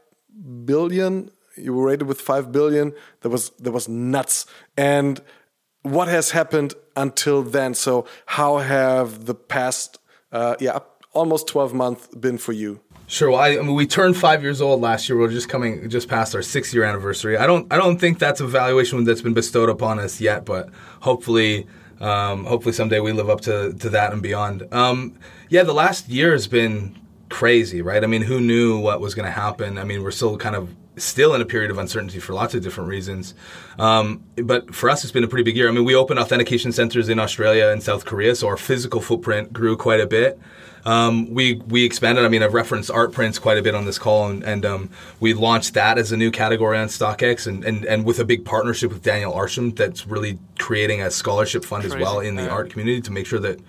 billion? 0.64 1.30
You 1.56 1.74
were 1.74 1.86
rated 1.86 2.06
with 2.06 2.20
five 2.20 2.52
billion. 2.52 2.92
That 3.22 3.30
was 3.30 3.50
that 3.58 3.72
was 3.72 3.88
nuts. 3.88 4.46
And 4.76 5.20
what 5.82 6.06
has 6.06 6.30
happened 6.30 6.74
until 6.94 7.42
then? 7.42 7.74
So 7.74 8.06
how 8.26 8.58
have 8.58 9.24
the 9.24 9.34
past, 9.34 9.98
uh, 10.30 10.54
yeah, 10.60 10.78
almost 11.14 11.48
twelve 11.48 11.74
months 11.74 12.06
been 12.08 12.38
for 12.38 12.52
you? 12.52 12.80
Sure. 13.12 13.30
Well, 13.30 13.40
I, 13.40 13.48
I, 13.48 13.56
mean, 13.56 13.74
we 13.74 13.86
turned 13.86 14.16
five 14.16 14.42
years 14.42 14.62
old 14.62 14.80
last 14.80 15.06
year. 15.06 15.18
We're 15.18 15.28
just 15.28 15.46
coming, 15.46 15.90
just 15.90 16.08
past 16.08 16.34
our 16.34 16.40
six 16.40 16.72
year 16.72 16.82
anniversary. 16.82 17.36
I 17.36 17.46
don't, 17.46 17.70
I 17.70 17.76
don't 17.76 17.98
think 17.98 18.18
that's 18.18 18.40
a 18.40 18.46
valuation 18.46 19.04
that's 19.04 19.20
been 19.20 19.34
bestowed 19.34 19.68
upon 19.68 19.98
us 19.98 20.18
yet, 20.18 20.46
but 20.46 20.70
hopefully, 21.00 21.66
um, 22.00 22.46
hopefully 22.46 22.72
someday 22.72 23.00
we 23.00 23.12
live 23.12 23.28
up 23.28 23.42
to, 23.42 23.74
to 23.74 23.90
that 23.90 24.14
and 24.14 24.22
beyond. 24.22 24.66
Um, 24.72 25.18
yeah, 25.50 25.62
the 25.62 25.74
last 25.74 26.08
year 26.08 26.32
has 26.32 26.46
been 26.46 26.98
crazy, 27.28 27.82
right? 27.82 28.02
I 28.02 28.06
mean, 28.06 28.22
who 28.22 28.40
knew 28.40 28.78
what 28.78 28.98
was 29.02 29.14
going 29.14 29.26
to 29.26 29.30
happen? 29.30 29.76
I 29.76 29.84
mean, 29.84 30.02
we're 30.02 30.10
still 30.10 30.38
kind 30.38 30.56
of 30.56 30.74
still 30.96 31.34
in 31.34 31.42
a 31.42 31.46
period 31.46 31.70
of 31.70 31.76
uncertainty 31.76 32.18
for 32.18 32.32
lots 32.32 32.54
of 32.54 32.62
different 32.62 32.88
reasons. 32.88 33.34
Um, 33.78 34.24
but 34.36 34.74
for 34.74 34.88
us, 34.88 35.04
it's 35.04 35.12
been 35.12 35.24
a 35.24 35.28
pretty 35.28 35.44
big 35.44 35.56
year. 35.58 35.68
I 35.68 35.72
mean, 35.72 35.84
we 35.84 35.94
opened 35.94 36.18
authentication 36.18 36.72
centers 36.72 37.10
in 37.10 37.18
Australia 37.18 37.68
and 37.68 37.82
South 37.82 38.06
Korea, 38.06 38.34
so 38.34 38.48
our 38.48 38.56
physical 38.56 39.02
footprint 39.02 39.52
grew 39.52 39.76
quite 39.76 40.00
a 40.00 40.06
bit. 40.06 40.40
Um, 40.84 41.32
we 41.32 41.54
we 41.54 41.84
expanded. 41.84 42.24
I 42.24 42.28
mean, 42.28 42.42
I've 42.42 42.54
referenced 42.54 42.90
art 42.90 43.12
prints 43.12 43.38
quite 43.38 43.58
a 43.58 43.62
bit 43.62 43.74
on 43.74 43.84
this 43.84 43.98
call, 43.98 44.28
and, 44.28 44.42
and 44.42 44.64
um, 44.66 44.90
we 45.20 45.32
launched 45.32 45.74
that 45.74 45.96
as 45.98 46.10
a 46.10 46.16
new 46.16 46.30
category 46.30 46.76
on 46.78 46.88
StockX, 46.88 47.46
and, 47.46 47.64
and, 47.64 47.84
and 47.84 48.04
with 48.04 48.18
a 48.18 48.24
big 48.24 48.44
partnership 48.44 48.92
with 48.92 49.02
Daniel 49.02 49.32
Arsham, 49.32 49.76
that's 49.76 50.06
really 50.06 50.38
creating 50.58 51.00
a 51.00 51.10
scholarship 51.10 51.64
fund 51.64 51.82
Crazy. 51.82 51.96
as 51.96 52.02
well 52.02 52.20
in 52.20 52.34
the 52.34 52.48
art 52.48 52.70
community 52.70 53.00
to 53.00 53.12
make 53.12 53.26
sure 53.26 53.38
that 53.38 53.60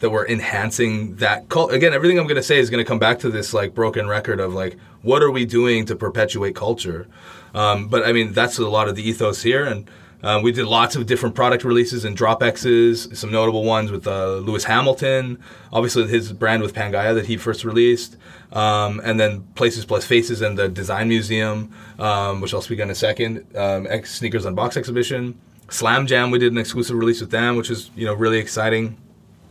that 0.00 0.10
we're 0.10 0.26
enhancing 0.26 1.14
that 1.16 1.48
cult. 1.48 1.72
Again, 1.72 1.92
everything 1.92 2.18
I'm 2.18 2.26
going 2.26 2.36
to 2.36 2.42
say 2.42 2.58
is 2.58 2.70
going 2.70 2.84
to 2.84 2.88
come 2.88 2.98
back 2.98 3.20
to 3.20 3.30
this 3.30 3.54
like 3.54 3.72
broken 3.72 4.08
record 4.08 4.40
of 4.40 4.52
like 4.52 4.76
what 5.02 5.22
are 5.22 5.30
we 5.30 5.44
doing 5.44 5.86
to 5.86 5.94
perpetuate 5.94 6.56
culture. 6.56 7.06
Um, 7.54 7.88
but 7.88 8.04
I 8.04 8.12
mean, 8.12 8.32
that's 8.32 8.58
a 8.58 8.68
lot 8.68 8.88
of 8.88 8.96
the 8.96 9.08
ethos 9.08 9.42
here, 9.42 9.64
and 9.64 9.88
uh, 10.22 10.40
we 10.42 10.52
did 10.52 10.66
lots 10.66 10.94
of 10.96 11.06
different 11.06 11.34
product 11.34 11.64
releases 11.64 12.04
and 12.04 12.16
DropXs, 12.16 13.16
some 13.16 13.32
notable 13.32 13.64
ones 13.64 13.90
with 13.90 14.06
uh, 14.06 14.36
Lewis 14.36 14.64
Hamilton, 14.64 15.42
obviously 15.72 16.06
his 16.06 16.32
brand 16.32 16.62
with 16.62 16.74
Pangaea 16.74 17.14
that 17.14 17.26
he 17.26 17.36
first 17.36 17.64
released, 17.64 18.16
um, 18.52 19.00
and 19.04 19.18
then 19.18 19.42
Places 19.54 19.84
Plus 19.84 20.04
Faces 20.04 20.40
and 20.40 20.58
the 20.58 20.68
Design 20.68 21.08
Museum, 21.08 21.72
um, 21.98 22.40
which 22.40 22.54
I'll 22.54 22.62
speak 22.62 22.78
on 22.78 22.84
in 22.84 22.90
a 22.90 22.94
second, 22.94 23.44
um, 23.56 23.86
X 23.88 24.14
Sneakers 24.14 24.46
Unbox 24.46 24.76
exhibition. 24.76 25.40
Slam 25.70 26.06
Jam, 26.06 26.30
we 26.30 26.38
did 26.38 26.52
an 26.52 26.58
exclusive 26.58 26.96
release 26.96 27.20
with 27.20 27.30
them, 27.30 27.56
which 27.56 27.70
is 27.70 27.90
you 27.96 28.04
know 28.04 28.14
really 28.14 28.38
exciting. 28.38 28.96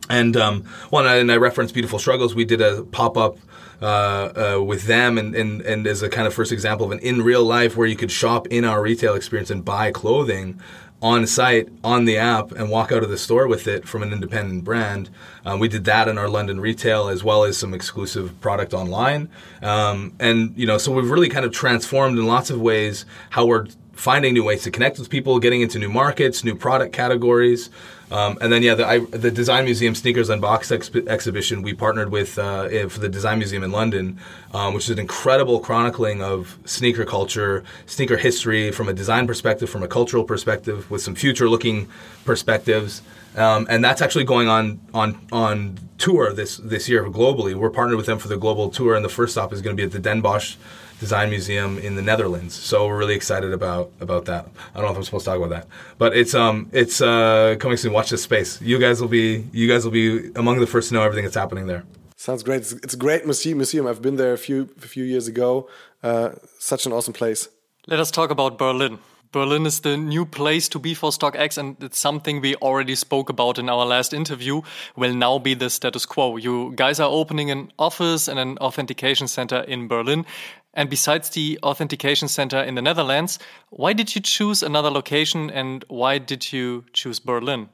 And 0.10 0.36
um, 0.38 0.66
well, 0.92 1.08
and 1.08 1.32
I 1.32 1.38
referenced 1.38 1.74
Beautiful 1.74 2.00
Struggles. 2.00 2.36
We 2.36 2.46
did 2.46 2.62
a 2.62 2.84
pop 2.84 3.18
up 3.18 3.38
uh, 3.82 4.56
uh, 4.56 4.62
with 4.62 4.84
them 4.84 5.18
and, 5.18 5.36
and, 5.36 5.62
and 5.62 5.88
as 5.88 6.02
a 6.02 6.10
kind 6.10 6.28
of 6.28 6.34
first 6.34 6.52
example 6.52 6.86
of 6.86 6.92
an 6.92 7.00
in 7.00 7.22
real 7.22 7.44
life 7.44 7.76
where 7.76 7.88
you 7.88 7.96
could 7.96 8.12
shop 8.12 8.48
in 8.48 8.64
our 8.64 8.82
retail 8.82 9.16
experience 9.16 9.50
and 9.50 9.66
buy 9.66 9.92
clothing 9.92 10.60
on 11.02 11.26
site 11.26 11.68
on 11.84 12.06
the 12.06 12.16
app 12.16 12.52
and 12.52 12.70
walk 12.70 12.92
out 12.92 13.02
of 13.02 13.10
the 13.10 13.18
store 13.18 13.48
with 13.48 13.68
it 13.68 13.88
from 13.88 14.04
an 14.04 14.14
independent 14.14 14.64
brand. 14.64 15.10
Um, 15.46 15.60
we 15.60 15.68
did 15.68 15.86
that 15.86 16.08
in 16.08 16.18
our 16.18 16.30
London 16.30 16.60
retail 16.60 17.08
as 17.08 17.24
well 17.24 17.44
as 17.44 17.58
some 17.58 17.74
exclusive 17.74 18.40
product 18.40 18.74
online. 18.74 19.30
Um, 19.64 20.14
and 20.20 20.56
you 20.56 20.68
know, 20.68 20.78
so 20.78 20.92
we've 20.92 21.10
really 21.10 21.30
kind 21.30 21.46
of 21.46 21.52
transformed 21.52 22.20
in 22.20 22.28
lots 22.28 22.52
of 22.52 22.62
ways 22.62 23.06
how 23.32 23.48
we're 23.48 23.66
finding 23.94 24.34
new 24.34 24.44
ways 24.44 24.64
to 24.64 24.72
connect 24.72 24.98
with 25.00 25.10
people, 25.10 25.40
getting 25.40 25.62
into 25.62 25.78
new 25.78 25.90
markets, 25.90 26.44
new 26.44 26.56
product 26.56 26.94
categories. 26.94 27.70
Um, 28.10 28.38
and 28.42 28.52
then, 28.52 28.62
yeah, 28.62 28.76
the, 28.76 28.86
I, 28.86 29.00
the, 29.00 29.32
Design 29.32 29.64
Museum 29.64 29.96
Sneakers 29.96 30.30
Unboxed 30.30 30.70
exp- 30.72 31.08
exhibition 31.08 31.62
we 31.62 31.74
partnered 31.74 32.12
with 32.12 32.38
uh, 32.38 32.90
for 32.90 33.00
the 33.00 33.08
Design 33.08 33.38
Museum 33.38 33.64
in 33.64 33.72
London, 33.72 34.20
um, 34.54 34.74
which 34.74 34.86
is 34.86 34.90
an 34.90 35.00
incredible 35.00 35.62
chronicling 35.62 36.22
of 36.22 36.58
sneaker 36.66 37.06
culture, 37.06 37.64
sneaker 37.86 38.18
history 38.18 38.70
from 38.72 38.90
a 38.90 38.94
design 38.94 39.28
perspective, 39.28 39.70
from 39.70 39.82
a 39.82 39.88
cultural 39.88 40.26
perspective, 40.26 40.92
with 40.92 41.02
some 41.02 41.16
future-looking 41.16 41.88
perspectives. 42.26 43.02
Um, 43.38 43.66
and 43.70 43.82
that's 43.82 44.02
actually 44.02 44.26
going 44.26 44.50
on 44.50 44.82
on 44.94 45.18
on 45.32 45.80
tour 45.98 46.34
this 46.34 46.58
this 46.58 46.90
year 46.90 47.06
globally. 47.06 47.56
We're 47.56 47.70
partnered 47.70 47.96
with 47.96 48.08
them 48.08 48.20
for 48.20 48.28
the 48.28 48.36
global 48.36 48.70
tour, 48.70 48.94
and 48.94 49.06
the 49.06 49.10
first 49.10 49.32
stop 49.34 49.54
is 49.54 49.62
going 49.62 49.74
to 49.76 49.82
be 49.82 49.86
at 49.86 49.94
the 49.94 50.00
Den 50.00 50.20
Bosch 50.20 50.58
Design 51.02 51.32
Museum 51.32 51.80
in 51.80 51.96
the 51.96 52.02
Netherlands. 52.04 52.54
So 52.54 52.88
we're 52.88 53.00
really 53.04 53.16
excited 53.16 53.52
about 53.60 53.92
about 54.00 54.26
that. 54.26 54.46
I 54.74 54.78
don't 54.78 54.86
know 54.86 54.92
if 54.92 54.98
I'm 54.98 55.04
supposed 55.04 55.26
to 55.26 55.32
talk 55.32 55.40
about 55.44 55.50
that, 55.50 55.66
but 55.98 56.16
it's 56.16 56.34
um 56.36 56.70
it's 56.72 57.02
uh, 57.02 57.56
coming 57.60 57.78
soon. 57.78 57.92
Watch 57.92 58.12
this 58.12 58.22
space. 58.22 58.62
You 58.62 58.78
guys 58.78 59.02
will 59.02 59.14
be 59.20 59.28
you 59.52 59.68
guys 59.68 59.84
will 59.84 59.98
be 60.04 60.32
among 60.36 60.60
the 60.60 60.68
first 60.68 60.90
to 60.90 60.94
know 60.94 61.02
everything 61.02 61.26
that's 61.26 61.42
happening 61.44 61.66
there. 61.66 61.84
Sounds 62.18 62.44
great. 62.44 62.62
It's, 62.62 62.74
it's 62.86 62.94
a 62.94 62.98
great 63.06 63.26
museum. 63.26 63.58
Museum. 63.58 63.88
I've 63.88 64.04
been 64.04 64.18
there 64.18 64.34
a 64.34 64.38
few 64.38 64.70
a 64.78 64.88
few 64.88 65.04
years 65.04 65.28
ago. 65.28 65.68
Uh, 66.04 66.30
such 66.60 66.86
an 66.86 66.94
awesome 66.94 67.16
place. 67.22 67.50
Let 67.88 68.00
us 68.00 68.12
talk 68.12 68.30
about 68.30 68.60
Berlin. 68.60 69.00
Berlin 69.32 69.66
is 69.66 69.80
the 69.80 69.96
new 69.96 70.26
place 70.26 70.68
to 70.68 70.78
be 70.78 70.94
for 70.94 71.10
StockX, 71.10 71.58
and 71.58 71.82
it's 71.82 71.98
something 71.98 72.42
we 72.42 72.56
already 72.56 72.96
spoke 72.96 73.30
about 73.30 73.58
in 73.58 73.70
our 73.70 73.86
last 73.86 74.14
interview. 74.14 74.62
Will 74.98 75.14
now 75.16 75.40
be 75.40 75.54
the 75.54 75.70
status 75.70 76.06
quo. 76.06 76.36
You 76.36 76.74
guys 76.76 77.00
are 77.00 77.10
opening 77.10 77.50
an 77.50 77.72
office 77.80 78.28
and 78.28 78.38
an 78.38 78.58
authentication 78.58 79.30
center 79.30 79.62
in 79.62 79.88
Berlin. 79.88 80.26
And 80.74 80.90
besides 80.90 81.30
the 81.30 81.60
authentication 81.64 82.28
center 82.28 82.62
in 82.62 82.76
the 82.76 82.82
Netherlands, 82.82 83.40
why 83.70 83.94
did 83.94 84.16
you 84.16 84.22
choose 84.22 84.64
another 84.64 84.90
location 84.90 85.50
and 85.50 85.84
why 85.90 86.18
did 86.18 86.54
you 86.54 86.86
choose 86.94 87.20
Berlin? 87.20 87.70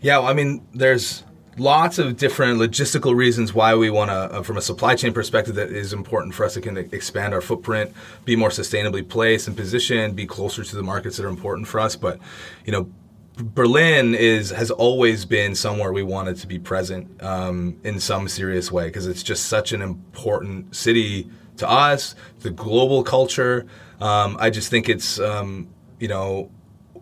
Yeah, 0.00 0.18
well, 0.18 0.28
I 0.28 0.34
mean, 0.34 0.66
there's 0.72 1.24
lots 1.58 1.98
of 1.98 2.16
different 2.16 2.60
logistical 2.60 3.16
reasons 3.16 3.52
why 3.54 3.74
we 3.74 3.90
want 3.90 4.10
to, 4.10 4.14
uh, 4.14 4.42
from 4.42 4.56
a 4.56 4.60
supply 4.60 4.94
chain 4.94 5.12
perspective, 5.12 5.54
that 5.56 5.70
is 5.70 5.92
important 5.92 6.34
for 6.34 6.44
us 6.44 6.54
to 6.54 6.60
of 6.78 6.92
expand 6.92 7.34
our 7.34 7.40
footprint, 7.40 7.92
be 8.24 8.36
more 8.36 8.50
sustainably 8.50 9.06
placed 9.06 9.48
and 9.48 9.56
positioned, 9.56 10.14
be 10.14 10.26
closer 10.26 10.62
to 10.62 10.76
the 10.76 10.82
markets 10.82 11.16
that 11.16 11.24
are 11.24 11.30
important 11.30 11.66
for 11.66 11.80
us. 11.80 11.96
But, 11.96 12.20
you 12.64 12.72
know, 12.72 12.90
Berlin 13.38 14.14
is 14.14 14.50
has 14.50 14.70
always 14.70 15.26
been 15.26 15.54
somewhere 15.54 15.92
we 15.92 16.02
wanted 16.02 16.36
to 16.36 16.46
be 16.46 16.58
present 16.58 17.22
um, 17.22 17.78
in 17.84 18.00
some 18.00 18.28
serious 18.28 18.72
way 18.72 18.86
because 18.86 19.06
it's 19.06 19.22
just 19.22 19.46
such 19.46 19.72
an 19.72 19.82
important 19.82 20.74
city 20.74 21.28
to 21.58 21.68
us, 21.68 22.14
the 22.40 22.50
global 22.50 23.02
culture. 23.02 23.66
Um, 24.00 24.36
I 24.40 24.50
just 24.50 24.70
think 24.70 24.88
it's, 24.88 25.18
um, 25.18 25.68
you 25.98 26.08
know, 26.08 26.50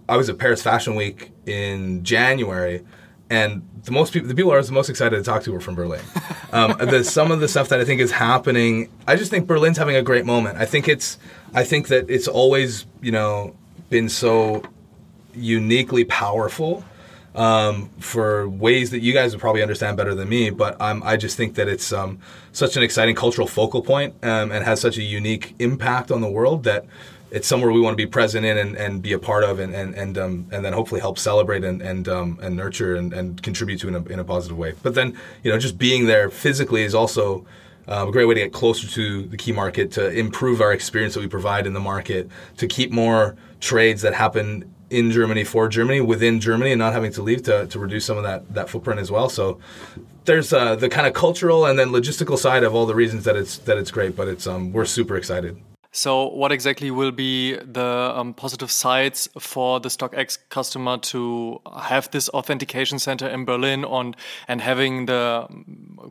I 0.08 0.16
was 0.16 0.28
at 0.28 0.38
Paris 0.38 0.62
Fashion 0.62 0.94
Week 0.94 1.32
in 1.46 2.04
January, 2.04 2.84
and 3.30 3.66
the 3.84 3.92
most 3.92 4.12
people, 4.12 4.28
the 4.28 4.34
people 4.34 4.52
I 4.52 4.56
was 4.56 4.68
the 4.68 4.74
most 4.74 4.90
excited 4.90 5.16
to 5.16 5.22
talk 5.22 5.42
to 5.44 5.52
were 5.52 5.60
from 5.60 5.74
Berlin. 5.74 6.02
Um, 6.52 6.76
the, 6.78 7.02
some 7.02 7.32
of 7.32 7.40
the 7.40 7.48
stuff 7.48 7.68
that 7.70 7.80
I 7.80 7.84
think 7.84 8.00
is 8.00 8.12
happening, 8.12 8.88
I 9.08 9.16
just 9.16 9.28
think 9.28 9.48
Berlin's 9.48 9.76
having 9.76 9.96
a 9.96 10.02
great 10.02 10.24
moment. 10.24 10.56
I 10.56 10.66
think 10.66 10.86
it's, 10.86 11.18
I 11.52 11.64
think 11.64 11.88
that 11.88 12.08
it's 12.08 12.28
always, 12.28 12.86
you 13.02 13.10
know, 13.10 13.56
been 13.90 14.08
so 14.08 14.62
uniquely 15.34 16.04
powerful 16.04 16.84
um, 17.34 17.88
for 17.98 18.48
ways 18.48 18.90
that 18.90 19.00
you 19.00 19.12
guys 19.12 19.32
would 19.32 19.40
probably 19.40 19.62
understand 19.62 19.96
better 19.96 20.14
than 20.14 20.28
me. 20.28 20.50
But 20.50 20.80
um, 20.80 21.02
I 21.04 21.16
just 21.16 21.36
think 21.36 21.54
that 21.56 21.68
it's 21.68 21.92
um, 21.92 22.18
such 22.52 22.76
an 22.76 22.82
exciting 22.82 23.14
cultural 23.14 23.46
focal 23.46 23.82
point, 23.82 24.14
um, 24.22 24.52
and 24.52 24.64
has 24.64 24.80
such 24.80 24.98
a 24.98 25.02
unique 25.02 25.54
impact 25.58 26.10
on 26.10 26.20
the 26.20 26.30
world 26.30 26.64
that 26.64 26.86
it's 27.30 27.48
somewhere 27.48 27.72
we 27.72 27.80
want 27.80 27.94
to 27.94 27.96
be 27.96 28.06
present 28.06 28.46
in 28.46 28.56
and, 28.56 28.76
and 28.76 29.02
be 29.02 29.12
a 29.12 29.18
part 29.18 29.42
of, 29.42 29.58
and 29.58 29.74
and 29.74 29.94
and, 29.94 30.16
um, 30.16 30.46
and 30.52 30.64
then 30.64 30.72
hopefully 30.72 31.00
help 31.00 31.18
celebrate 31.18 31.64
and 31.64 31.82
and, 31.82 32.08
um, 32.08 32.38
and 32.40 32.56
nurture 32.56 32.94
and, 32.94 33.12
and 33.12 33.42
contribute 33.42 33.80
to 33.80 33.88
in 33.88 33.94
a, 33.96 34.04
in 34.04 34.18
a 34.20 34.24
positive 34.24 34.56
way. 34.56 34.74
But 34.82 34.94
then 34.94 35.18
you 35.42 35.50
know 35.50 35.58
just 35.58 35.76
being 35.76 36.06
there 36.06 36.30
physically 36.30 36.82
is 36.82 36.94
also. 36.94 37.46
Uh, 37.86 38.06
a 38.08 38.10
great 38.10 38.24
way 38.24 38.32
to 38.32 38.40
get 38.40 38.50
closer 38.50 38.88
to 38.88 39.24
the 39.24 39.36
key 39.36 39.52
market, 39.52 39.92
to 39.92 40.08
improve 40.08 40.62
our 40.62 40.72
experience 40.72 41.12
that 41.12 41.20
we 41.20 41.26
provide 41.26 41.66
in 41.66 41.74
the 41.74 41.80
market, 41.80 42.30
to 42.56 42.66
keep 42.66 42.90
more 42.90 43.36
trades 43.60 44.00
that 44.00 44.14
happen 44.14 44.73
in 44.94 45.10
Germany 45.10 45.44
for 45.44 45.68
Germany 45.68 46.00
within 46.00 46.40
Germany 46.40 46.72
and 46.72 46.78
not 46.78 46.92
having 46.92 47.12
to 47.12 47.22
leave 47.22 47.42
to, 47.44 47.66
to 47.66 47.78
reduce 47.78 48.04
some 48.04 48.16
of 48.16 48.24
that, 48.24 48.54
that 48.54 48.68
footprint 48.68 49.00
as 49.00 49.10
well. 49.10 49.28
So 49.28 49.58
there's 50.24 50.52
uh, 50.52 50.76
the 50.76 50.88
kind 50.88 51.06
of 51.06 51.12
cultural 51.14 51.66
and 51.66 51.78
then 51.78 51.88
logistical 51.88 52.38
side 52.38 52.62
of 52.62 52.74
all 52.74 52.86
the 52.86 52.94
reasons 52.94 53.24
that 53.24 53.36
it's 53.36 53.58
that 53.58 53.76
it's 53.76 53.90
great, 53.90 54.16
but 54.16 54.28
it's 54.28 54.46
um, 54.46 54.72
we're 54.72 54.84
super 54.84 55.16
excited. 55.16 55.60
So, 55.96 56.28
what 56.30 56.50
exactly 56.50 56.90
will 56.90 57.12
be 57.12 57.54
the 57.54 58.12
um, 58.16 58.34
positive 58.34 58.68
sides 58.68 59.28
for 59.38 59.78
the 59.78 59.88
StockX 59.88 60.38
customer 60.48 60.98
to 60.98 61.60
have 61.80 62.10
this 62.10 62.28
authentication 62.30 62.98
center 62.98 63.28
in 63.28 63.44
Berlin 63.44 63.84
on 63.84 64.16
and 64.48 64.60
having 64.60 65.06
the 65.06 65.46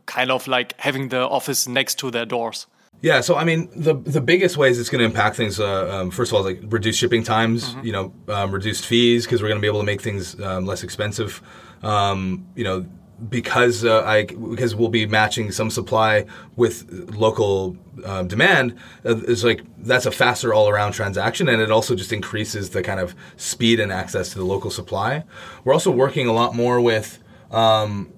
kind 0.06 0.30
of 0.30 0.48
like 0.48 0.72
having 0.80 1.10
the 1.10 1.28
office 1.28 1.68
next 1.68 1.98
to 1.98 2.10
their 2.10 2.24
doors? 2.24 2.66
Yeah, 3.04 3.20
so 3.20 3.36
I 3.36 3.44
mean, 3.44 3.68
the 3.76 3.96
the 3.96 4.22
biggest 4.22 4.56
ways 4.56 4.78
it's 4.80 4.88
going 4.88 5.00
to 5.00 5.04
impact 5.04 5.36
things. 5.36 5.60
Uh, 5.60 5.94
um, 5.94 6.10
first 6.10 6.32
of 6.32 6.36
all, 6.36 6.46
is 6.46 6.56
like 6.56 6.72
reduced 6.72 6.98
shipping 6.98 7.22
times. 7.22 7.74
Mm-hmm. 7.74 7.86
You 7.86 7.92
know, 7.92 8.12
um, 8.28 8.50
reduced 8.50 8.86
fees 8.86 9.26
because 9.26 9.42
we're 9.42 9.48
going 9.48 9.60
to 9.60 9.60
be 9.60 9.66
able 9.66 9.80
to 9.80 9.84
make 9.84 10.00
things 10.00 10.40
um, 10.40 10.64
less 10.64 10.82
expensive. 10.82 11.42
Um, 11.82 12.46
you 12.54 12.64
know, 12.64 12.86
because 13.28 13.84
uh, 13.84 14.02
I 14.06 14.24
because 14.24 14.74
we'll 14.74 14.88
be 14.88 15.04
matching 15.04 15.52
some 15.52 15.68
supply 15.68 16.24
with 16.56 16.90
local 17.14 17.76
um, 18.06 18.26
demand. 18.26 18.74
Uh, 19.04 19.20
it's 19.28 19.44
like 19.44 19.60
that's 19.80 20.06
a 20.06 20.10
faster 20.10 20.54
all 20.54 20.70
around 20.70 20.92
transaction, 20.92 21.46
and 21.50 21.60
it 21.60 21.70
also 21.70 21.94
just 21.94 22.10
increases 22.10 22.70
the 22.70 22.82
kind 22.82 23.00
of 23.00 23.14
speed 23.36 23.80
and 23.80 23.92
access 23.92 24.30
to 24.30 24.38
the 24.38 24.46
local 24.46 24.70
supply. 24.70 25.24
We're 25.62 25.74
also 25.74 25.90
working 25.90 26.26
a 26.26 26.32
lot 26.32 26.54
more 26.54 26.80
with 26.80 27.18
um, 27.50 28.14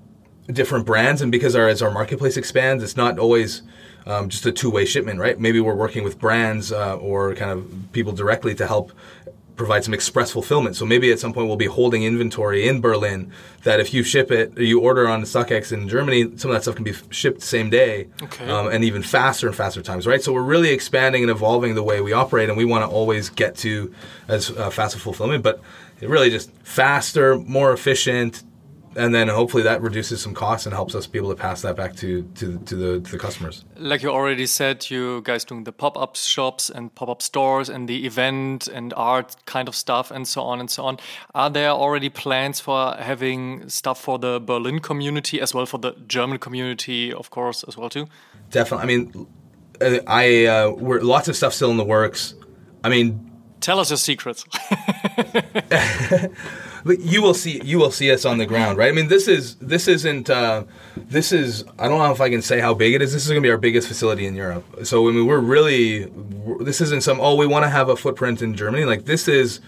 different 0.47 0.87
brands, 0.87 1.23
and 1.23 1.33
because 1.33 1.57
our 1.57 1.67
as 1.67 1.83
our 1.83 1.91
marketplace 1.91 2.37
expands, 2.37 2.85
it's 2.85 2.97
not 2.97 3.19
always 3.19 3.63
um, 4.07 4.29
just 4.29 4.47
a 4.47 4.53
two-way 4.53 4.85
shipment, 4.85 5.19
right? 5.19 5.39
Maybe 5.39 5.61
we're 5.61 5.75
working 5.75 6.05
with 6.05 6.19
brands 6.19 6.73
uh, 6.73 6.97
or 6.97 7.35
kind 7.35 7.51
of 7.51 7.93
people 7.93 8.13
directly 8.13 8.55
to 8.55 8.67
help 8.67 8.93
provide 9.57 9.83
some 9.83 9.95
express 9.95 10.31
fulfillment. 10.31 10.77
So 10.77 10.85
maybe 10.85 11.11
at 11.11 11.19
some 11.19 11.33
point 11.33 11.49
we'll 11.49 11.57
be 11.57 11.67
holding 11.67 12.03
inventory 12.03 12.69
in 12.69 12.81
Berlin 12.81 13.33
that 13.65 13.81
if 13.81 13.93
you 13.93 14.03
ship 14.03 14.31
it, 14.31 14.57
you 14.59 14.81
order 14.81 15.09
on 15.09 15.23
StockX 15.23 15.73
in 15.73 15.89
Germany, 15.89 16.37
some 16.37 16.51
of 16.51 16.55
that 16.55 16.63
stuff 16.63 16.75
can 16.75 16.85
be 16.85 16.93
shipped 17.11 17.43
same 17.43 17.71
day 17.71 18.09
okay. 18.23 18.49
um, 18.49 18.69
and 18.69 18.85
even 18.85 19.03
faster 19.03 19.47
and 19.47 19.57
faster 19.57 19.83
times, 19.83 20.07
right? 20.07 20.23
So 20.23 20.33
we're 20.33 20.43
really 20.43 20.71
expanding 20.71 21.23
and 21.23 21.31
evolving 21.31 21.75
the 21.75 21.83
way 21.83 22.01
we 22.01 22.13
operate, 22.13 22.49
and 22.49 22.59
we 22.59 22.67
want 22.67 22.85
to 22.85 22.95
always 22.95 23.31
get 23.31 23.57
to 23.57 23.93
as 24.29 24.51
uh, 24.51 24.71
fast 24.71 24.99
fulfillment, 24.99 25.43
but 25.43 25.61
really 26.01 26.31
just 26.31 26.51
faster, 26.63 27.39
more 27.39 27.73
efficient, 27.73 28.43
and 28.97 29.15
then 29.15 29.29
hopefully 29.29 29.63
that 29.63 29.83
reduces 29.83 30.23
some 30.23 30.35
costs 30.35 30.67
and 30.67 30.75
helps 30.75 30.95
us 30.95 31.07
be 31.07 31.19
able 31.19 31.29
to 31.29 31.37
pass 31.37 31.63
that 31.63 31.77
back 31.77 31.95
to 31.97 32.23
to, 32.37 32.59
to 32.61 32.75
the 32.75 33.01
to 33.01 33.13
the 33.13 33.19
customers. 33.19 33.65
Like 33.77 34.03
you 34.03 34.11
already 34.11 34.47
said, 34.47 34.91
you 34.91 35.21
guys 35.23 35.45
doing 35.45 35.65
the 35.65 35.73
pop 35.73 35.97
up 35.99 36.17
shops 36.17 36.71
and 36.71 36.95
pop 36.95 37.09
up 37.09 37.23
stores 37.23 37.69
and 37.69 37.89
the 37.89 38.07
event 38.07 38.67
and 38.69 38.95
art 38.97 39.37
kind 39.45 39.69
of 39.69 39.77
stuff 39.77 40.11
and 40.11 40.27
so 40.27 40.43
on 40.43 40.61
and 40.61 40.71
so 40.71 40.85
on. 40.85 40.99
Are 41.35 41.51
there 41.51 41.71
already 41.71 42.09
plans 42.09 42.59
for 42.59 42.95
having 42.99 43.69
stuff 43.69 44.01
for 44.01 44.19
the 44.19 44.41
Berlin 44.41 44.81
community 44.81 45.41
as 45.41 45.55
well 45.55 45.67
for 45.67 45.79
the 45.79 45.93
German 46.09 46.39
community, 46.39 47.13
of 47.13 47.31
course, 47.31 47.65
as 47.69 47.77
well 47.77 47.91
too? 47.91 48.07
Definitely. 48.51 48.83
I 48.83 48.87
mean, 48.87 49.27
uh, 49.81 49.99
I 50.07 50.47
uh, 50.47 50.71
we're 50.71 51.01
lots 51.01 51.29
of 51.29 51.37
stuff 51.37 51.53
still 51.53 51.71
in 51.71 51.77
the 51.77 51.85
works. 51.85 52.35
I 52.83 52.89
mean, 52.89 53.31
tell 53.61 53.79
us 53.79 53.91
your 53.91 53.99
secrets. 53.99 54.45
you 56.95 57.23
will 57.23 57.35
see 57.35 57.61
you 57.65 57.79
will 57.79 57.91
see 57.91 58.11
us 58.11 58.25
on 58.25 58.39
the 58.39 58.47
ground, 58.47 58.79
right? 58.79 58.89
I 58.89 58.93
mean, 58.93 59.09
this 59.09 59.29
is 59.29 59.57
this 59.57 59.89
isn't 59.89 60.31
uh, 60.31 60.65
this 60.97 61.33
is 61.33 61.65
I 61.79 61.89
don't 61.89 61.99
know 61.99 62.13
if 62.13 62.21
I 62.21 62.31
can 62.31 62.43
say 62.43 62.61
how 62.61 62.75
big 62.75 62.95
it 62.95 63.03
is. 63.03 63.13
This 63.13 63.25
is 63.25 63.31
going 63.31 63.43
to 63.43 63.47
be 63.47 63.51
our 63.51 63.59
biggest 63.59 63.89
facility 63.89 64.27
in 64.27 64.35
Europe. 64.35 64.65
So 64.85 65.09
I 65.09 65.13
mean, 65.13 65.27
we're 65.27 65.39
really 65.39 66.05
this 66.61 66.81
isn't 66.81 67.03
some 67.03 67.21
oh 67.21 67.35
we 67.35 67.47
want 67.47 67.65
to 67.65 67.71
have 67.71 67.89
a 67.89 67.97
footprint 67.97 68.43
in 68.43 68.55
Germany. 68.55 68.85
Like 68.85 69.05
this 69.05 69.29
is 69.29 69.61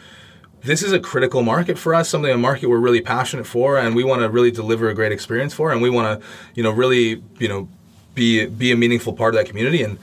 this 0.63 0.83
is 0.83 0.93
a 0.93 1.01
critical 1.01 1.43
market 1.43 1.79
for 1.79 1.95
us, 1.95 2.09
something 2.09 2.31
a 2.31 2.39
market 2.39 2.69
we're 2.69 2.79
really 2.79 3.01
passionate 3.01 3.47
for, 3.47 3.79
and 3.79 3.95
we 3.95 4.05
want 4.05 4.23
to 4.23 4.29
really 4.29 4.51
deliver 4.51 4.89
a 4.89 4.95
great 4.95 5.13
experience 5.13 5.55
for, 5.55 5.73
and 5.73 5.81
we 5.83 5.91
want 5.91 6.21
to 6.21 6.27
you 6.55 6.63
know 6.63 6.71
really 6.71 7.23
you 7.39 7.49
know 7.49 7.69
be 8.15 8.47
be 8.47 8.71
a 8.73 8.77
meaningful 8.77 9.13
part 9.13 9.35
of 9.35 9.41
that 9.41 9.49
community 9.49 9.83
and. 9.83 9.99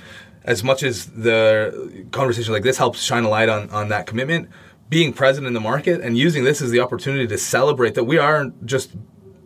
As 0.47 0.63
much 0.63 0.83
as 0.83 1.07
the 1.07 2.05
conversation 2.11 2.53
like 2.53 2.61
this 2.61 2.77
helps 2.77 3.01
shine 3.01 3.23
a 3.23 3.29
light 3.29 3.49
on, 3.49 3.67
on 3.71 3.89
that 3.89 4.05
commitment, 4.05 4.47
being 4.89 5.13
present 5.13 5.47
in 5.47 5.53
the 5.53 5.59
market 5.59 6.01
and 6.01 6.17
using 6.17 6.43
this 6.43 6.61
as 6.61 6.71
the 6.71 6.79
opportunity 6.79 7.27
to 7.27 7.37
celebrate 7.37 7.95
that 7.95 8.03
we 8.03 8.17
aren't 8.17 8.65
just 8.65 8.93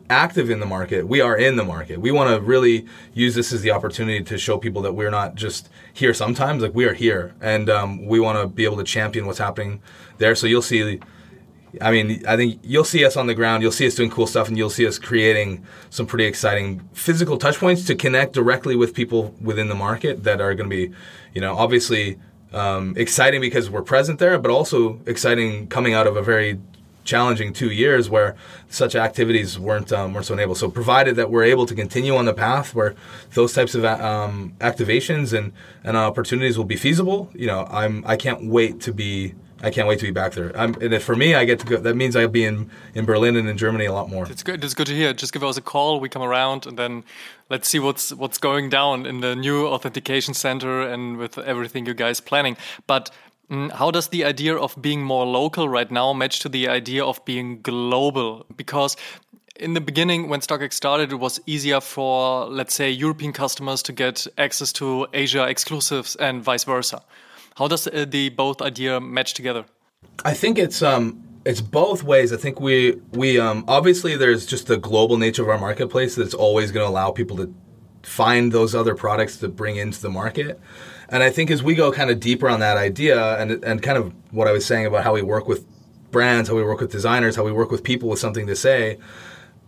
active 0.10 0.50
in 0.50 0.60
the 0.60 0.66
market 0.66 1.08
we 1.08 1.22
are 1.22 1.38
in 1.38 1.56
the 1.56 1.64
market. 1.64 2.02
We 2.02 2.12
want 2.12 2.34
to 2.34 2.42
really 2.42 2.88
use 3.14 3.36
this 3.36 3.54
as 3.54 3.62
the 3.62 3.72
opportunity 3.72 4.24
to 4.24 4.38
show 4.40 4.58
people 4.58 4.82
that 4.82 4.94
we're 4.94 5.12
not 5.12 5.36
just 5.36 5.70
here 5.94 6.14
sometimes 6.14 6.64
like 6.64 6.74
we 6.74 6.86
are 6.86 6.94
here. 6.94 7.36
And 7.42 7.70
um, 7.70 8.06
we 8.06 8.20
want 8.20 8.40
to 8.40 8.48
be 8.48 8.66
able 8.66 8.78
to 8.78 8.84
champion 8.84 9.28
what's 9.28 9.38
happening 9.38 9.82
there. 10.18 10.34
So 10.34 10.48
you'll 10.48 10.64
see 10.64 11.00
I 11.82 11.92
mean, 11.92 12.26
I 12.28 12.36
think 12.36 12.60
you'll 12.64 12.84
see 12.84 13.06
us 13.06 13.16
on 13.16 13.28
the 13.28 13.36
ground. 13.36 13.62
You'll 13.62 13.72
see 13.72 13.86
us 13.86 13.96
doing 13.96 14.10
cool 14.10 14.26
stuff, 14.26 14.48
and 14.48 14.58
you'll 14.58 14.72
see 14.72 14.88
us 14.88 14.98
creating 14.98 15.64
some 15.90 16.08
pretty 16.08 16.26
exciting 16.26 16.80
physical 16.94 17.38
touch 17.38 17.60
points 17.60 17.86
to 17.86 17.96
connect 17.96 18.34
directly 18.34 18.76
with 18.76 18.94
people 18.96 19.36
within 19.40 19.68
the 19.70 19.76
market 19.76 20.24
that 20.24 20.42
are 20.42 20.56
going 20.56 20.70
to 20.70 20.76
be, 20.76 20.96
you 21.34 21.42
know, 21.42 21.56
obviously 21.56 22.18
um, 22.54 22.94
exciting 22.98 23.42
because 23.42 23.70
we're 23.70 23.82
present 23.82 24.20
there, 24.20 24.38
but 24.40 24.52
also 24.52 25.00
exciting 25.06 25.68
coming 25.68 25.94
out 25.94 26.08
of 26.08 26.16
a 26.18 26.22
very 26.22 26.60
challenging 27.04 27.52
two 27.52 27.72
years 27.72 28.10
where 28.10 28.36
such 28.70 28.94
activities 28.96 29.58
weren't 29.58 29.92
um, 29.92 30.14
weren't 30.14 30.28
so 30.28 30.34
enabled. 30.34 30.58
So 30.58 30.70
provided 30.70 31.16
that 31.16 31.32
we're 31.32 31.44
able 31.44 31.66
to 31.66 31.76
continue 31.76 32.16
on 32.16 32.26
the 32.26 32.34
path 32.34 32.76
where 32.76 32.96
those 33.34 33.54
types 33.54 33.74
of 33.76 33.84
um, 33.86 34.54
activations 34.60 35.36
and, 35.38 35.52
and 35.84 35.98
opportunities 35.98 36.58
will 36.58 36.66
be 36.66 36.76
feasible, 36.76 37.30
you 37.34 37.48
know, 37.48 37.68
I'm 37.70 38.04
I 38.06 38.16
can't 38.16 38.46
wait 38.46 38.80
to 38.82 38.94
be 38.94 39.36
I 39.62 39.72
can't 39.72 39.88
wait 39.88 40.00
to 40.00 40.06
be 40.06 40.12
back 40.12 40.34
there. 40.34 40.56
I'm, 40.58 40.74
and 40.82 41.02
for 41.02 41.16
me, 41.16 41.36
I 41.36 41.46
get 41.46 41.60
to 41.60 41.66
go. 41.66 41.78
That 41.78 41.96
means 41.96 42.16
I'll 42.16 42.28
be 42.28 42.46
in, 42.46 42.70
in 42.94 43.06
Berlin 43.06 43.36
and 43.36 43.48
in 43.50 43.58
Germany 43.58 43.86
a 43.86 43.94
lot 43.94 44.10
more. 44.10 44.26
It's 44.30 44.44
good. 44.44 44.64
It's 44.64 44.74
good 44.74 44.88
to 44.88 44.96
hear. 44.96 45.14
Just 45.14 45.34
give 45.34 45.44
us 45.44 45.58
a 45.58 45.62
call. 45.62 46.00
We 46.00 46.10
come 46.10 46.22
around, 46.22 46.66
and 46.66 46.78
then 46.78 47.04
let's 47.50 47.68
see 47.68 47.80
what's 47.80 48.14
what's 48.14 48.38
going 48.38 48.70
down 48.70 49.06
in 49.06 49.20
the 49.22 49.36
new 49.36 49.68
authentication 49.68 50.34
center 50.34 50.82
and 50.82 51.18
with 51.18 51.38
everything 51.38 51.86
you 51.86 51.94
guys 51.94 52.22
planning. 52.22 52.56
But 52.88 53.12
mm, 53.50 53.72
how 53.72 53.92
does 53.92 54.08
the 54.08 54.24
idea 54.24 54.56
of 54.56 54.82
being 54.82 55.04
more 55.04 55.26
local 55.26 55.68
right 55.68 55.92
now 55.92 56.14
match 56.14 56.40
to 56.40 56.50
the 56.50 56.70
idea 56.70 57.04
of 57.04 57.24
being 57.26 57.62
global? 57.62 58.46
Because 58.56 58.96
in 59.60 59.74
the 59.74 59.82
beginning, 59.82 60.30
when 60.30 60.40
StockX 60.40 60.74
started, 60.74 61.12
it 61.12 61.18
was 61.18 61.42
easier 61.46 61.82
for, 61.82 62.46
let's 62.46 62.74
say, 62.74 62.90
European 62.90 63.34
customers 63.34 63.84
to 63.84 63.92
get 63.92 64.26
access 64.38 64.72
to 64.74 65.06
Asia 65.14 65.44
exclusives 65.44 66.16
and 66.16 66.42
vice 66.42 66.64
versa. 66.64 67.02
How 67.56 67.68
does 67.68 67.88
uh, 67.88 68.06
the 68.08 68.30
both 68.30 68.62
idea 68.62 69.00
match 69.00 69.34
together? 69.34 69.66
I 70.26 70.34
think 70.34 70.58
it's 70.58 70.82
um, 70.82 71.24
it's 71.46 71.62
both 71.62 72.04
ways. 72.04 72.34
I 72.34 72.38
think 72.38 72.60
we 72.60 73.00
we 73.12 73.40
um, 73.40 73.64
obviously 73.68 74.16
there's 74.16 74.46
just 74.46 74.68
the 74.68 74.78
global 74.78 75.18
nature 75.18 75.44
of 75.44 75.50
our 75.50 75.58
marketplace 75.58 76.16
that's 76.16 76.34
always 76.34 76.72
going 76.72 76.86
to 76.86 76.90
allow 76.90 77.12
people 77.12 77.38
to 77.38 77.54
find 78.04 78.52
those 78.52 78.76
other 78.76 78.96
products 78.96 79.38
to 79.38 79.50
bring 79.50 79.76
into 79.76 80.02
the 80.02 80.10
market. 80.10 80.60
And 81.10 81.24
I 81.24 81.30
think 81.30 81.52
as 81.52 81.64
we 81.64 81.76
go 81.76 81.92
kind 81.92 82.10
of 82.10 82.20
deeper 82.20 82.50
on 82.50 82.60
that 82.60 82.78
idea 82.78 83.38
and 83.38 83.64
and 83.64 83.82
kind 83.82 83.98
of 83.98 84.14
what 84.32 84.48
I 84.48 84.52
was 84.52 84.66
saying 84.66 84.86
about 84.86 85.04
how 85.04 85.14
we 85.14 85.22
work 85.22 85.48
with 85.48 85.66
brands, 86.12 86.50
how 86.50 86.56
we 86.56 86.64
work 86.64 86.82
with 86.82 86.92
designers, 86.92 87.36
how 87.36 87.44
we 87.44 87.52
work 87.52 87.72
with 87.72 87.84
people 87.84 88.10
with 88.10 88.20
something 88.20 88.48
to 88.48 88.56
say, 88.56 88.98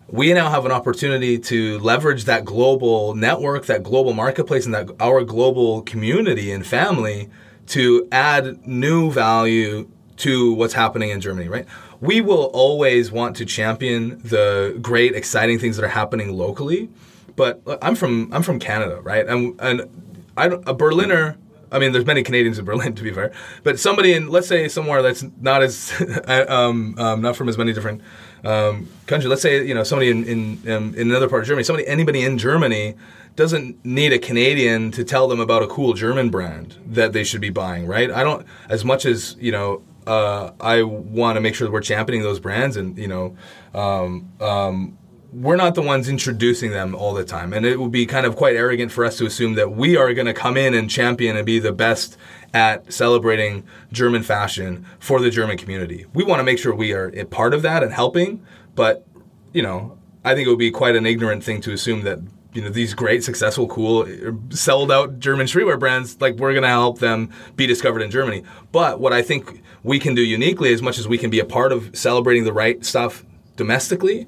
we 0.07 0.33
now 0.33 0.49
have 0.49 0.65
an 0.65 0.71
opportunity 0.71 1.39
to 1.39 1.79
leverage 1.79 2.25
that 2.25 2.43
global 2.43 3.15
network, 3.15 3.65
that 3.67 3.83
global 3.83 4.13
marketplace, 4.13 4.65
and 4.65 4.73
that 4.73 4.89
our 4.99 5.23
global 5.23 5.81
community 5.83 6.51
and 6.51 6.65
family 6.65 7.29
to 7.71 8.07
add 8.11 8.67
new 8.67 9.11
value 9.11 9.87
to 10.17 10.53
what's 10.53 10.73
happening 10.73 11.09
in 11.09 11.21
Germany, 11.21 11.47
right? 11.47 11.65
We 11.99 12.21
will 12.21 12.45
always 12.53 13.11
want 13.11 13.35
to 13.37 13.45
champion 13.45 14.21
the 14.23 14.77
great, 14.81 15.15
exciting 15.15 15.57
things 15.57 15.77
that 15.77 15.85
are 15.85 15.89
happening 15.89 16.33
locally. 16.33 16.89
But 17.35 17.61
I'm 17.81 17.95
from 17.95 18.31
I'm 18.33 18.43
from 18.43 18.59
Canada, 18.59 18.99
right? 19.01 19.25
And 19.25 19.59
and 19.59 19.89
I 20.37 20.47
a 20.47 20.73
Berliner. 20.73 21.37
I 21.71 21.79
mean, 21.79 21.93
there's 21.93 22.05
many 22.05 22.21
Canadians 22.21 22.59
in 22.59 22.65
Berlin, 22.65 22.93
to 22.99 23.03
be 23.03 23.11
fair. 23.11 23.31
But 23.63 23.79
somebody 23.79 24.11
in, 24.13 24.27
let's 24.27 24.47
say, 24.47 24.67
somewhere 24.67 25.01
that's 25.01 25.23
not 25.39 25.63
as 25.63 25.93
um, 26.27 26.95
um, 26.99 27.21
not 27.21 27.35
from 27.37 27.47
as 27.47 27.57
many 27.57 27.71
different 27.71 28.01
um, 28.43 28.89
countries. 29.07 29.29
Let's 29.29 29.41
say, 29.41 29.65
you 29.65 29.73
know, 29.73 29.83
somebody 29.83 30.11
in 30.11 30.25
in, 30.25 30.71
um, 30.71 30.95
in 30.95 31.09
another 31.09 31.29
part 31.29 31.43
of 31.43 31.47
Germany. 31.47 31.63
Somebody, 31.63 31.87
anybody 31.87 32.23
in 32.23 32.37
Germany 32.37 32.95
doesn't 33.35 33.83
need 33.85 34.13
a 34.13 34.19
Canadian 34.19 34.91
to 34.91 35.03
tell 35.03 35.27
them 35.27 35.39
about 35.39 35.63
a 35.63 35.67
cool 35.67 35.93
German 35.93 36.29
brand 36.29 36.77
that 36.85 37.13
they 37.13 37.23
should 37.23 37.41
be 37.41 37.49
buying, 37.49 37.87
right? 37.87 38.11
I 38.11 38.23
don't, 38.23 38.45
as 38.69 38.83
much 38.83 39.05
as, 39.05 39.35
you 39.39 39.51
know, 39.51 39.83
uh, 40.05 40.51
I 40.59 40.83
want 40.83 41.35
to 41.37 41.41
make 41.41 41.55
sure 41.55 41.67
that 41.67 41.71
we're 41.71 41.81
championing 41.81 42.23
those 42.23 42.39
brands 42.39 42.75
and, 42.75 42.97
you 42.97 43.07
know, 43.07 43.37
um, 43.73 44.31
um, 44.41 44.97
we're 45.31 45.55
not 45.55 45.75
the 45.75 45.81
ones 45.81 46.09
introducing 46.09 46.71
them 46.71 46.93
all 46.93 47.13
the 47.13 47.23
time. 47.23 47.53
And 47.53 47.65
it 47.65 47.79
would 47.79 47.91
be 47.91 48.05
kind 48.05 48.25
of 48.25 48.35
quite 48.35 48.55
arrogant 48.55 48.91
for 48.91 49.05
us 49.05 49.17
to 49.19 49.25
assume 49.25 49.53
that 49.53 49.71
we 49.71 49.95
are 49.95 50.13
going 50.13 50.27
to 50.27 50.33
come 50.33 50.57
in 50.57 50.73
and 50.73 50.89
champion 50.89 51.37
and 51.37 51.45
be 51.45 51.59
the 51.59 51.71
best 51.71 52.17
at 52.53 52.91
celebrating 52.91 53.63
German 53.93 54.23
fashion 54.23 54.85
for 54.99 55.21
the 55.21 55.29
German 55.29 55.57
community. 55.57 56.05
We 56.13 56.25
want 56.25 56.41
to 56.41 56.43
make 56.43 56.59
sure 56.59 56.75
we 56.75 56.91
are 56.91 57.07
a 57.15 57.23
part 57.23 57.53
of 57.53 57.61
that 57.61 57.81
and 57.81 57.93
helping, 57.93 58.45
but, 58.75 59.07
you 59.53 59.61
know, 59.61 59.97
I 60.25 60.35
think 60.35 60.47
it 60.47 60.49
would 60.49 60.59
be 60.59 60.71
quite 60.71 60.97
an 60.97 61.05
ignorant 61.05 61.45
thing 61.45 61.61
to 61.61 61.71
assume 61.71 62.01
that 62.01 62.19
you 62.53 62.61
know 62.61 62.69
these 62.69 62.93
great 62.93 63.23
successful 63.23 63.67
cool 63.67 64.05
sold 64.49 64.91
out 64.91 65.19
german 65.19 65.47
streetwear 65.47 65.79
brands 65.79 66.19
like 66.19 66.35
we're 66.35 66.51
going 66.51 66.63
to 66.63 66.69
help 66.69 66.99
them 66.99 67.29
be 67.55 67.65
discovered 67.65 68.01
in 68.01 68.11
germany. 68.11 68.43
But 68.71 68.99
what 68.99 69.13
i 69.13 69.21
think 69.21 69.63
we 69.83 69.99
can 69.99 70.15
do 70.15 70.21
uniquely 70.21 70.73
as 70.73 70.81
much 70.81 70.97
as 70.97 71.07
we 71.07 71.17
can 71.17 71.29
be 71.29 71.39
a 71.39 71.45
part 71.45 71.71
of 71.71 71.95
celebrating 71.95 72.43
the 72.43 72.53
right 72.53 72.83
stuff 72.85 73.25
domestically 73.55 74.27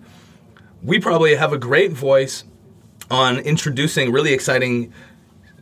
we 0.82 0.99
probably 0.99 1.36
have 1.36 1.53
a 1.53 1.57
great 1.57 1.91
voice 1.91 2.43
on 3.11 3.39
introducing 3.39 4.11
really 4.11 4.34
exciting 4.34 4.93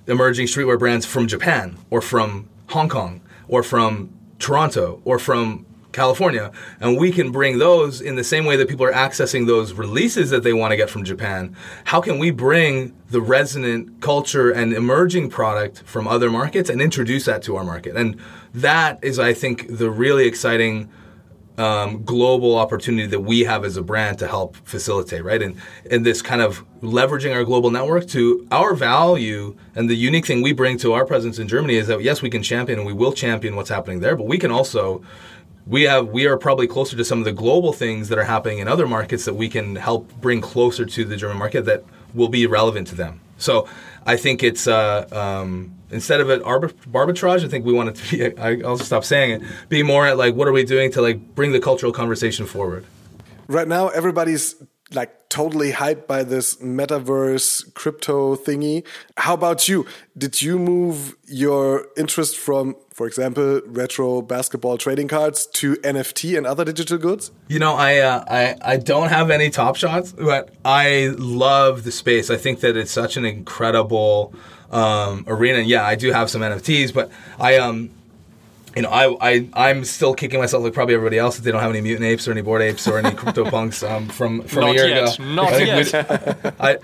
emerging 0.07 0.47
streetwear 0.47 0.77
brands 0.77 1.05
from 1.05 1.27
japan 1.27 1.77
or 1.89 2.01
from 2.01 2.47
hong 2.69 2.89
kong 2.89 3.21
or 3.47 3.63
from 3.63 4.13
toronto 4.39 5.01
or 5.03 5.19
from 5.19 5.65
California, 5.91 6.51
and 6.79 6.97
we 6.97 7.11
can 7.11 7.31
bring 7.31 7.57
those 7.57 8.01
in 8.01 8.15
the 8.15 8.23
same 8.23 8.45
way 8.45 8.55
that 8.55 8.67
people 8.67 8.85
are 8.85 8.93
accessing 8.93 9.47
those 9.47 9.73
releases 9.73 10.29
that 10.29 10.43
they 10.43 10.53
want 10.53 10.71
to 10.71 10.77
get 10.77 10.89
from 10.89 11.03
Japan. 11.03 11.55
How 11.85 12.01
can 12.01 12.19
we 12.19 12.31
bring 12.31 12.95
the 13.09 13.21
resonant 13.21 14.01
culture 14.01 14.51
and 14.51 14.73
emerging 14.73 15.29
product 15.29 15.83
from 15.83 16.07
other 16.07 16.29
markets 16.29 16.69
and 16.69 16.81
introduce 16.81 17.25
that 17.25 17.41
to 17.43 17.55
our 17.55 17.63
market? 17.63 17.95
And 17.95 18.19
that 18.53 18.99
is, 19.03 19.19
I 19.19 19.33
think, 19.33 19.77
the 19.77 19.89
really 19.89 20.27
exciting 20.27 20.89
um, 21.57 22.03
global 22.03 22.57
opportunity 22.57 23.07
that 23.07 23.19
we 23.19 23.41
have 23.41 23.65
as 23.65 23.77
a 23.77 23.83
brand 23.83 24.19
to 24.19 24.27
help 24.27 24.55
facilitate, 24.55 25.23
right? 25.23 25.41
And 25.41 25.57
and 25.89 26.05
this 26.05 26.21
kind 26.21 26.41
of 26.41 26.65
leveraging 26.81 27.35
our 27.35 27.43
global 27.43 27.69
network 27.69 28.07
to 28.07 28.47
our 28.51 28.73
value 28.73 29.55
and 29.75 29.89
the 29.89 29.95
unique 29.95 30.25
thing 30.25 30.41
we 30.41 30.53
bring 30.53 30.77
to 30.79 30.93
our 30.93 31.05
presence 31.05 31.37
in 31.37 31.47
Germany 31.47 31.75
is 31.75 31.87
that 31.87 32.01
yes, 32.01 32.21
we 32.21 32.29
can 32.29 32.41
champion 32.41 32.79
and 32.79 32.87
we 32.87 32.93
will 32.93 33.11
champion 33.11 33.55
what's 33.55 33.69
happening 33.69 33.99
there, 33.99 34.15
but 34.15 34.25
we 34.25 34.37
can 34.37 34.49
also 34.49 35.03
we 35.67 35.83
have 35.83 36.07
we 36.09 36.25
are 36.25 36.37
probably 36.37 36.67
closer 36.67 36.97
to 36.97 37.05
some 37.05 37.19
of 37.19 37.25
the 37.25 37.31
global 37.31 37.73
things 37.73 38.09
that 38.09 38.17
are 38.17 38.23
happening 38.23 38.59
in 38.59 38.67
other 38.67 38.87
markets 38.87 39.25
that 39.25 39.35
we 39.35 39.49
can 39.49 39.75
help 39.75 40.11
bring 40.19 40.41
closer 40.41 40.85
to 40.85 41.05
the 41.05 41.15
German 41.15 41.37
market 41.37 41.65
that 41.65 41.83
will 42.13 42.29
be 42.29 42.45
relevant 42.47 42.87
to 42.87 42.95
them. 42.95 43.21
So 43.37 43.67
I 44.05 44.17
think 44.17 44.43
it's 44.43 44.67
uh, 44.67 45.07
um, 45.11 45.75
instead 45.89 46.21
of 46.21 46.29
an 46.29 46.41
arbitrage, 46.41 47.43
I 47.43 47.47
think 47.47 47.65
we 47.65 47.73
want 47.73 47.89
it 47.89 47.95
to 47.95 48.11
be. 48.11 48.37
I, 48.37 48.55
will 48.55 48.77
stop 48.77 49.03
saying 49.03 49.31
it. 49.31 49.41
Be 49.69 49.83
more 49.83 50.05
at 50.07 50.17
like 50.17 50.35
what 50.35 50.47
are 50.47 50.51
we 50.51 50.63
doing 50.63 50.91
to 50.91 51.01
like 51.01 51.35
bring 51.35 51.51
the 51.51 51.59
cultural 51.59 51.91
conversation 51.91 52.45
forward. 52.45 52.85
Right 53.47 53.67
now, 53.67 53.89
everybody's 53.89 54.55
like 54.93 55.29
totally 55.29 55.71
hyped 55.71 56.07
by 56.07 56.23
this 56.23 56.55
metaverse 56.57 57.73
crypto 57.73 58.35
thingy. 58.35 58.85
How 59.17 59.33
about 59.33 59.67
you? 59.67 59.85
Did 60.17 60.41
you 60.41 60.59
move 60.59 61.15
your 61.27 61.87
interest 61.97 62.37
from 62.37 62.75
for 63.01 63.07
example, 63.07 63.61
retro 63.65 64.21
basketball 64.21 64.77
trading 64.77 65.07
cards 65.07 65.47
to 65.47 65.73
NFT 65.77 66.37
and 66.37 66.45
other 66.45 66.63
digital 66.63 66.99
goods? 66.99 67.31
You 67.47 67.57
know, 67.57 67.73
I 67.73 67.97
uh, 67.97 68.23
I 68.29 68.55
I 68.73 68.77
don't 68.77 69.09
have 69.09 69.31
any 69.31 69.49
top 69.49 69.75
shots, 69.75 70.11
but 70.11 70.49
I 70.63 71.15
love 71.17 71.83
the 71.83 71.91
space. 71.91 72.29
I 72.29 72.37
think 72.37 72.59
that 72.59 72.77
it's 72.77 72.91
such 72.91 73.17
an 73.17 73.25
incredible 73.25 74.35
um, 74.69 75.23
arena. 75.27 75.57
And 75.61 75.67
yeah, 75.67 75.83
I 75.83 75.95
do 75.95 76.11
have 76.11 76.29
some 76.29 76.41
NFTs, 76.43 76.93
but 76.93 77.09
I 77.39 77.57
um 77.57 77.89
you 78.75 78.83
know, 78.83 78.89
I, 78.89 79.17
I, 79.19 79.49
I'm 79.53 79.83
still 79.83 80.13
kicking 80.13 80.39
myself 80.39 80.63
like 80.63 80.73
probably 80.73 80.93
everybody 80.95 81.17
else 81.17 81.35
that 81.35 81.41
they 81.41 81.51
don't 81.51 81.59
have 81.59 81.71
any 81.71 81.81
mutant 81.81 82.05
apes 82.05 82.25
or 82.27 82.31
any 82.31 82.41
Bored 82.41 82.61
Apes 82.61 82.87
or 82.87 82.99
any 82.99 83.11
crypto 83.21 83.49
punks 83.49 83.81
um, 83.83 84.07
from 84.09 84.43
from 84.43 84.61
Not 84.61 84.69
a 84.69 84.73
year 84.75 84.87
yet. 84.87 85.15
ago. 85.15 85.23
Not 85.25 85.53
I 85.53 85.57
yet. 85.63 85.87
think 85.87 86.43
we- 86.43 86.49
I, 86.59 86.77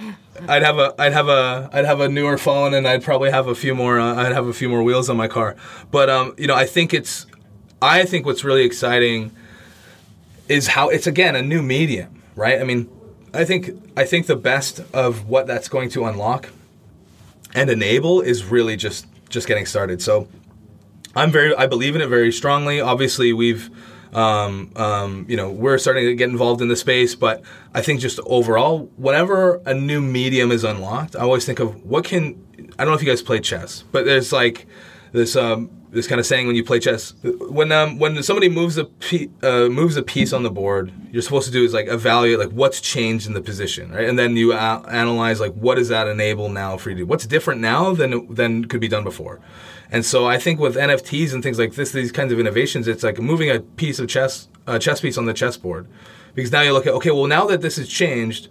I'd 0.47 0.63
have 0.63 0.77
a, 0.77 0.93
I'd 0.99 1.13
have 1.13 1.27
a, 1.27 1.69
I'd 1.73 1.85
have 1.85 1.99
a 1.99 2.09
newer 2.09 2.37
phone, 2.37 2.73
and 2.73 2.87
I'd 2.87 3.03
probably 3.03 3.31
have 3.31 3.47
a 3.47 3.55
few 3.55 3.73
more, 3.75 3.99
uh, 3.99 4.15
I'd 4.15 4.33
have 4.33 4.47
a 4.47 4.53
few 4.53 4.69
more 4.69 4.83
wheels 4.83 5.09
on 5.09 5.17
my 5.17 5.27
car. 5.27 5.55
But 5.91 6.09
um, 6.09 6.33
you 6.37 6.47
know, 6.47 6.55
I 6.55 6.65
think 6.65 6.93
it's, 6.93 7.25
I 7.81 8.05
think 8.05 8.25
what's 8.25 8.43
really 8.43 8.63
exciting 8.63 9.31
is 10.47 10.67
how 10.67 10.89
it's 10.89 11.07
again 11.07 11.35
a 11.35 11.41
new 11.41 11.61
medium, 11.61 12.21
right? 12.35 12.59
I 12.59 12.63
mean, 12.63 12.89
I 13.33 13.45
think, 13.45 13.71
I 13.95 14.05
think 14.05 14.27
the 14.27 14.35
best 14.35 14.81
of 14.93 15.27
what 15.27 15.47
that's 15.47 15.69
going 15.69 15.89
to 15.89 16.05
unlock 16.05 16.49
and 17.53 17.69
enable 17.69 18.21
is 18.21 18.45
really 18.45 18.75
just, 18.75 19.05
just 19.29 19.47
getting 19.47 19.65
started. 19.65 20.01
So. 20.01 20.27
I'm 21.15 21.31
very, 21.31 21.55
I 21.55 21.65
believe 21.65 21.95
in 21.95 22.01
it 22.01 22.09
very 22.09 22.31
strongly. 22.31 22.79
Obviously, 22.79 23.33
we've, 23.33 23.71
um, 24.13 24.71
um, 24.75 25.25
you 25.27 25.37
know, 25.37 25.49
we're 25.51 25.77
starting 25.77 26.05
to 26.05 26.15
get 26.15 26.29
involved 26.29 26.61
in 26.61 26.67
the 26.67 26.75
space, 26.75 27.15
but 27.15 27.41
I 27.73 27.81
think 27.81 27.99
just 27.99 28.19
overall, 28.25 28.89
whenever 28.97 29.61
a 29.65 29.73
new 29.73 30.01
medium 30.01 30.51
is 30.51 30.63
unlocked, 30.63 31.15
I 31.15 31.19
always 31.19 31.45
think 31.45 31.59
of 31.59 31.83
what 31.85 32.05
can, 32.05 32.41
I 32.77 32.83
don't 32.83 32.87
know 32.87 32.93
if 32.93 33.01
you 33.01 33.07
guys 33.07 33.21
play 33.21 33.39
chess, 33.39 33.83
but 33.91 34.05
there's 34.05 34.31
like 34.31 34.65
this, 35.11 35.35
um, 35.35 35.69
this 35.91 36.07
kind 36.07 36.19
of 36.19 36.25
saying 36.25 36.47
when 36.47 36.55
you 36.55 36.63
play 36.63 36.79
chess, 36.79 37.13
when 37.23 37.71
um, 37.71 37.97
when 37.97 38.21
somebody 38.21 38.49
moves 38.49 38.77
a 38.77 38.85
pe- 38.85 39.29
uh, 39.41 39.69
moves 39.69 39.95
a 39.95 40.03
piece 40.03 40.33
on 40.33 40.43
the 40.43 40.51
board, 40.51 40.91
you're 41.11 41.21
supposed 41.21 41.47
to 41.47 41.51
do 41.51 41.63
is 41.63 41.73
like 41.73 41.87
evaluate 41.87 42.39
like 42.39 42.49
what's 42.49 42.81
changed 42.81 43.25
in 43.25 43.33
the 43.33 43.41
position, 43.41 43.91
right? 43.91 44.07
And 44.07 44.19
then 44.19 44.35
you 44.35 44.51
a- 44.51 44.83
analyze 44.89 45.39
like 45.39 45.53
what 45.53 45.75
does 45.75 45.87
that 45.87 46.07
enable 46.07 46.49
now 46.49 46.77
for 46.77 46.89
you 46.89 46.95
to 46.95 47.01
do? 47.01 47.05
What's 47.05 47.25
different 47.25 47.61
now 47.61 47.93
than 47.93 48.33
than 48.33 48.65
could 48.65 48.81
be 48.81 48.89
done 48.89 49.03
before? 49.03 49.39
And 49.91 50.05
so 50.05 50.27
I 50.27 50.37
think 50.37 50.59
with 50.59 50.75
NFTs 50.75 51.33
and 51.33 51.41
things 51.41 51.57
like 51.57 51.73
this, 51.73 51.91
these 51.91 52.11
kinds 52.11 52.33
of 52.33 52.39
innovations, 52.39 52.87
it's 52.87 53.03
like 53.03 53.19
moving 53.19 53.49
a 53.49 53.59
piece 53.59 53.99
of 53.99 54.07
chess, 54.07 54.47
a 54.65 54.79
chess 54.79 55.01
piece 55.01 55.17
on 55.17 55.25
the 55.25 55.33
chessboard, 55.33 55.87
because 56.35 56.51
now 56.51 56.61
you 56.61 56.73
look 56.73 56.85
at 56.85 56.93
okay, 56.93 57.11
well 57.11 57.27
now 57.27 57.45
that 57.45 57.61
this 57.61 57.77
has 57.77 57.87
changed, 57.87 58.49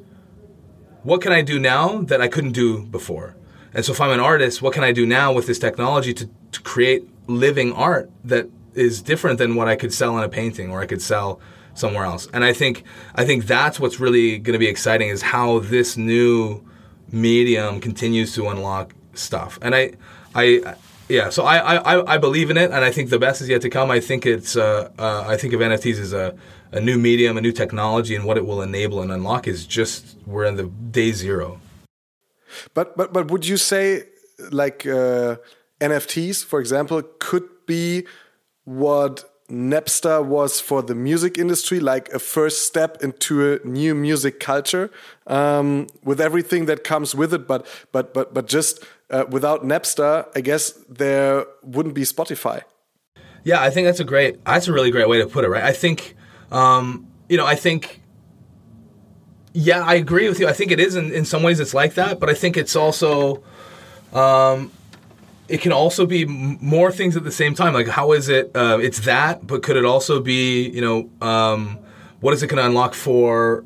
what 1.02 1.20
can 1.20 1.32
I 1.32 1.42
do 1.42 1.58
now 1.58 2.02
that 2.02 2.20
I 2.20 2.28
couldn't 2.28 2.52
do 2.52 2.84
before? 2.86 3.36
And 3.74 3.84
so 3.84 3.92
if 3.92 4.00
I'm 4.00 4.10
an 4.10 4.20
artist, 4.20 4.62
what 4.62 4.72
can 4.72 4.82
I 4.82 4.92
do 4.92 5.04
now 5.04 5.32
with 5.32 5.46
this 5.46 5.58
technology 5.58 6.14
to, 6.14 6.30
to 6.52 6.60
create 6.62 7.06
living 7.26 7.72
art 7.74 8.10
that 8.24 8.48
is 8.74 9.02
different 9.02 9.38
than 9.38 9.54
what 9.54 9.68
I 9.68 9.76
could 9.76 9.92
sell 9.92 10.16
in 10.16 10.24
a 10.24 10.28
painting 10.28 10.70
or 10.70 10.80
I 10.80 10.86
could 10.86 11.02
sell 11.02 11.40
somewhere 11.74 12.04
else? 12.04 12.26
And 12.32 12.42
I 12.42 12.54
think 12.54 12.84
I 13.14 13.26
think 13.26 13.46
that's 13.46 13.78
what's 13.78 14.00
really 14.00 14.38
going 14.38 14.54
to 14.54 14.58
be 14.58 14.68
exciting 14.68 15.10
is 15.10 15.20
how 15.20 15.58
this 15.58 15.98
new 15.98 16.64
medium 17.12 17.80
continues 17.80 18.34
to 18.34 18.48
unlock 18.48 18.94
stuff. 19.12 19.58
And 19.60 19.74
I 19.74 19.92
I 20.34 20.74
yeah, 21.08 21.30
so 21.30 21.44
I, 21.44 21.76
I, 21.76 22.14
I 22.14 22.18
believe 22.18 22.50
in 22.50 22.56
it, 22.56 22.70
and 22.72 22.84
I 22.84 22.90
think 22.90 23.10
the 23.10 23.18
best 23.18 23.40
is 23.40 23.48
yet 23.48 23.62
to 23.62 23.70
come. 23.70 23.90
I 23.90 24.00
think 24.00 24.26
it's 24.26 24.56
uh, 24.56 24.90
uh, 24.98 25.24
I 25.26 25.36
think 25.36 25.52
of 25.54 25.60
NFTs 25.60 26.00
as 26.00 26.12
a, 26.12 26.36
a 26.72 26.80
new 26.80 26.98
medium, 26.98 27.36
a 27.36 27.40
new 27.40 27.52
technology, 27.52 28.14
and 28.16 28.24
what 28.24 28.36
it 28.36 28.44
will 28.44 28.60
enable 28.60 29.00
and 29.02 29.12
unlock 29.12 29.46
is 29.46 29.66
just 29.66 30.16
we're 30.26 30.44
in 30.44 30.56
the 30.56 30.64
day 30.64 31.12
zero. 31.12 31.60
But 32.74 32.96
but 32.96 33.12
but 33.12 33.30
would 33.30 33.46
you 33.46 33.56
say 33.56 34.04
like 34.50 34.86
uh, 34.86 35.36
NFTs, 35.80 36.44
for 36.44 36.60
example, 36.60 37.02
could 37.18 37.48
be 37.66 38.06
what 38.64 39.24
Napster 39.48 40.24
was 40.24 40.60
for 40.60 40.82
the 40.82 40.94
music 40.94 41.38
industry, 41.38 41.78
like 41.78 42.08
a 42.08 42.18
first 42.18 42.66
step 42.66 43.02
into 43.02 43.52
a 43.52 43.66
new 43.66 43.94
music 43.94 44.40
culture, 44.40 44.90
um, 45.28 45.86
with 46.02 46.20
everything 46.20 46.66
that 46.66 46.82
comes 46.82 47.14
with 47.14 47.32
it. 47.32 47.46
But 47.46 47.64
but 47.92 48.12
but 48.12 48.34
but 48.34 48.48
just 48.48 48.84
uh, 49.10 49.24
without 49.28 49.64
Napster, 49.64 50.26
I 50.34 50.40
guess 50.40 50.72
there 50.88 51.46
wouldn't 51.62 51.94
be 51.94 52.02
Spotify. 52.02 52.62
Yeah, 53.44 53.62
I 53.62 53.70
think 53.70 53.86
that's 53.86 54.00
a 54.00 54.04
great. 54.04 54.44
That's 54.44 54.66
a 54.66 54.72
really 54.72 54.90
great 54.90 55.08
way 55.08 55.18
to 55.18 55.26
put 55.26 55.44
it. 55.44 55.48
Right. 55.48 55.62
I 55.62 55.72
think, 55.72 56.16
um, 56.50 57.06
you 57.28 57.36
know, 57.36 57.46
I 57.46 57.54
think. 57.54 58.02
Yeah, 59.52 59.82
I 59.82 59.94
agree 59.94 60.28
with 60.28 60.38
you. 60.38 60.48
I 60.48 60.52
think 60.52 60.70
it 60.70 60.80
is 60.80 60.96
in, 60.96 61.12
in 61.12 61.24
some 61.24 61.42
ways 61.42 61.60
it's 61.60 61.72
like 61.72 61.94
that, 61.94 62.20
but 62.20 62.28
I 62.28 62.34
think 62.34 62.58
it's 62.58 62.76
also, 62.76 63.42
um, 64.12 64.70
it 65.48 65.62
can 65.62 65.72
also 65.72 66.04
be 66.04 66.26
more 66.26 66.92
things 66.92 67.16
at 67.16 67.24
the 67.24 67.30
same 67.30 67.54
time. 67.54 67.72
Like, 67.72 67.88
how 67.88 68.12
is 68.12 68.28
it? 68.28 68.50
Uh, 68.54 68.78
it's 68.82 69.00
that, 69.06 69.46
but 69.46 69.62
could 69.62 69.76
it 69.76 69.86
also 69.86 70.20
be, 70.20 70.68
you 70.68 70.82
know, 70.82 71.08
um, 71.26 71.78
what 72.20 72.34
is 72.34 72.42
it 72.42 72.48
going 72.48 72.58
to 72.58 72.66
unlock 72.66 72.92
for 72.92 73.64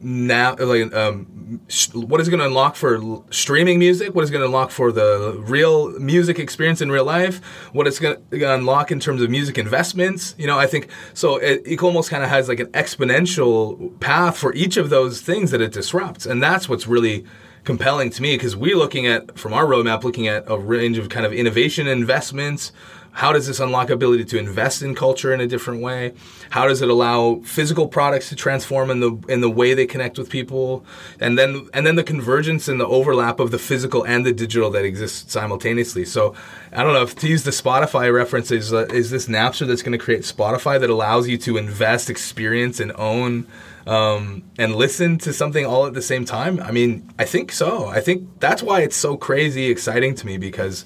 now? 0.00 0.54
Like, 0.56 0.94
um, 0.94 1.60
what 1.92 2.20
is 2.20 2.28
going 2.28 2.40
to 2.40 2.46
unlock 2.46 2.76
for 2.76 3.22
streaming 3.30 3.78
music? 3.78 4.14
What 4.14 4.24
is 4.24 4.30
going 4.30 4.40
to 4.40 4.46
unlock 4.46 4.70
for 4.70 4.92
the 4.92 5.36
real 5.38 5.98
music 5.98 6.38
experience 6.38 6.80
in 6.80 6.90
real 6.90 7.04
life? 7.04 7.44
What 7.72 7.86
it's 7.86 7.98
going 7.98 8.16
to 8.30 8.54
unlock 8.54 8.90
in 8.90 9.00
terms 9.00 9.22
of 9.22 9.30
music 9.30 9.58
investments? 9.58 10.34
You 10.38 10.46
know, 10.46 10.58
I 10.58 10.66
think 10.66 10.88
so. 11.14 11.36
It, 11.36 11.62
it 11.64 11.82
almost 11.82 12.10
kind 12.10 12.22
of 12.22 12.28
has 12.28 12.48
like 12.48 12.60
an 12.60 12.68
exponential 12.68 13.98
path 14.00 14.36
for 14.36 14.54
each 14.54 14.76
of 14.76 14.90
those 14.90 15.20
things 15.20 15.50
that 15.50 15.60
it 15.60 15.72
disrupts, 15.72 16.26
and 16.26 16.42
that's 16.42 16.68
what's 16.68 16.86
really 16.86 17.24
compelling 17.64 18.08
to 18.08 18.22
me 18.22 18.34
because 18.34 18.56
we're 18.56 18.76
looking 18.76 19.06
at 19.06 19.38
from 19.38 19.52
our 19.52 19.66
roadmap 19.66 20.02
looking 20.02 20.26
at 20.26 20.42
a 20.46 20.56
range 20.56 20.96
of 20.96 21.10
kind 21.10 21.26
of 21.26 21.34
innovation 21.34 21.86
investments 21.86 22.72
how 23.18 23.32
does 23.32 23.48
this 23.48 23.58
unlock 23.58 23.90
ability 23.90 24.24
to 24.24 24.38
invest 24.38 24.80
in 24.80 24.94
culture 24.94 25.34
in 25.34 25.40
a 25.40 25.46
different 25.46 25.82
way 25.82 26.12
how 26.50 26.68
does 26.68 26.80
it 26.80 26.88
allow 26.88 27.40
physical 27.44 27.88
products 27.88 28.28
to 28.28 28.36
transform 28.36 28.90
in 28.90 29.00
the 29.00 29.10
in 29.28 29.40
the 29.40 29.50
way 29.50 29.74
they 29.74 29.86
connect 29.86 30.18
with 30.18 30.30
people 30.30 30.84
and 31.18 31.36
then 31.36 31.68
and 31.74 31.84
then 31.84 31.96
the 31.96 32.04
convergence 32.04 32.68
and 32.68 32.80
the 32.80 32.86
overlap 32.86 33.40
of 33.40 33.50
the 33.50 33.58
physical 33.58 34.04
and 34.06 34.24
the 34.24 34.32
digital 34.32 34.70
that 34.70 34.84
exists 34.84 35.32
simultaneously 35.32 36.04
so 36.04 36.32
i 36.72 36.84
don't 36.84 36.92
know 36.92 37.02
if 37.02 37.16
to 37.16 37.26
use 37.26 37.42
the 37.42 37.50
spotify 37.50 38.12
reference 38.12 38.52
is 38.52 38.72
uh, 38.72 38.86
is 38.86 39.10
this 39.10 39.26
napster 39.26 39.66
that's 39.66 39.82
going 39.82 39.98
to 39.98 40.04
create 40.04 40.22
spotify 40.22 40.78
that 40.78 40.88
allows 40.88 41.26
you 41.26 41.36
to 41.36 41.56
invest 41.56 42.08
experience 42.08 42.78
and 42.78 42.92
own 42.92 43.46
um, 43.88 44.44
and 44.58 44.76
listen 44.76 45.16
to 45.18 45.32
something 45.32 45.64
all 45.64 45.86
at 45.86 45.94
the 45.94 46.02
same 46.02 46.26
time? 46.26 46.60
I 46.60 46.72
mean, 46.72 47.10
I 47.18 47.24
think 47.24 47.50
so. 47.52 47.86
I 47.86 48.00
think 48.02 48.38
that's 48.38 48.62
why 48.62 48.82
it's 48.82 48.96
so 48.96 49.16
crazy 49.16 49.70
exciting 49.70 50.14
to 50.16 50.26
me 50.26 50.36
because 50.36 50.84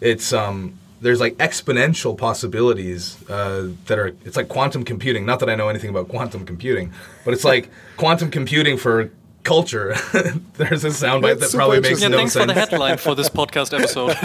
it's 0.00 0.32
um, 0.32 0.78
there's 1.00 1.20
like 1.20 1.36
exponential 1.36 2.16
possibilities 2.16 3.16
uh, 3.30 3.68
that 3.86 3.98
are. 3.98 4.08
It's 4.24 4.36
like 4.36 4.48
quantum 4.48 4.84
computing. 4.84 5.26
Not 5.26 5.40
that 5.40 5.50
I 5.50 5.54
know 5.54 5.68
anything 5.68 5.90
about 5.90 6.08
quantum 6.08 6.44
computing, 6.44 6.92
but 7.24 7.34
it's 7.34 7.44
like 7.44 7.70
quantum 7.96 8.30
computing 8.30 8.76
for 8.76 9.10
culture. 9.44 9.94
there's 10.54 10.84
a 10.84 10.88
soundbite 10.88 11.38
that 11.40 11.52
probably 11.52 11.80
makes 11.80 12.02
Yeah, 12.02 12.08
no 12.08 12.16
thanks 12.18 12.32
sense. 12.32 12.42
for 12.42 12.46
the 12.52 12.60
headline 12.60 12.98
for 12.98 13.14
this 13.14 13.28
podcast 13.28 13.72
episode. 13.78 14.08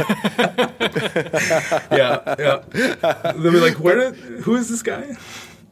yeah, 1.92 2.36
yeah. 2.40 3.32
They'll 3.34 3.52
be 3.52 3.60
like, 3.60 3.80
where? 3.80 4.12
Did, 4.12 4.16
who 4.42 4.56
is 4.56 4.70
this 4.70 4.82
guy? 4.82 5.16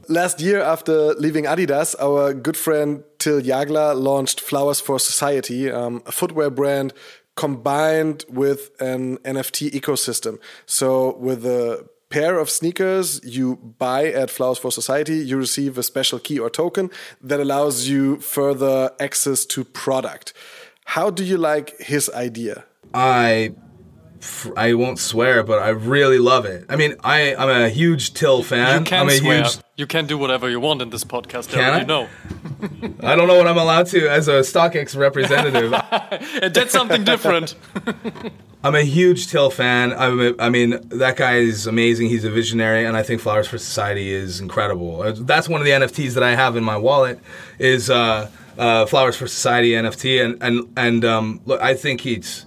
Last 0.08 0.42
year, 0.42 0.62
after 0.62 1.14
leaving 1.14 1.46
Adidas, 1.46 1.96
our 2.00 2.34
good 2.34 2.58
friend 2.58 3.04
Till 3.18 3.42
Jagla 3.42 3.96
launched 3.96 4.42
Flowers 4.42 4.82
for 4.82 5.00
Society, 5.00 5.72
um, 5.72 6.02
a 6.06 6.12
footwear 6.12 6.50
brand 6.50 6.94
combined 7.42 8.24
with 8.30 8.62
an 8.80 9.18
NFT 9.36 9.72
ecosystem. 9.72 10.38
So, 10.68 11.18
with 11.18 11.44
a 11.44 11.90
pair 12.10 12.38
of 12.38 12.52
sneakers 12.52 13.20
you 13.24 13.56
buy 13.80 14.02
at 14.22 14.30
Flowers 14.30 14.60
for 14.60 14.72
Society, 14.72 15.16
you 15.16 15.38
receive 15.38 15.80
a 15.80 15.84
special 15.84 16.20
key 16.20 16.38
or 16.38 16.52
token 16.52 16.92
that 17.30 17.40
allows 17.40 17.88
you 17.88 18.20
further 18.20 18.92
access 19.00 19.44
to 19.54 19.64
product. 19.64 20.34
How 20.86 21.10
do 21.10 21.24
you 21.24 21.38
like 21.38 21.68
his 21.80 22.12
idea? 22.12 22.66
I 22.94 23.56
I 24.56 24.74
won't 24.74 25.00
swear, 25.00 25.44
but 25.44 25.60
I 25.60 25.70
really 25.70 26.20
love 26.20 26.46
it. 26.46 26.66
I 26.70 26.76
mean, 26.76 26.96
I 27.04 27.36
I'm 27.36 27.50
a 27.50 27.70
huge 27.70 28.14
Till 28.14 28.44
fan. 28.44 28.82
You 28.82 28.86
can 28.86 29.02
I'm 29.02 29.10
a 29.10 29.12
swear. 29.12 29.44
huge. 29.44 29.58
You 29.78 29.88
can 29.88 30.06
do 30.06 30.18
whatever 30.18 30.50
you 30.50 30.60
want 30.60 30.82
in 30.82 30.90
this 30.90 31.04
podcast. 31.04 31.50
Can 31.50 31.74
I? 31.74 31.80
You 31.80 31.86
know. 31.86 32.08
I 33.04 33.16
don't 33.16 33.28
know 33.28 33.38
what 33.38 33.48
I'm 33.48 33.58
allowed 33.58 33.88
to 33.88 34.08
as 34.10 34.28
a 34.28 34.42
StockX 34.42 34.96
representative. 34.96 35.74
And 36.42 36.54
that's 36.54 36.72
something 36.72 37.04
different. 37.04 37.56
I'm 38.64 38.76
a 38.76 38.84
huge 38.84 39.28
Till 39.28 39.50
fan. 39.50 39.92
I'm 39.94 40.20
a, 40.20 40.34
I 40.38 40.50
mean, 40.50 40.80
that 40.90 41.16
guy 41.18 41.38
is 41.38 41.66
amazing. 41.66 42.10
He's 42.10 42.26
a 42.26 42.30
visionary, 42.30 42.86
and 42.86 42.96
I 42.96 43.02
think 43.02 43.22
Flowers 43.22 43.48
for 43.48 43.58
Society 43.58 44.12
is 44.12 44.40
incredible. 44.40 45.02
Uh, 45.02 45.14
That's 45.16 45.50
one 45.50 45.62
of 45.62 45.66
the 45.66 45.72
NFTs 45.72 46.14
that 46.14 46.24
I 46.24 46.36
have 46.36 46.56
in 46.56 46.64
my 46.64 46.78
wallet. 46.78 47.20
Is 47.58 47.90
uh, 47.90 48.30
uh, 48.58 48.86
Flowers 48.86 49.16
for 49.16 49.28
Society 49.28 49.72
NFT, 49.72 50.24
and 50.24 50.44
and 50.44 50.72
and 50.78 51.06
um, 51.06 51.42
look, 51.46 51.60
I 51.60 51.74
think 51.74 52.02
he's 52.02 52.46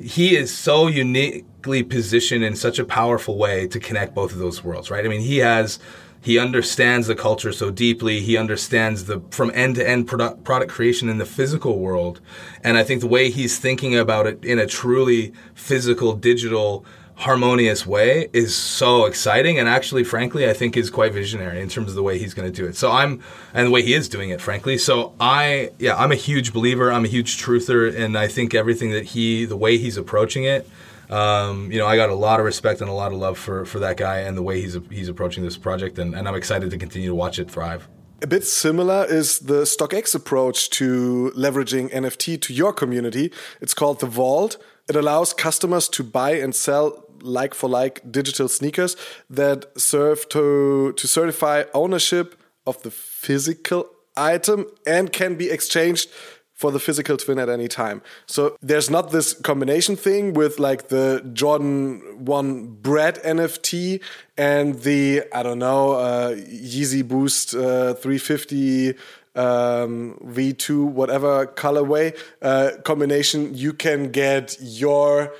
he 0.00 0.36
is 0.36 0.56
so 0.56 0.86
uniquely 0.86 1.82
positioned 1.82 2.44
in 2.44 2.54
such 2.54 2.78
a 2.78 2.84
powerful 2.84 3.36
way 3.36 3.66
to 3.68 3.80
connect 3.80 4.14
both 4.14 4.32
of 4.32 4.38
those 4.38 4.62
worlds, 4.62 4.90
right? 4.90 5.04
I 5.04 5.08
mean, 5.08 5.20
he 5.20 5.38
has 5.38 5.78
he 6.20 6.38
understands 6.38 7.06
the 7.06 7.14
culture 7.14 7.52
so 7.52 7.70
deeply. 7.70 8.20
He 8.20 8.36
understands 8.36 9.04
the 9.04 9.20
from 9.30 9.50
end 9.54 9.76
to 9.76 9.88
end 9.88 10.08
product 10.08 10.44
product 10.44 10.70
creation 10.70 11.08
in 11.08 11.18
the 11.18 11.26
physical 11.26 11.78
world, 11.78 12.20
and 12.62 12.76
I 12.76 12.84
think 12.84 13.00
the 13.00 13.06
way 13.08 13.30
he's 13.30 13.58
thinking 13.58 13.96
about 13.96 14.26
it 14.26 14.44
in 14.44 14.58
a 14.58 14.66
truly 14.66 15.32
physical, 15.54 16.14
digital, 16.14 16.84
harmonious 17.18 17.84
way 17.84 18.28
is 18.32 18.54
so 18.54 19.04
exciting 19.04 19.58
and 19.58 19.68
actually 19.68 20.04
frankly 20.04 20.48
I 20.48 20.52
think 20.52 20.76
is 20.76 20.88
quite 20.88 21.12
visionary 21.12 21.60
in 21.60 21.68
terms 21.68 21.88
of 21.88 21.96
the 21.96 22.02
way 22.02 22.16
he's 22.16 22.32
going 22.32 22.50
to 22.50 22.56
do 22.56 22.66
it. 22.66 22.76
So 22.76 22.92
I'm 22.92 23.22
and 23.52 23.66
the 23.66 23.70
way 23.72 23.82
he 23.82 23.92
is 23.92 24.08
doing 24.08 24.30
it 24.30 24.40
frankly. 24.40 24.78
So 24.78 25.14
I 25.18 25.70
yeah, 25.78 25.96
I'm 25.96 26.12
a 26.12 26.16
huge 26.16 26.52
believer, 26.52 26.92
I'm 26.92 27.04
a 27.04 27.08
huge 27.08 27.42
truther 27.42 27.92
and 27.94 28.16
I 28.16 28.28
think 28.28 28.54
everything 28.54 28.92
that 28.92 29.04
he 29.04 29.44
the 29.44 29.56
way 29.56 29.78
he's 29.78 29.96
approaching 29.96 30.44
it 30.44 30.68
um, 31.10 31.72
you 31.72 31.78
know, 31.78 31.86
I 31.86 31.96
got 31.96 32.10
a 32.10 32.14
lot 32.14 32.38
of 32.38 32.44
respect 32.44 32.80
and 32.80 32.90
a 32.90 32.92
lot 32.92 33.12
of 33.12 33.18
love 33.18 33.38
for, 33.38 33.64
for 33.64 33.78
that 33.78 33.96
guy 33.96 34.18
and 34.18 34.36
the 34.36 34.42
way 34.42 34.60
he's 34.60 34.76
he's 34.90 35.08
approaching 35.08 35.42
this 35.42 35.56
project, 35.56 35.98
and, 35.98 36.14
and 36.14 36.28
I'm 36.28 36.34
excited 36.34 36.70
to 36.70 36.78
continue 36.78 37.08
to 37.08 37.14
watch 37.14 37.38
it 37.38 37.50
thrive. 37.50 37.88
A 38.20 38.26
bit 38.26 38.44
similar 38.44 39.06
is 39.08 39.38
the 39.38 39.62
StockX 39.62 40.14
approach 40.14 40.70
to 40.70 41.32
leveraging 41.36 41.90
NFT 41.92 42.40
to 42.42 42.52
your 42.52 42.72
community. 42.72 43.32
It's 43.60 43.74
called 43.74 44.00
the 44.00 44.06
Vault. 44.06 44.56
It 44.88 44.96
allows 44.96 45.32
customers 45.32 45.88
to 45.90 46.02
buy 46.02 46.32
and 46.32 46.54
sell 46.54 47.07
like 47.22 47.54
for 47.54 47.68
like 47.68 48.00
digital 48.10 48.48
sneakers 48.48 48.96
that 49.30 49.66
serve 49.78 50.28
to 50.30 50.92
to 50.92 51.08
certify 51.08 51.64
ownership 51.74 52.40
of 52.66 52.82
the 52.82 52.90
physical 52.90 53.88
item 54.16 54.66
and 54.86 55.12
can 55.12 55.36
be 55.36 55.50
exchanged 55.50 56.10
for 56.58 56.72
the 56.72 56.80
physical 56.80 57.16
twin 57.16 57.38
at 57.38 57.48
any 57.48 57.68
time. 57.68 58.02
So 58.26 58.56
there's 58.60 58.90
not 58.90 59.12
this 59.12 59.32
combination 59.32 59.94
thing 59.94 60.34
with 60.34 60.58
like 60.58 60.88
the 60.88 61.22
Jordan 61.32 62.24
1 62.24 62.66
Bred 62.82 63.22
NFT 63.22 64.02
and 64.36 64.74
the, 64.80 65.22
I 65.32 65.44
don't 65.44 65.60
know, 65.60 65.92
uh, 65.92 66.34
Yeezy 66.34 67.06
Boost 67.06 67.54
uh, 67.54 67.94
350 67.94 68.90
um, 69.36 70.18
V2, 70.24 70.84
whatever 70.84 71.46
colorway 71.46 72.18
uh, 72.42 72.70
combination. 72.82 73.54
You 73.54 73.72
can 73.72 74.10
get 74.10 74.56
your 74.60 75.32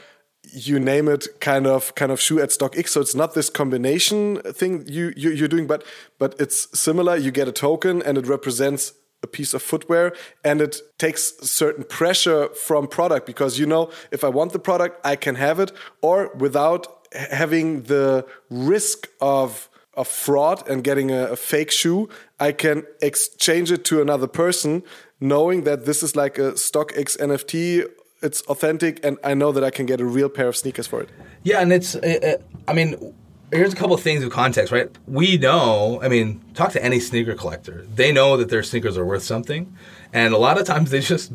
you 0.52 0.78
name 0.78 1.08
it 1.08 1.26
kind 1.40 1.66
of 1.66 1.94
kind 1.94 2.12
of 2.12 2.20
shoe 2.20 2.40
at 2.40 2.50
StockX 2.50 2.88
So 2.88 3.00
it's 3.00 3.14
not 3.14 3.34
this 3.34 3.50
combination 3.50 4.40
thing 4.42 4.84
you, 4.86 5.12
you 5.16 5.30
you're 5.30 5.48
doing, 5.48 5.66
but 5.66 5.84
but 6.18 6.34
it's 6.38 6.78
similar. 6.78 7.16
You 7.16 7.30
get 7.30 7.48
a 7.48 7.52
token 7.52 8.02
and 8.02 8.18
it 8.18 8.26
represents 8.26 8.94
a 9.22 9.26
piece 9.26 9.54
of 9.54 9.62
footwear 9.62 10.12
and 10.44 10.60
it 10.60 10.80
takes 10.98 11.36
certain 11.40 11.84
pressure 11.84 12.48
from 12.50 12.86
product 12.86 13.26
because 13.26 13.58
you 13.58 13.66
know 13.66 13.90
if 14.12 14.22
i 14.22 14.28
want 14.28 14.52
the 14.52 14.58
product 14.58 15.04
i 15.04 15.16
can 15.16 15.34
have 15.34 15.58
it 15.58 15.72
or 16.02 16.32
without 16.36 16.86
having 17.12 17.82
the 17.82 18.24
risk 18.48 19.08
of 19.20 19.68
of 19.94 20.06
fraud 20.06 20.68
and 20.68 20.84
getting 20.84 21.10
a, 21.10 21.32
a 21.32 21.36
fake 21.36 21.72
shoe 21.72 22.08
i 22.38 22.52
can 22.52 22.84
exchange 23.02 23.72
it 23.72 23.84
to 23.84 24.00
another 24.00 24.28
person 24.28 24.84
knowing 25.20 25.64
that 25.64 25.84
this 25.84 26.02
is 26.02 26.14
like 26.14 26.38
a 26.38 26.52
StockX 26.52 27.18
nft 27.18 27.90
it's 28.22 28.42
authentic 28.42 29.04
and 29.04 29.18
i 29.24 29.34
know 29.34 29.52
that 29.52 29.64
i 29.64 29.70
can 29.70 29.86
get 29.86 30.00
a 30.00 30.04
real 30.04 30.28
pair 30.28 30.48
of 30.48 30.56
sneakers 30.56 30.86
for 30.86 31.00
it 31.00 31.08
yeah 31.42 31.60
and 31.60 31.72
it's 31.72 31.94
uh, 31.96 32.36
i 32.66 32.72
mean 32.72 33.14
here's 33.50 33.72
a 33.72 33.76
couple 33.76 33.94
of 33.94 34.02
things 34.02 34.22
of 34.22 34.30
context, 34.30 34.72
right? 34.72 34.90
We 35.06 35.38
know, 35.38 36.00
I 36.02 36.08
mean, 36.08 36.42
talk 36.54 36.72
to 36.72 36.84
any 36.84 37.00
sneaker 37.00 37.34
collector. 37.34 37.86
They 37.94 38.12
know 38.12 38.36
that 38.36 38.50
their 38.50 38.62
sneakers 38.62 38.98
are 38.98 39.04
worth 39.04 39.22
something. 39.22 39.74
And 40.12 40.34
a 40.34 40.38
lot 40.38 40.60
of 40.60 40.66
times 40.66 40.90
they 40.90 41.00
just 41.00 41.32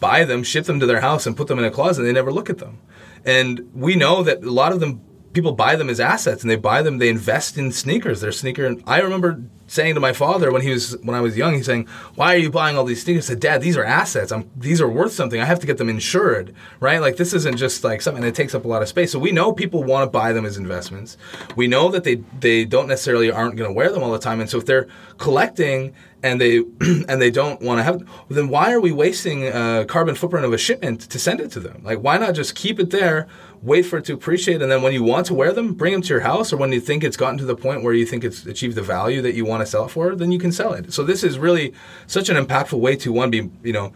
buy 0.00 0.24
them, 0.24 0.42
ship 0.42 0.66
them 0.66 0.80
to 0.80 0.86
their 0.86 1.00
house, 1.00 1.26
and 1.26 1.36
put 1.36 1.48
them 1.48 1.58
in 1.58 1.64
a 1.64 1.70
closet, 1.70 2.02
and 2.02 2.08
they 2.08 2.12
never 2.12 2.32
look 2.32 2.50
at 2.50 2.58
them. 2.58 2.78
And 3.24 3.70
we 3.74 3.96
know 3.96 4.22
that 4.22 4.44
a 4.44 4.50
lot 4.50 4.72
of 4.72 4.80
them, 4.80 5.00
people 5.34 5.52
buy 5.52 5.76
them 5.76 5.90
as 5.90 6.00
assets, 6.00 6.42
and 6.42 6.50
they 6.50 6.56
buy 6.56 6.80
them, 6.80 6.98
they 6.98 7.08
invest 7.08 7.58
in 7.58 7.72
sneakers. 7.72 8.20
Their 8.20 8.32
sneaker, 8.32 8.64
and 8.64 8.82
I 8.86 9.00
remember 9.00 9.42
saying 9.66 9.94
to 9.94 10.00
my 10.00 10.12
father 10.12 10.52
when 10.52 10.62
he 10.62 10.70
was 10.70 10.96
when 11.02 11.14
I 11.14 11.20
was 11.20 11.36
young, 11.36 11.54
he's 11.54 11.66
saying, 11.66 11.86
"Why 12.14 12.34
are 12.34 12.38
you 12.38 12.50
buying 12.50 12.78
all 12.78 12.84
these 12.84 13.02
sneakers?" 13.02 13.26
I 13.26 13.34
said, 13.34 13.40
"Dad, 13.40 13.60
these 13.60 13.76
are 13.76 13.84
assets. 13.84 14.32
I'm 14.32 14.48
these 14.56 14.80
are 14.80 14.88
worth 14.88 15.12
something. 15.12 15.40
I 15.40 15.44
have 15.44 15.60
to 15.60 15.66
get 15.66 15.78
them 15.78 15.88
insured, 15.88 16.54
right? 16.80 17.00
Like 17.00 17.16
this 17.16 17.34
isn't 17.34 17.56
just 17.56 17.84
like 17.84 18.00
something 18.00 18.22
that 18.22 18.34
takes 18.34 18.54
up 18.54 18.64
a 18.64 18.68
lot 18.68 18.82
of 18.82 18.88
space. 18.88 19.12
So 19.12 19.18
we 19.18 19.32
know 19.32 19.52
people 19.52 19.82
want 19.82 20.06
to 20.06 20.10
buy 20.10 20.32
them 20.32 20.46
as 20.46 20.56
investments. 20.56 21.16
We 21.56 21.66
know 21.66 21.90
that 21.90 22.04
they 22.04 22.16
they 22.40 22.64
don't 22.64 22.88
necessarily 22.88 23.30
aren't 23.30 23.56
going 23.56 23.68
to 23.68 23.74
wear 23.74 23.90
them 23.90 24.02
all 24.02 24.12
the 24.12 24.18
time, 24.18 24.40
and 24.40 24.48
so 24.48 24.58
if 24.58 24.66
they're 24.66 24.86
collecting 25.18 25.94
and 26.24 26.40
they 26.40 26.58
and 26.80 27.20
they 27.20 27.30
don't 27.30 27.60
want 27.60 27.78
to 27.78 27.82
have 27.84 28.02
then 28.28 28.48
why 28.48 28.72
are 28.72 28.80
we 28.80 28.90
wasting 28.90 29.46
a 29.46 29.84
carbon 29.86 30.14
footprint 30.14 30.44
of 30.44 30.52
a 30.52 30.58
shipment 30.58 31.02
to 31.02 31.18
send 31.18 31.40
it 31.40 31.50
to 31.50 31.60
them 31.60 31.80
like 31.84 31.98
why 31.98 32.16
not 32.16 32.34
just 32.34 32.54
keep 32.54 32.80
it 32.80 32.90
there 32.90 33.28
wait 33.64 33.82
for 33.82 33.96
it 33.96 34.04
to 34.04 34.12
appreciate 34.12 34.60
and 34.60 34.70
then 34.70 34.82
when 34.82 34.92
you 34.92 35.02
want 35.02 35.24
to 35.24 35.32
wear 35.32 35.50
them 35.50 35.72
bring 35.72 35.92
them 35.92 36.02
to 36.02 36.08
your 36.08 36.20
house 36.20 36.52
or 36.52 36.58
when 36.58 36.70
you 36.70 36.80
think 36.80 37.02
it's 37.02 37.16
gotten 37.16 37.38
to 37.38 37.46
the 37.46 37.56
point 37.56 37.82
where 37.82 37.94
you 37.94 38.04
think 38.04 38.22
it's 38.22 38.44
achieved 38.44 38.74
the 38.74 38.82
value 38.82 39.22
that 39.22 39.34
you 39.34 39.44
want 39.44 39.62
to 39.62 39.66
sell 39.66 39.86
it 39.86 39.88
for 39.88 40.14
then 40.14 40.30
you 40.30 40.38
can 40.38 40.52
sell 40.52 40.74
it. 40.74 40.92
So 40.92 41.02
this 41.02 41.24
is 41.24 41.38
really 41.38 41.72
such 42.06 42.28
an 42.28 42.36
impactful 42.36 42.78
way 42.78 42.94
to 42.96 43.10
one 43.10 43.30
be 43.30 43.50
you 43.62 43.72
know 43.72 43.92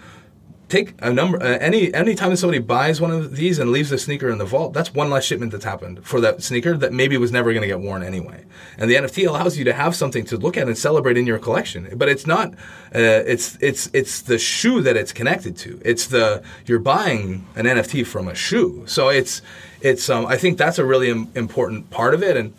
take 0.68 0.94
a 1.00 1.12
number 1.12 1.42
uh, 1.42 1.58
any 1.58 1.92
any 1.94 2.14
time 2.14 2.34
somebody 2.36 2.58
buys 2.58 3.00
one 3.00 3.10
of 3.10 3.36
these 3.36 3.58
and 3.58 3.70
leaves 3.70 3.90
the 3.90 3.98
sneaker 3.98 4.28
in 4.28 4.38
the 4.38 4.44
vault 4.44 4.72
that's 4.72 4.92
one 4.92 5.10
less 5.10 5.24
shipment 5.24 5.52
that's 5.52 5.64
happened 5.64 6.04
for 6.04 6.20
that 6.20 6.42
sneaker 6.42 6.76
that 6.76 6.92
maybe 6.92 7.16
was 7.16 7.32
never 7.32 7.52
going 7.52 7.62
to 7.62 7.68
get 7.68 7.80
worn 7.80 8.02
anyway. 8.02 8.44
And 8.76 8.90
the 8.90 8.96
nft 8.96 9.26
allows 9.26 9.56
you 9.56 9.64
to 9.64 9.72
have 9.72 9.94
something 9.94 10.24
to 10.26 10.36
look 10.36 10.56
at 10.56 10.66
and 10.66 10.76
celebrate 10.76 11.16
in 11.16 11.26
your 11.26 11.38
collection 11.38 11.88
but 11.96 12.08
it's 12.08 12.26
not 12.26 12.52
uh, 12.94 13.22
it's 13.26 13.56
it's 13.60 13.90
it's 13.92 14.22
the 14.22 14.38
shoe 14.38 14.80
that 14.82 14.96
it's 14.96 15.12
connected 15.12 15.56
to. 15.58 15.80
It's 15.84 16.06
the 16.06 16.42
you're 16.66 16.78
buying 16.78 17.46
an 17.56 17.66
nft 17.66 18.06
from 18.06 18.28
a 18.28 18.34
shoe. 18.34 18.84
So 18.86 19.08
it's 19.08 19.42
it's 19.80 20.10
um, 20.10 20.26
i 20.26 20.36
think 20.36 20.58
that's 20.58 20.78
a 20.78 20.84
really 20.84 21.10
Im- 21.10 21.30
important 21.34 21.90
part 21.90 22.14
of 22.14 22.22
it 22.22 22.36
and 22.36 22.54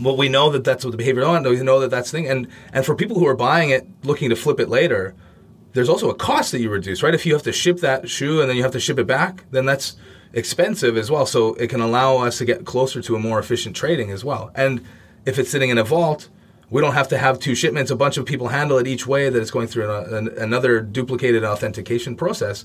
well 0.00 0.16
we 0.16 0.28
know 0.28 0.50
that 0.50 0.64
that's 0.64 0.84
what 0.84 0.90
the 0.90 0.96
behavior 0.96 1.24
on 1.24 1.42
we 1.44 1.62
know 1.62 1.80
that 1.80 1.90
that's 1.90 2.10
the 2.10 2.18
thing 2.18 2.28
and 2.28 2.46
and 2.72 2.84
for 2.84 2.94
people 2.94 3.18
who 3.18 3.26
are 3.26 3.36
buying 3.36 3.70
it 3.70 3.86
looking 4.04 4.28
to 4.28 4.36
flip 4.36 4.60
it 4.60 4.68
later 4.68 5.14
there's 5.76 5.88
also 5.88 6.10
a 6.10 6.14
cost 6.14 6.52
that 6.52 6.60
you 6.60 6.70
reduce, 6.70 7.02
right? 7.02 7.14
If 7.14 7.26
you 7.26 7.34
have 7.34 7.42
to 7.44 7.52
ship 7.52 7.78
that 7.80 8.08
shoe 8.08 8.40
and 8.40 8.48
then 8.48 8.56
you 8.56 8.62
have 8.62 8.72
to 8.72 8.80
ship 8.80 8.98
it 8.98 9.06
back, 9.06 9.44
then 9.50 9.66
that's 9.66 9.96
expensive 10.32 10.96
as 10.96 11.10
well. 11.10 11.26
So 11.26 11.54
it 11.54 11.68
can 11.68 11.80
allow 11.80 12.18
us 12.18 12.38
to 12.38 12.44
get 12.44 12.64
closer 12.64 13.02
to 13.02 13.14
a 13.14 13.18
more 13.18 13.38
efficient 13.38 13.76
trading 13.76 14.10
as 14.10 14.24
well. 14.24 14.50
And 14.54 14.84
if 15.26 15.38
it's 15.38 15.50
sitting 15.50 15.70
in 15.70 15.78
a 15.78 15.84
vault, 15.84 16.28
we 16.70 16.80
don't 16.80 16.94
have 16.94 17.08
to 17.08 17.18
have 17.18 17.38
two 17.38 17.54
shipments. 17.54 17.90
A 17.90 17.96
bunch 17.96 18.16
of 18.16 18.24
people 18.26 18.48
handle 18.48 18.78
it 18.78 18.86
each 18.86 19.06
way. 19.06 19.28
That 19.28 19.40
it's 19.40 19.50
going 19.50 19.68
through 19.68 19.94
an, 19.94 20.14
an, 20.14 20.38
another 20.38 20.80
duplicated 20.80 21.44
authentication 21.44 22.16
process 22.16 22.64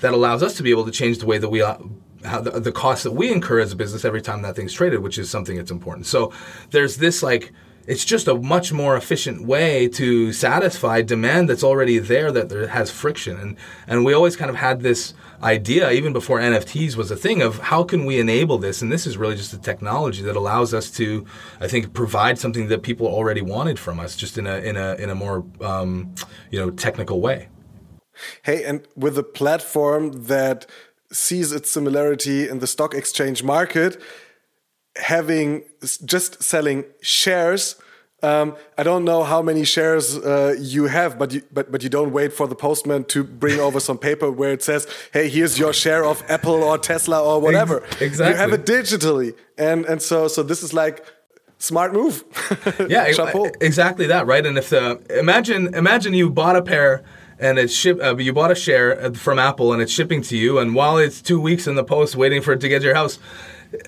that 0.00 0.12
allows 0.12 0.42
us 0.42 0.54
to 0.54 0.62
be 0.62 0.70
able 0.70 0.84
to 0.84 0.90
change 0.90 1.18
the 1.18 1.26
way 1.26 1.38
that 1.38 1.50
we 1.50 1.60
uh, 1.60 1.76
how 2.24 2.40
the, 2.40 2.58
the 2.58 2.72
cost 2.72 3.04
that 3.04 3.12
we 3.12 3.30
incur 3.30 3.60
as 3.60 3.72
a 3.72 3.76
business 3.76 4.04
every 4.04 4.22
time 4.22 4.42
that 4.42 4.56
thing's 4.56 4.72
traded, 4.72 5.00
which 5.00 5.18
is 5.18 5.28
something 5.28 5.56
that's 5.56 5.70
important. 5.70 6.06
So 6.06 6.32
there's 6.70 6.96
this 6.96 7.22
like 7.22 7.52
it's 7.86 8.04
just 8.04 8.28
a 8.28 8.34
much 8.34 8.72
more 8.72 8.96
efficient 8.96 9.44
way 9.44 9.88
to 9.88 10.32
satisfy 10.32 11.02
demand 11.02 11.48
that's 11.48 11.64
already 11.64 11.98
there 11.98 12.32
that 12.32 12.48
there 12.48 12.68
has 12.68 12.90
friction. 12.90 13.38
And 13.38 13.56
and 13.86 14.04
we 14.04 14.12
always 14.12 14.36
kind 14.36 14.50
of 14.50 14.56
had 14.56 14.80
this 14.80 15.14
idea 15.42 15.90
even 15.90 16.12
before 16.12 16.38
NFTs 16.38 16.96
was 16.96 17.10
a 17.10 17.16
thing 17.16 17.42
of 17.42 17.58
how 17.58 17.84
can 17.84 18.06
we 18.06 18.18
enable 18.18 18.58
this? 18.58 18.80
And 18.80 18.90
this 18.90 19.06
is 19.06 19.16
really 19.16 19.36
just 19.36 19.52
a 19.52 19.58
technology 19.58 20.22
that 20.22 20.36
allows 20.36 20.72
us 20.72 20.90
to 20.92 21.26
I 21.60 21.68
think 21.68 21.92
provide 21.92 22.38
something 22.38 22.68
that 22.68 22.82
people 22.82 23.06
already 23.06 23.42
wanted 23.42 23.78
from 23.78 24.00
us 24.00 24.16
just 24.16 24.38
in 24.38 24.46
a 24.46 24.56
in 24.58 24.76
a 24.76 24.94
in 24.94 25.10
a 25.10 25.14
more 25.14 25.44
um, 25.60 26.14
you 26.50 26.58
know 26.58 26.70
technical 26.70 27.20
way. 27.20 27.48
Hey 28.42 28.64
and 28.64 28.86
with 28.96 29.18
a 29.18 29.22
platform 29.22 30.24
that 30.24 30.66
sees 31.12 31.52
its 31.52 31.70
similarity 31.70 32.48
in 32.48 32.58
the 32.58 32.66
stock 32.66 32.94
exchange 32.94 33.42
market 33.42 34.00
having 34.96 35.64
just 36.04 36.42
selling 36.42 36.84
shares. 37.00 37.76
Um, 38.22 38.56
I 38.78 38.84
don't 38.84 39.04
know 39.04 39.22
how 39.22 39.42
many 39.42 39.64
shares 39.64 40.16
uh, 40.16 40.54
you 40.58 40.86
have, 40.86 41.18
but 41.18 41.32
you, 41.32 41.42
but 41.52 41.70
but 41.70 41.82
you 41.82 41.90
don't 41.90 42.10
wait 42.10 42.32
for 42.32 42.46
the 42.46 42.54
postman 42.54 43.04
to 43.04 43.22
bring 43.22 43.60
over 43.60 43.80
some 43.80 43.98
paper 43.98 44.30
where 44.30 44.52
it 44.52 44.62
says, 44.62 44.86
"Hey, 45.12 45.28
here's 45.28 45.58
your 45.58 45.74
share 45.74 46.04
of 46.04 46.22
Apple 46.28 46.62
or 46.64 46.78
Tesla 46.78 47.22
or 47.22 47.40
whatever." 47.40 47.84
Exactly. 48.00 48.28
You 48.28 48.36
have 48.36 48.52
it 48.52 48.64
digitally, 48.64 49.34
and 49.58 49.84
and 49.84 50.00
so 50.00 50.28
so 50.28 50.42
this 50.42 50.62
is 50.62 50.72
like 50.72 51.04
smart 51.58 51.92
move. 51.92 52.24
yeah, 52.88 53.04
exactly 53.60 54.06
that, 54.06 54.26
right? 54.26 54.46
And 54.46 54.56
if 54.56 54.70
the 54.70 55.02
imagine 55.10 55.74
imagine 55.74 56.14
you 56.14 56.30
bought 56.30 56.56
a 56.56 56.62
pair 56.62 57.04
and 57.38 57.58
it's 57.58 57.74
ship. 57.74 58.00
Uh, 58.02 58.16
you 58.16 58.32
bought 58.32 58.50
a 58.50 58.54
share 58.54 59.12
from 59.14 59.38
Apple 59.38 59.72
and 59.72 59.82
it's 59.82 59.92
shipping 59.92 60.22
to 60.22 60.36
you, 60.36 60.58
and 60.58 60.74
while 60.74 60.96
it's 60.98 61.20
two 61.20 61.40
weeks 61.40 61.66
in 61.66 61.74
the 61.74 61.84
post 61.84 62.16
waiting 62.16 62.40
for 62.40 62.52
it 62.52 62.60
to 62.60 62.68
get 62.68 62.80
to 62.80 62.86
your 62.86 62.94
house, 62.94 63.18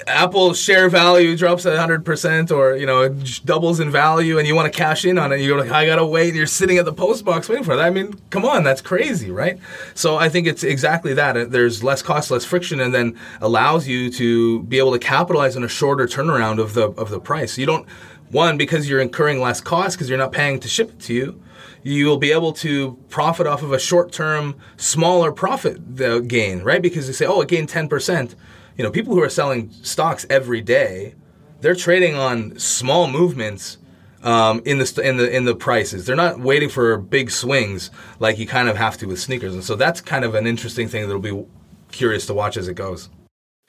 Apple's 0.07 0.59
share 0.59 0.89
value 0.89 1.37
drops 1.37 1.67
at 1.67 1.73
100% 1.73 2.51
or, 2.51 2.77
you 2.77 2.87
know, 2.87 3.09
doubles 3.45 3.81
in 3.81 3.91
value 3.91 4.39
and 4.39 4.47
you 4.47 4.55
want 4.55 4.73
to 4.73 4.77
cash 4.77 5.05
in 5.05 5.19
on 5.19 5.33
it. 5.33 5.41
You're 5.41 5.59
like, 5.59 5.71
I 5.71 5.87
got 5.87 5.97
to 5.97 6.07
wait. 6.07 6.35
You're 6.35 6.47
sitting 6.47 6.79
at 6.79 6.85
the 6.85 6.93
post 6.93 7.25
box 7.25 7.49
waiting 7.49 7.65
for 7.65 7.77
that. 7.77 7.85
I 7.85 7.91
mean, 7.91 8.15
come 8.31 8.45
on, 8.45 8.65
that's 8.65 8.81
crazy, 8.81 9.31
right? 9.31 9.59
So 9.95 10.17
I 10.17 10.29
think 10.29 10.47
it's 10.47 10.65
exactly 10.65 11.15
that. 11.15 11.51
There's 11.51 11.85
less 11.85 12.03
cost, 12.03 12.31
less 12.31 12.45
friction, 12.45 12.81
and 12.81 12.95
then 12.95 13.19
allows 13.41 13.87
you 13.87 14.11
to 14.13 14.63
be 14.65 14.79
able 14.79 14.93
to 14.93 14.99
capitalize 14.99 15.57
on 15.57 15.65
a 15.65 15.69
shorter 15.69 16.07
turnaround 16.07 16.59
of 16.59 16.75
the, 16.75 16.91
of 16.91 17.11
the 17.11 17.21
price. 17.21 17.59
You 17.59 17.67
don't, 17.67 17.89
one, 18.31 18.57
because 18.57 18.89
you're 18.89 19.01
incurring 19.01 19.41
less 19.41 19.61
cost 19.61 19.97
because 19.97 20.09
you're 20.09 20.19
not 20.19 20.33
paying 20.33 20.61
to 20.61 20.69
ship 20.69 20.91
it 20.91 21.01
to 21.01 21.15
you 21.15 21.43
you 21.83 22.07
will 22.07 22.17
be 22.17 22.33
able 22.33 22.53
to 22.53 22.99
profit 23.11 23.47
off 23.47 23.63
of 23.63 23.71
a 23.73 23.79
short 23.79 24.11
term, 24.11 24.57
smaller 24.77 25.31
profit 25.31 26.01
uh, 26.01 26.19
gain, 26.19 26.61
right? 26.65 26.83
Because 26.83 27.07
they 27.07 27.13
say, 27.13 27.25
oh, 27.25 27.41
it 27.43 27.49
gained 27.49 27.69
10% 27.69 28.35
you 28.77 28.85
know, 28.85 28.91
people 28.91 29.15
who 29.15 29.23
are 29.23 29.29
selling 29.29 29.71
stocks 29.71 30.27
every 30.29 30.61
day, 30.61 31.15
they're 31.61 31.75
trading 31.75 32.15
on 32.15 32.59
small 32.59 33.09
movements 33.09 33.79
um, 34.23 34.61
in 34.65 34.79
the 34.79 35.01
in 35.03 35.17
the 35.17 35.35
in 35.35 35.45
the 35.45 35.55
prices. 35.55 36.05
They're 36.05 36.17
not 36.17 36.41
waiting 36.41 36.69
for 36.69 36.97
big 36.99 37.31
swings 37.31 37.91
like 38.19 38.39
you 38.39 38.47
kind 38.47 38.69
of 38.69 38.77
have 38.77 38.99
to 38.99 39.07
with 39.07 39.21
sneakers, 39.21 39.55
and 39.55 39.65
so 39.65 39.77
that's 39.77 40.01
kind 40.01 40.25
of 40.25 40.35
an 40.35 40.47
interesting 40.47 40.89
thing 40.89 41.03
that'll 41.03 41.21
be 41.21 41.45
curious 41.93 42.27
to 42.27 42.35
watch 42.35 42.57
as 42.57 42.69
it 42.69 42.75
goes. 42.75 43.09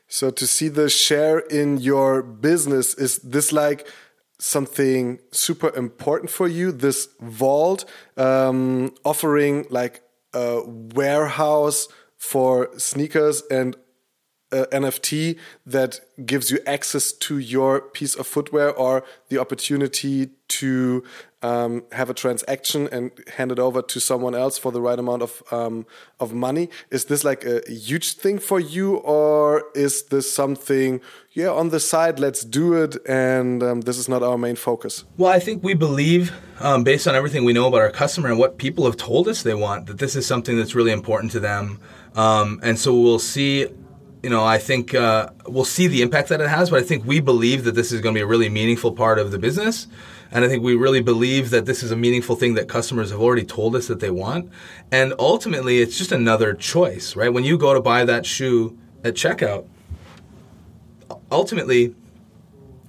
So 0.07 0.31
to 0.31 0.47
see 0.47 0.69
the 0.69 0.89
share 0.89 1.39
in 1.39 1.77
your 1.77 2.23
business, 2.23 2.93
is 2.93 3.17
this 3.19 3.51
like 3.51 3.87
something 4.39 5.19
super 5.31 5.75
important 5.75 6.31
for 6.31 6.47
you? 6.47 6.71
This 6.71 7.09
vault 7.19 7.85
um, 8.15 8.95
offering 9.03 9.65
like 9.69 10.01
a 10.33 10.61
warehouse 10.65 11.87
for 12.17 12.69
sneakers 12.77 13.43
and 13.51 13.75
uh, 14.51 14.65
NFT 14.71 15.37
that 15.65 15.99
gives 16.25 16.49
you 16.51 16.59
access 16.65 17.11
to 17.11 17.37
your 17.37 17.81
piece 17.81 18.15
of 18.15 18.27
footwear 18.27 18.71
or 18.71 19.03
the 19.29 19.37
opportunity 19.37 20.29
to 20.47 21.03
um, 21.43 21.83
have 21.91 22.09
a 22.09 22.13
transaction 22.13 22.87
and 22.91 23.11
hand 23.35 23.51
it 23.51 23.59
over 23.59 23.81
to 23.81 23.99
someone 23.99 24.33
else 24.33 24.57
for 24.57 24.71
the 24.71 24.81
right 24.81 24.97
amount 24.97 25.21
of 25.21 25.43
um, 25.51 25.85
of 26.19 26.33
money. 26.33 26.69
Is 26.89 27.05
this 27.05 27.23
like 27.23 27.45
a 27.45 27.61
huge 27.67 28.13
thing 28.13 28.39
for 28.39 28.59
you, 28.59 28.95
or 28.97 29.65
is 29.75 30.03
this 30.05 30.31
something? 30.31 30.99
Yeah, 31.33 31.49
on 31.49 31.69
the 31.69 31.79
side, 31.79 32.19
let's 32.19 32.43
do 32.43 32.73
it, 32.73 32.97
and 33.07 33.61
um, 33.61 33.81
this 33.81 33.99
is 33.99 34.09
not 34.09 34.23
our 34.23 34.37
main 34.37 34.55
focus. 34.55 35.03
Well, 35.17 35.31
I 35.31 35.39
think 35.39 35.63
we 35.63 35.75
believe, 35.75 36.31
um, 36.59 36.83
based 36.83 37.07
on 37.07 37.13
everything 37.13 37.45
we 37.45 37.53
know 37.53 37.67
about 37.67 37.81
our 37.81 37.91
customer 37.91 38.29
and 38.29 38.39
what 38.39 38.57
people 38.57 38.85
have 38.85 38.97
told 38.97 39.27
us 39.27 39.43
they 39.43 39.53
want, 39.53 39.85
that 39.85 39.99
this 39.99 40.15
is 40.15 40.25
something 40.25 40.57
that's 40.57 40.73
really 40.73 40.91
important 40.91 41.31
to 41.33 41.39
them, 41.39 41.79
um, 42.15 42.59
and 42.63 42.79
so 42.79 42.99
we'll 42.99 43.19
see 43.19 43.67
you 44.27 44.31
know, 44.31 44.43
I 44.43 44.57
think 44.57 44.93
uh, 44.93 45.29
we'll 45.47 45.63
see 45.63 45.87
the 45.87 46.01
impact 46.01 46.27
that 46.27 46.41
it 46.41 46.49
has, 46.49 46.69
but 46.69 46.81
I 46.81 46.83
think 46.83 47.05
we 47.05 47.21
believe 47.21 47.63
that 47.63 47.75
this 47.75 47.93
is 47.93 48.01
going 48.01 48.13
to 48.13 48.19
be 48.19 48.23
a 48.23 48.27
really 48.27 48.49
meaningful 48.49 48.91
part 48.91 49.19
of 49.19 49.31
the 49.31 49.39
business. 49.39 49.87
And 50.31 50.43
I 50.43 50.49
think 50.49 50.61
we 50.61 50.75
really 50.75 50.99
believe 50.99 51.49
that 51.51 51.65
this 51.65 51.81
is 51.81 51.91
a 51.91 51.95
meaningful 51.95 52.35
thing 52.35 52.55
that 52.55 52.67
customers 52.67 53.09
have 53.11 53.21
already 53.21 53.45
told 53.45 53.73
us 53.73 53.87
that 53.87 54.01
they 54.01 54.11
want. 54.11 54.51
And 54.91 55.13
ultimately, 55.17 55.79
it's 55.79 55.97
just 55.97 56.11
another 56.11 56.53
choice, 56.53 57.15
right? 57.15 57.31
When 57.31 57.45
you 57.45 57.57
go 57.57 57.73
to 57.73 57.79
buy 57.79 58.03
that 58.03 58.25
shoe 58.25 58.77
at 59.01 59.13
checkout, 59.13 59.65
ultimately, 61.31 61.95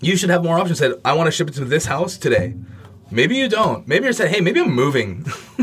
you 0.01 0.17
should 0.17 0.31
have 0.31 0.43
more 0.43 0.59
options. 0.59 0.81
Said, 0.81 0.95
I 1.05 1.13
want 1.13 1.29
to 1.29 1.31
ship 1.31 1.47
it 1.47 1.55
to 1.55 1.65
this 1.65 1.87
house 1.87 2.19
today. 2.19 2.57
Maybe 3.11 3.37
you 3.37 3.49
don't. 3.49 3.89
Maybe 3.89 4.05
you're 4.05 4.13
saying, 4.13 4.35
hey, 4.35 4.41
maybe 4.41 4.61
I'm 4.61 4.75
moving. 4.75 5.25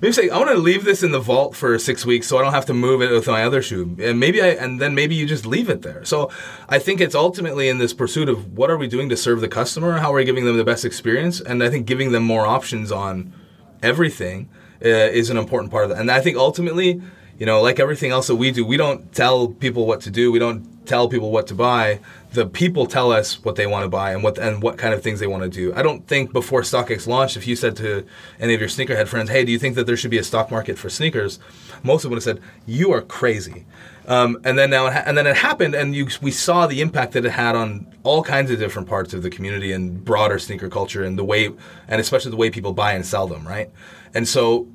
maybe 0.00 0.12
say, 0.12 0.30
I 0.30 0.38
want 0.38 0.50
to 0.50 0.56
leave 0.56 0.84
this 0.84 1.02
in 1.02 1.10
the 1.10 1.18
vault 1.18 1.56
for 1.56 1.76
six 1.78 2.06
weeks 2.06 2.28
so 2.28 2.38
I 2.38 2.42
don't 2.42 2.52
have 2.52 2.66
to 2.66 2.74
move 2.74 3.02
it 3.02 3.10
with 3.10 3.26
my 3.26 3.42
other 3.44 3.62
shoe. 3.62 3.96
And 4.00 4.20
maybe 4.20 4.40
I, 4.40 4.48
and 4.48 4.80
then 4.80 4.94
maybe 4.94 5.16
you 5.16 5.26
just 5.26 5.44
leave 5.44 5.68
it 5.68 5.82
there. 5.82 6.04
So 6.04 6.30
I 6.68 6.78
think 6.78 7.00
it's 7.00 7.16
ultimately 7.16 7.68
in 7.68 7.78
this 7.78 7.92
pursuit 7.92 8.28
of 8.28 8.56
what 8.56 8.70
are 8.70 8.76
we 8.76 8.86
doing 8.86 9.08
to 9.08 9.16
serve 9.16 9.40
the 9.40 9.48
customer? 9.48 9.98
How 9.98 10.12
are 10.12 10.16
we 10.16 10.24
giving 10.24 10.44
them 10.44 10.56
the 10.56 10.64
best 10.64 10.84
experience? 10.84 11.40
And 11.40 11.64
I 11.64 11.68
think 11.68 11.86
giving 11.86 12.12
them 12.12 12.22
more 12.22 12.46
options 12.46 12.92
on 12.92 13.34
everything 13.82 14.48
uh, 14.84 14.88
is 14.88 15.30
an 15.30 15.36
important 15.36 15.72
part 15.72 15.84
of 15.84 15.90
that. 15.90 15.98
And 15.98 16.12
I 16.12 16.20
think 16.20 16.36
ultimately, 16.36 17.02
you 17.38 17.46
know, 17.46 17.60
like 17.60 17.80
everything 17.80 18.12
else 18.12 18.28
that 18.28 18.36
we 18.36 18.52
do, 18.52 18.64
we 18.64 18.76
don't 18.76 19.12
tell 19.12 19.48
people 19.48 19.86
what 19.86 20.00
to 20.02 20.10
do. 20.10 20.30
We 20.30 20.38
don't 20.38 20.86
tell 20.86 21.08
people 21.08 21.32
what 21.32 21.48
to 21.48 21.54
buy 21.54 21.98
the 22.34 22.46
people 22.46 22.86
tell 22.86 23.12
us 23.12 23.42
what 23.44 23.54
they 23.54 23.66
want 23.66 23.84
to 23.84 23.88
buy 23.88 24.12
and 24.12 24.22
what 24.22 24.38
and 24.38 24.60
what 24.60 24.76
kind 24.76 24.92
of 24.92 25.02
things 25.02 25.20
they 25.20 25.26
want 25.26 25.44
to 25.44 25.48
do. 25.48 25.72
I 25.74 25.82
don't 25.82 26.06
think 26.06 26.32
before 26.32 26.62
StockX 26.62 27.06
launched, 27.06 27.36
if 27.36 27.46
you 27.46 27.54
said 27.54 27.76
to 27.76 28.04
any 28.40 28.54
of 28.54 28.60
your 28.60 28.68
sneakerhead 28.68 29.06
friends, 29.06 29.30
"Hey, 29.30 29.44
do 29.44 29.52
you 29.52 29.58
think 29.58 29.76
that 29.76 29.86
there 29.86 29.96
should 29.96 30.10
be 30.10 30.18
a 30.18 30.24
stock 30.24 30.50
market 30.50 30.76
for 30.76 30.90
sneakers?" 30.90 31.38
Most 31.84 32.00
of 32.00 32.02
them 32.02 32.10
would 32.10 32.16
have 32.16 32.24
said, 32.24 32.40
"You 32.66 32.92
are 32.92 33.00
crazy." 33.00 33.66
Um, 34.06 34.38
and 34.44 34.58
then 34.58 34.68
now, 34.70 34.90
ha- 34.90 35.04
and 35.06 35.16
then 35.16 35.26
it 35.26 35.36
happened, 35.36 35.74
and 35.74 35.94
you, 35.94 36.08
we 36.20 36.30
saw 36.30 36.66
the 36.66 36.80
impact 36.80 37.12
that 37.12 37.24
it 37.24 37.30
had 37.30 37.54
on 37.54 37.86
all 38.02 38.22
kinds 38.22 38.50
of 38.50 38.58
different 38.58 38.88
parts 38.88 39.14
of 39.14 39.22
the 39.22 39.30
community 39.30 39.72
and 39.72 40.04
broader 40.04 40.38
sneaker 40.38 40.68
culture, 40.68 41.04
and 41.04 41.16
the 41.16 41.24
way, 41.24 41.50
and 41.88 42.00
especially 42.00 42.32
the 42.32 42.36
way 42.36 42.50
people 42.50 42.72
buy 42.72 42.92
and 42.92 43.06
sell 43.06 43.28
them, 43.28 43.46
right? 43.46 43.70
And 44.12 44.26
so 44.26 44.66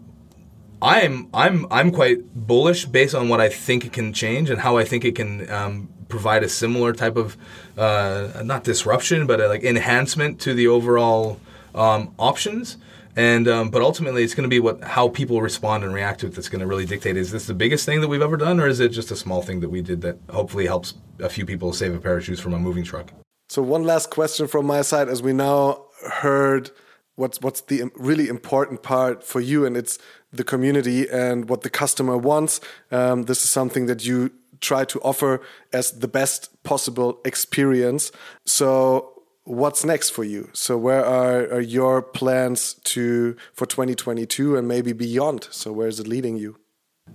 I'm 0.81 1.27
I'm 1.33 1.67
I'm 1.69 1.91
quite 1.91 2.19
bullish 2.33 2.85
based 2.85 3.13
on 3.13 3.27
what 3.27 3.41
I 3.41 3.49
think 3.49 3.85
it 3.85 3.91
can 3.91 4.13
change 4.13 4.49
and 4.49 4.61
how 4.61 4.77
I 4.77 4.85
think 4.85 5.03
it 5.03 5.15
can 5.15 5.49
um, 5.51 5.89
provide 6.09 6.43
a 6.43 6.49
similar 6.49 6.91
type 6.91 7.15
of 7.15 7.37
uh, 7.77 8.41
not 8.43 8.63
disruption, 8.63 9.25
but 9.25 9.39
like 9.39 9.63
enhancement 9.63 10.41
to 10.41 10.53
the 10.53 10.67
overall 10.67 11.39
um, 11.73 12.13
options. 12.17 12.77
And 13.15 13.47
um, 13.47 13.69
but 13.69 13.81
ultimately, 13.81 14.23
it's 14.23 14.35
going 14.35 14.43
to 14.43 14.49
be 14.49 14.59
what 14.59 14.83
how 14.83 15.09
people 15.09 15.41
respond 15.41 15.83
and 15.83 15.93
react 15.93 16.19
to 16.21 16.27
it 16.27 16.35
that's 16.35 16.47
going 16.47 16.61
to 16.61 16.67
really 16.67 16.85
dictate. 16.85 17.17
Is 17.17 17.31
this 17.31 17.47
the 17.47 17.53
biggest 17.53 17.85
thing 17.85 18.01
that 18.01 18.07
we've 18.07 18.21
ever 18.21 18.37
done, 18.37 18.59
or 18.59 18.67
is 18.67 18.79
it 18.79 18.89
just 18.89 19.11
a 19.11 19.15
small 19.15 19.41
thing 19.41 19.61
that 19.61 19.69
we 19.69 19.81
did 19.81 20.01
that 20.01 20.17
hopefully 20.29 20.67
helps 20.67 20.93
a 21.19 21.29
few 21.29 21.45
people 21.45 21.73
save 21.73 21.93
a 21.93 21.99
pair 21.99 22.17
of 22.17 22.25
shoes 22.25 22.39
from 22.39 22.53
a 22.53 22.59
moving 22.59 22.83
truck? 22.83 23.11
So 23.49 23.61
one 23.61 23.83
last 23.83 24.11
question 24.11 24.47
from 24.47 24.67
my 24.67 24.83
side, 24.83 25.09
as 25.09 25.23
we 25.23 25.33
now 25.33 25.85
heard 26.21 26.69
what's 27.15 27.41
what's 27.41 27.61
the 27.61 27.91
really 27.95 28.29
important 28.29 28.83
part 28.83 29.23
for 29.23 29.41
you, 29.41 29.65
and 29.65 29.75
it's 29.75 29.97
the 30.31 30.43
community 30.43 31.09
and 31.09 31.49
what 31.49 31.61
the 31.61 31.69
customer 31.69 32.15
wants. 32.15 32.61
Um, 32.91 33.23
this 33.23 33.43
is 33.43 33.49
something 33.49 33.87
that 33.87 34.05
you 34.05 34.31
try 34.61 34.85
to 34.85 34.99
offer 35.01 35.41
as 35.73 35.91
the 35.91 36.07
best 36.07 36.63
possible 36.63 37.19
experience. 37.25 38.11
So 38.45 39.23
what's 39.43 39.83
next 39.83 40.11
for 40.11 40.23
you? 40.23 40.49
So 40.53 40.77
where 40.77 41.05
are, 41.05 41.51
are 41.51 41.61
your 41.61 42.01
plans 42.01 42.75
to 42.85 43.35
for 43.53 43.65
2022 43.65 44.55
and 44.55 44.67
maybe 44.67 44.93
beyond? 44.93 45.47
So 45.51 45.71
where 45.71 45.87
is 45.87 45.99
it 45.99 46.07
leading 46.07 46.37
you? 46.37 46.57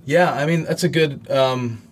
Yeah, 0.04 0.32
I 0.32 0.46
mean 0.46 0.64
that's 0.64 0.84
a 0.84 0.88
good 0.88 1.30
um, 1.30 1.82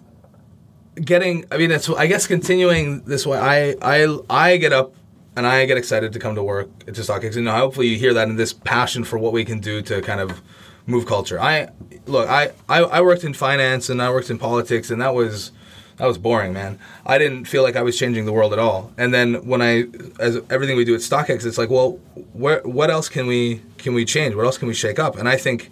getting. 0.97 1.45
I 1.51 1.57
mean, 1.57 1.71
it's 1.71 1.89
I 1.89 2.07
guess 2.07 2.27
continuing 2.27 3.03
this 3.05 3.27
way. 3.27 3.39
I 3.39 3.77
I 3.81 4.19
I 4.29 4.57
get 4.57 4.73
up 4.73 4.95
and 5.37 5.47
I 5.47 5.65
get 5.67 5.79
excited 5.79 6.13
to 6.13 6.19
come 6.19 6.35
to 6.35 6.43
work 6.43 6.69
at 6.87 6.95
StockX, 6.95 7.37
and 7.37 7.49
hopefully 7.49 7.89
you 7.89 7.99
hear 7.99 8.15
that 8.15 8.29
in 8.29 8.37
this 8.37 8.53
passion 8.53 9.05
for 9.05 9.19
what 9.19 9.33
we 9.33 9.45
can 9.45 9.61
do 9.61 9.83
to 9.83 10.03
kind 10.03 10.21
of 10.21 10.43
move 10.87 11.07
culture. 11.07 11.41
I 11.41 11.69
look, 12.07 12.29
I, 12.29 12.53
I, 12.69 12.81
I 12.81 13.01
worked 13.03 13.25
in 13.25 13.35
finance 13.35 13.89
and 13.89 14.03
I 14.03 14.11
worked 14.11 14.31
in 14.31 14.39
politics, 14.39 14.91
and 14.91 15.01
that 15.01 15.15
was 15.15 15.53
that 15.97 16.07
was 16.07 16.19
boring, 16.19 16.53
man. 16.53 16.79
I 17.07 17.19
didn't 17.19 17.45
feel 17.45 17.63
like 17.63 17.77
I 17.77 17.83
was 17.83 17.99
changing 17.99 18.25
the 18.25 18.33
world 18.33 18.53
at 18.53 18.59
all. 18.59 18.93
And 18.99 19.13
then 19.13 19.47
when 19.47 19.63
I, 19.63 19.85
as 20.19 20.41
everything 20.51 20.77
we 20.77 20.85
do 20.85 20.95
at 20.95 21.01
StockX, 21.01 21.45
it's 21.45 21.59
like, 21.59 21.71
well, 21.71 21.93
where, 22.33 22.61
what 22.63 22.91
else 22.91 23.09
can 23.09 23.27
we 23.27 23.63
can 23.79 23.95
we 23.95 24.05
change? 24.05 24.35
What 24.35 24.45
else 24.45 24.59
can 24.59 24.69
we 24.69 24.75
shake 24.75 24.99
up? 24.99 25.17
And 25.17 25.29
I 25.29 25.37
think, 25.37 25.71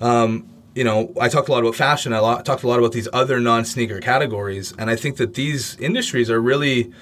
um, 0.00 0.48
you 0.74 0.84
know, 0.84 1.12
I 1.20 1.28
talked 1.28 1.48
a 1.48 1.52
lot 1.52 1.60
about 1.60 1.74
fashion. 1.74 2.12
I 2.12 2.42
talked 2.42 2.62
a 2.62 2.68
lot 2.68 2.78
about 2.78 2.92
these 2.92 3.08
other 3.12 3.40
non 3.40 3.64
sneaker 3.64 4.00
categories, 4.00 4.74
and 4.78 4.88
I 4.90 4.96
think 4.96 5.16
that 5.18 5.34
these 5.34 5.76
industries 5.76 6.30
are 6.30 6.40
really 6.40 6.92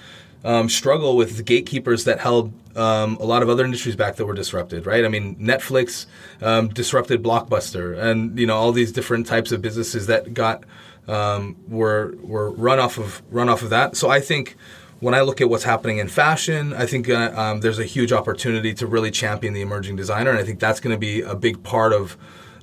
um, 0.44 0.68
struggle 0.68 1.16
with 1.16 1.44
gatekeepers 1.44 2.04
that 2.04 2.20
held 2.20 2.52
um, 2.76 3.16
a 3.16 3.24
lot 3.24 3.42
of 3.42 3.48
other 3.48 3.64
industries 3.64 3.96
back 3.96 4.16
that 4.16 4.26
were 4.26 4.34
disrupted, 4.34 4.86
right? 4.86 5.04
I 5.04 5.08
mean, 5.08 5.36
Netflix 5.36 6.06
um, 6.40 6.68
disrupted 6.68 7.22
Blockbuster, 7.22 7.98
and 7.98 8.38
you 8.38 8.46
know 8.46 8.56
all 8.56 8.72
these 8.72 8.92
different 8.92 9.26
types 9.26 9.52
of 9.52 9.60
businesses 9.62 10.06
that 10.06 10.34
got 10.34 10.64
um, 11.08 11.56
were 11.68 12.14
were 12.22 12.50
run 12.50 12.78
off 12.78 12.98
of 12.98 13.22
run 13.30 13.48
off 13.48 13.62
of 13.62 13.70
that. 13.70 13.96
So 13.96 14.08
I 14.08 14.20
think 14.20 14.56
when 15.00 15.14
I 15.14 15.22
look 15.22 15.40
at 15.40 15.48
what's 15.48 15.64
happening 15.64 15.98
in 15.98 16.08
fashion, 16.08 16.72
I 16.72 16.86
think 16.86 17.08
uh, 17.08 17.32
um, 17.34 17.60
there's 17.60 17.78
a 17.78 17.84
huge 17.84 18.12
opportunity 18.12 18.74
to 18.74 18.86
really 18.86 19.10
champion 19.10 19.54
the 19.54 19.62
emerging 19.62 19.96
designer, 19.96 20.30
and 20.30 20.38
I 20.38 20.44
think 20.44 20.60
that's 20.60 20.78
going 20.80 20.94
to 20.94 21.00
be 21.00 21.22
a 21.22 21.34
big 21.34 21.62
part 21.62 21.92
of 21.92 22.16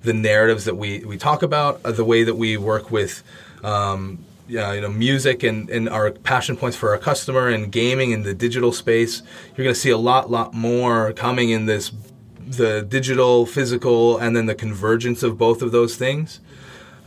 the 0.03 0.13
narratives 0.13 0.65
that 0.65 0.75
we 0.75 0.99
we 0.99 1.17
talk 1.17 1.43
about, 1.43 1.81
uh, 1.83 1.91
the 1.91 2.05
way 2.05 2.23
that 2.23 2.35
we 2.35 2.57
work 2.57 2.91
with. 2.91 3.23
Um, 3.63 4.19
uh, 4.49 4.71
you 4.71 4.81
know 4.81 4.89
music 4.89 5.43
and, 5.43 5.69
and 5.69 5.89
our 5.89 6.11
passion 6.11 6.55
points 6.55 6.77
for 6.77 6.91
our 6.91 6.97
customer 6.97 7.49
and 7.49 7.71
gaming 7.71 8.11
in 8.11 8.23
the 8.23 8.33
digital 8.33 8.71
space 8.71 9.21
you're 9.55 9.63
going 9.63 9.73
to 9.73 9.79
see 9.79 9.89
a 9.89 9.97
lot 9.97 10.29
lot 10.29 10.53
more 10.53 11.13
coming 11.13 11.49
in 11.49 11.65
this 11.65 11.91
the 12.39 12.81
digital 12.81 13.45
physical 13.45 14.17
and 14.17 14.35
then 14.35 14.45
the 14.45 14.55
convergence 14.55 15.21
of 15.21 15.37
both 15.37 15.61
of 15.61 15.71
those 15.71 15.97
things 15.97 16.39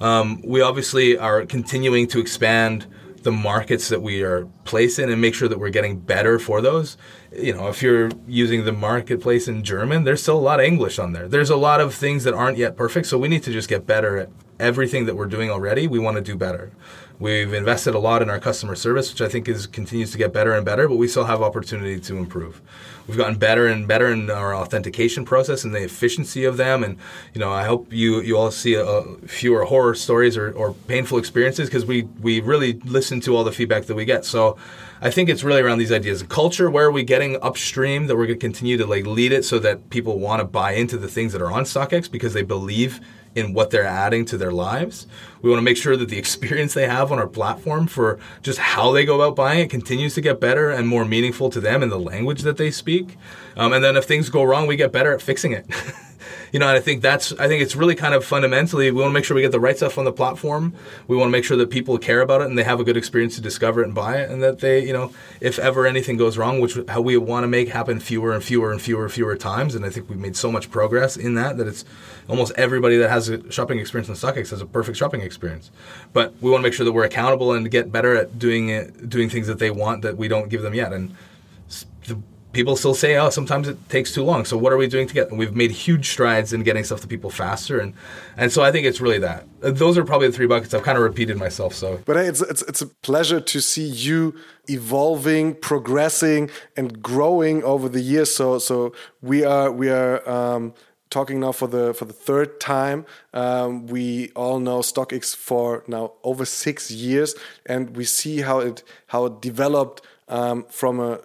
um, 0.00 0.40
we 0.42 0.62
obviously 0.62 1.18
are 1.18 1.44
continuing 1.44 2.06
to 2.08 2.20
expand 2.20 2.86
the 3.22 3.32
markets 3.32 3.88
that 3.88 4.00
we 4.00 4.22
are 4.22 4.46
placed 4.64 4.98
in 4.98 5.10
and 5.10 5.20
make 5.20 5.34
sure 5.34 5.48
that 5.48 5.58
we're 5.58 5.70
getting 5.70 5.98
better 5.98 6.38
for 6.38 6.62
those. 6.62 6.96
You 7.36 7.54
know, 7.54 7.68
if 7.68 7.82
you're 7.82 8.10
using 8.26 8.64
the 8.64 8.72
marketplace 8.72 9.46
in 9.46 9.62
German, 9.62 10.04
there's 10.04 10.22
still 10.22 10.38
a 10.38 10.40
lot 10.40 10.58
of 10.58 10.66
English 10.66 10.98
on 10.98 11.12
there. 11.12 11.28
There's 11.28 11.50
a 11.50 11.56
lot 11.56 11.80
of 11.80 11.94
things 11.94 12.24
that 12.24 12.32
aren't 12.32 12.56
yet 12.56 12.76
perfect, 12.76 13.06
so 13.06 13.18
we 13.18 13.28
need 13.28 13.42
to 13.42 13.52
just 13.52 13.68
get 13.68 13.86
better 13.86 14.16
at 14.16 14.30
everything 14.58 15.04
that 15.06 15.16
we're 15.16 15.26
doing 15.26 15.50
already. 15.50 15.86
We 15.86 15.98
want 15.98 16.16
to 16.16 16.22
do 16.22 16.36
better. 16.36 16.72
We've 17.20 17.52
invested 17.52 17.94
a 17.94 17.98
lot 17.98 18.22
in 18.22 18.30
our 18.30 18.40
customer 18.40 18.74
service, 18.74 19.12
which 19.12 19.20
I 19.20 19.28
think 19.28 19.46
is 19.46 19.66
continues 19.66 20.10
to 20.12 20.18
get 20.18 20.32
better 20.32 20.54
and 20.54 20.64
better, 20.64 20.88
but 20.88 20.96
we 20.96 21.06
still 21.06 21.24
have 21.24 21.42
opportunity 21.42 22.00
to 22.00 22.16
improve. 22.16 22.62
We've 23.06 23.18
gotten 23.18 23.36
better 23.36 23.66
and 23.66 23.86
better 23.86 24.10
in 24.10 24.30
our 24.30 24.54
authentication 24.54 25.26
process 25.26 25.62
and 25.62 25.74
the 25.74 25.82
efficiency 25.82 26.44
of 26.44 26.56
them. 26.56 26.82
And 26.82 26.96
you 27.34 27.40
know, 27.40 27.52
I 27.52 27.64
hope 27.64 27.92
you 27.92 28.22
you 28.22 28.38
all 28.38 28.50
see 28.50 28.72
a, 28.72 28.86
a 28.86 29.16
fewer 29.26 29.66
horror 29.66 29.94
stories 29.94 30.34
or, 30.38 30.50
or 30.52 30.72
painful 30.72 31.18
experiences 31.18 31.68
because 31.68 31.84
we 31.84 32.04
we 32.22 32.40
really 32.40 32.74
listen 32.84 33.20
to 33.22 33.36
all 33.36 33.44
the 33.44 33.52
feedback 33.52 33.84
that 33.84 33.94
we 33.94 34.06
get. 34.06 34.24
So 34.24 34.56
I 35.02 35.10
think 35.10 35.28
it's 35.28 35.44
really 35.44 35.60
around 35.60 35.76
these 35.76 35.92
ideas 35.92 36.22
culture. 36.22 36.70
Where 36.70 36.86
are 36.86 36.90
we 36.90 37.02
getting 37.02 37.36
upstream 37.42 38.06
that 38.06 38.16
we're 38.16 38.28
going 38.28 38.38
to 38.38 38.46
continue 38.46 38.78
to 38.78 38.86
like 38.86 39.04
lead 39.04 39.32
it 39.32 39.44
so 39.44 39.58
that 39.58 39.90
people 39.90 40.18
want 40.18 40.40
to 40.40 40.46
buy 40.46 40.72
into 40.72 40.96
the 40.96 41.08
things 41.08 41.34
that 41.34 41.42
are 41.42 41.52
on 41.52 41.64
StockX 41.64 42.10
because 42.10 42.32
they 42.32 42.42
believe 42.42 42.98
in 43.34 43.52
what 43.52 43.70
they're 43.70 43.84
adding 43.84 44.24
to 44.26 44.36
their 44.36 44.52
lives. 44.52 45.06
We 45.42 45.50
want 45.50 45.58
to 45.58 45.64
make 45.64 45.76
sure 45.76 45.96
that 45.96 46.08
the 46.08 46.18
experience 46.18 46.74
they 46.74 46.86
have 46.86 47.10
on 47.10 47.18
our 47.18 47.26
platform 47.26 47.86
for 47.86 48.18
just 48.42 48.58
how 48.58 48.92
they 48.92 49.04
go 49.04 49.20
about 49.20 49.36
buying 49.36 49.60
it 49.60 49.70
continues 49.70 50.14
to 50.14 50.20
get 50.20 50.40
better 50.40 50.70
and 50.70 50.86
more 50.86 51.04
meaningful 51.04 51.50
to 51.50 51.60
them 51.60 51.82
in 51.82 51.88
the 51.88 51.98
language 51.98 52.42
that 52.42 52.56
they 52.56 52.70
speak. 52.70 53.16
Um, 53.56 53.72
and 53.72 53.82
then 53.82 53.96
if 53.96 54.04
things 54.04 54.28
go 54.28 54.42
wrong, 54.42 54.66
we 54.66 54.76
get 54.76 54.92
better 54.92 55.14
at 55.14 55.22
fixing 55.22 55.52
it. 55.52 55.66
you 56.52 56.58
know, 56.58 56.68
and 56.68 56.76
I 56.76 56.80
think 56.80 57.02
that's, 57.02 57.32
I 57.32 57.48
think 57.48 57.62
it's 57.62 57.76
really 57.76 57.94
kind 57.94 58.14
of 58.14 58.24
fundamentally, 58.24 58.90
we 58.90 59.00
want 59.00 59.10
to 59.10 59.14
make 59.14 59.24
sure 59.24 59.34
we 59.34 59.42
get 59.42 59.52
the 59.52 59.60
right 59.60 59.76
stuff 59.76 59.98
on 59.98 60.04
the 60.04 60.12
platform. 60.12 60.74
We 61.06 61.16
want 61.16 61.28
to 61.28 61.32
make 61.32 61.44
sure 61.44 61.56
that 61.56 61.70
people 61.70 61.98
care 61.98 62.20
about 62.20 62.40
it 62.40 62.46
and 62.46 62.58
they 62.58 62.64
have 62.64 62.80
a 62.80 62.84
good 62.84 62.96
experience 62.96 63.34
to 63.36 63.40
discover 63.40 63.82
it 63.82 63.86
and 63.86 63.94
buy 63.94 64.18
it, 64.18 64.30
and 64.30 64.42
that 64.42 64.60
they, 64.60 64.84
you 64.86 64.92
know, 64.92 65.12
if 65.40 65.58
ever 65.58 65.86
anything 65.86 66.16
goes 66.16 66.38
wrong, 66.38 66.60
which 66.60 66.78
how 66.88 67.00
we 67.00 67.16
want 67.16 67.44
to 67.44 67.48
make 67.48 67.68
happen 67.68 68.00
fewer 68.00 68.32
and 68.32 68.42
fewer 68.42 68.72
and 68.72 68.80
fewer 68.80 69.04
and 69.04 69.12
fewer 69.12 69.36
times, 69.36 69.74
and 69.74 69.84
I 69.84 69.90
think 69.90 70.08
we've 70.08 70.18
made 70.18 70.36
so 70.36 70.50
much 70.50 70.70
progress 70.70 71.16
in 71.16 71.34
that 71.34 71.56
that 71.56 71.66
it's 71.66 71.84
almost 72.28 72.52
everybody 72.56 72.96
that 72.98 73.10
has 73.10 73.28
a 73.28 73.50
shopping 73.50 73.78
experience 73.78 74.08
in 74.08 74.14
StockX 74.14 74.50
has 74.50 74.60
a 74.60 74.66
perfect 74.66 74.96
shopping 74.96 75.20
experience. 75.20 75.70
But 76.12 76.34
we 76.40 76.50
want 76.50 76.62
to 76.62 76.68
make 76.68 76.74
sure 76.74 76.84
that 76.84 76.92
we're 76.92 77.04
accountable 77.04 77.52
and 77.52 77.70
get 77.70 77.90
better 77.90 78.14
at 78.16 78.38
doing 78.38 78.68
it, 78.68 79.08
doing 79.08 79.28
things 79.28 79.46
that 79.46 79.58
they 79.58 79.70
want 79.70 80.02
that 80.02 80.16
we 80.16 80.28
don't 80.28 80.48
give 80.48 80.62
them 80.62 80.74
yet, 80.74 80.92
and 80.92 81.14
people 82.52 82.76
still 82.76 82.94
say, 82.94 83.16
oh, 83.16 83.30
sometimes 83.30 83.68
it 83.68 83.88
takes 83.88 84.12
too 84.12 84.24
long. 84.24 84.44
So 84.44 84.56
what 84.56 84.72
are 84.72 84.76
we 84.76 84.88
doing 84.88 85.06
to 85.06 85.14
get? 85.14 85.30
We've 85.30 85.54
made 85.54 85.70
huge 85.70 86.08
strides 86.08 86.52
in 86.52 86.62
getting 86.62 86.84
stuff 86.84 87.00
to 87.02 87.08
people 87.08 87.30
faster, 87.30 87.78
and 87.78 87.94
and 88.36 88.52
so 88.52 88.62
I 88.62 88.72
think 88.72 88.86
it's 88.86 89.00
really 89.00 89.18
that. 89.18 89.46
Those 89.60 89.96
are 89.98 90.04
probably 90.04 90.28
the 90.28 90.32
three 90.32 90.46
buckets. 90.46 90.74
I've 90.74 90.82
kind 90.82 90.98
of 90.98 91.04
repeated 91.04 91.36
myself. 91.36 91.74
So, 91.74 92.00
but 92.04 92.16
it's 92.16 92.40
it's 92.40 92.62
it's 92.62 92.82
a 92.82 92.86
pleasure 92.86 93.40
to 93.40 93.60
see 93.60 93.86
you 93.86 94.34
evolving, 94.68 95.54
progressing, 95.54 96.50
and 96.76 97.02
growing 97.02 97.62
over 97.62 97.88
the 97.88 98.00
years. 98.00 98.34
So 98.34 98.58
so 98.58 98.92
we 99.22 99.44
are 99.44 99.70
we 99.70 99.88
are. 99.90 100.28
Um, 100.28 100.74
talking 101.10 101.40
now 101.40 101.50
for 101.50 101.66
the 101.66 101.92
for 101.92 102.04
the 102.04 102.12
third 102.12 102.60
time. 102.60 103.04
Um, 103.34 103.88
we 103.88 104.30
all 104.36 104.60
know 104.60 104.78
StockX 104.78 105.34
for 105.34 105.82
now 105.88 106.12
over 106.22 106.44
six 106.44 106.88
years, 106.90 107.34
and 107.66 107.96
we 107.96 108.04
see 108.04 108.42
how 108.42 108.60
it 108.60 108.84
how 109.08 109.26
it 109.26 109.40
developed 109.40 110.02
um, 110.28 110.64
from 110.70 111.00
a 111.00 111.18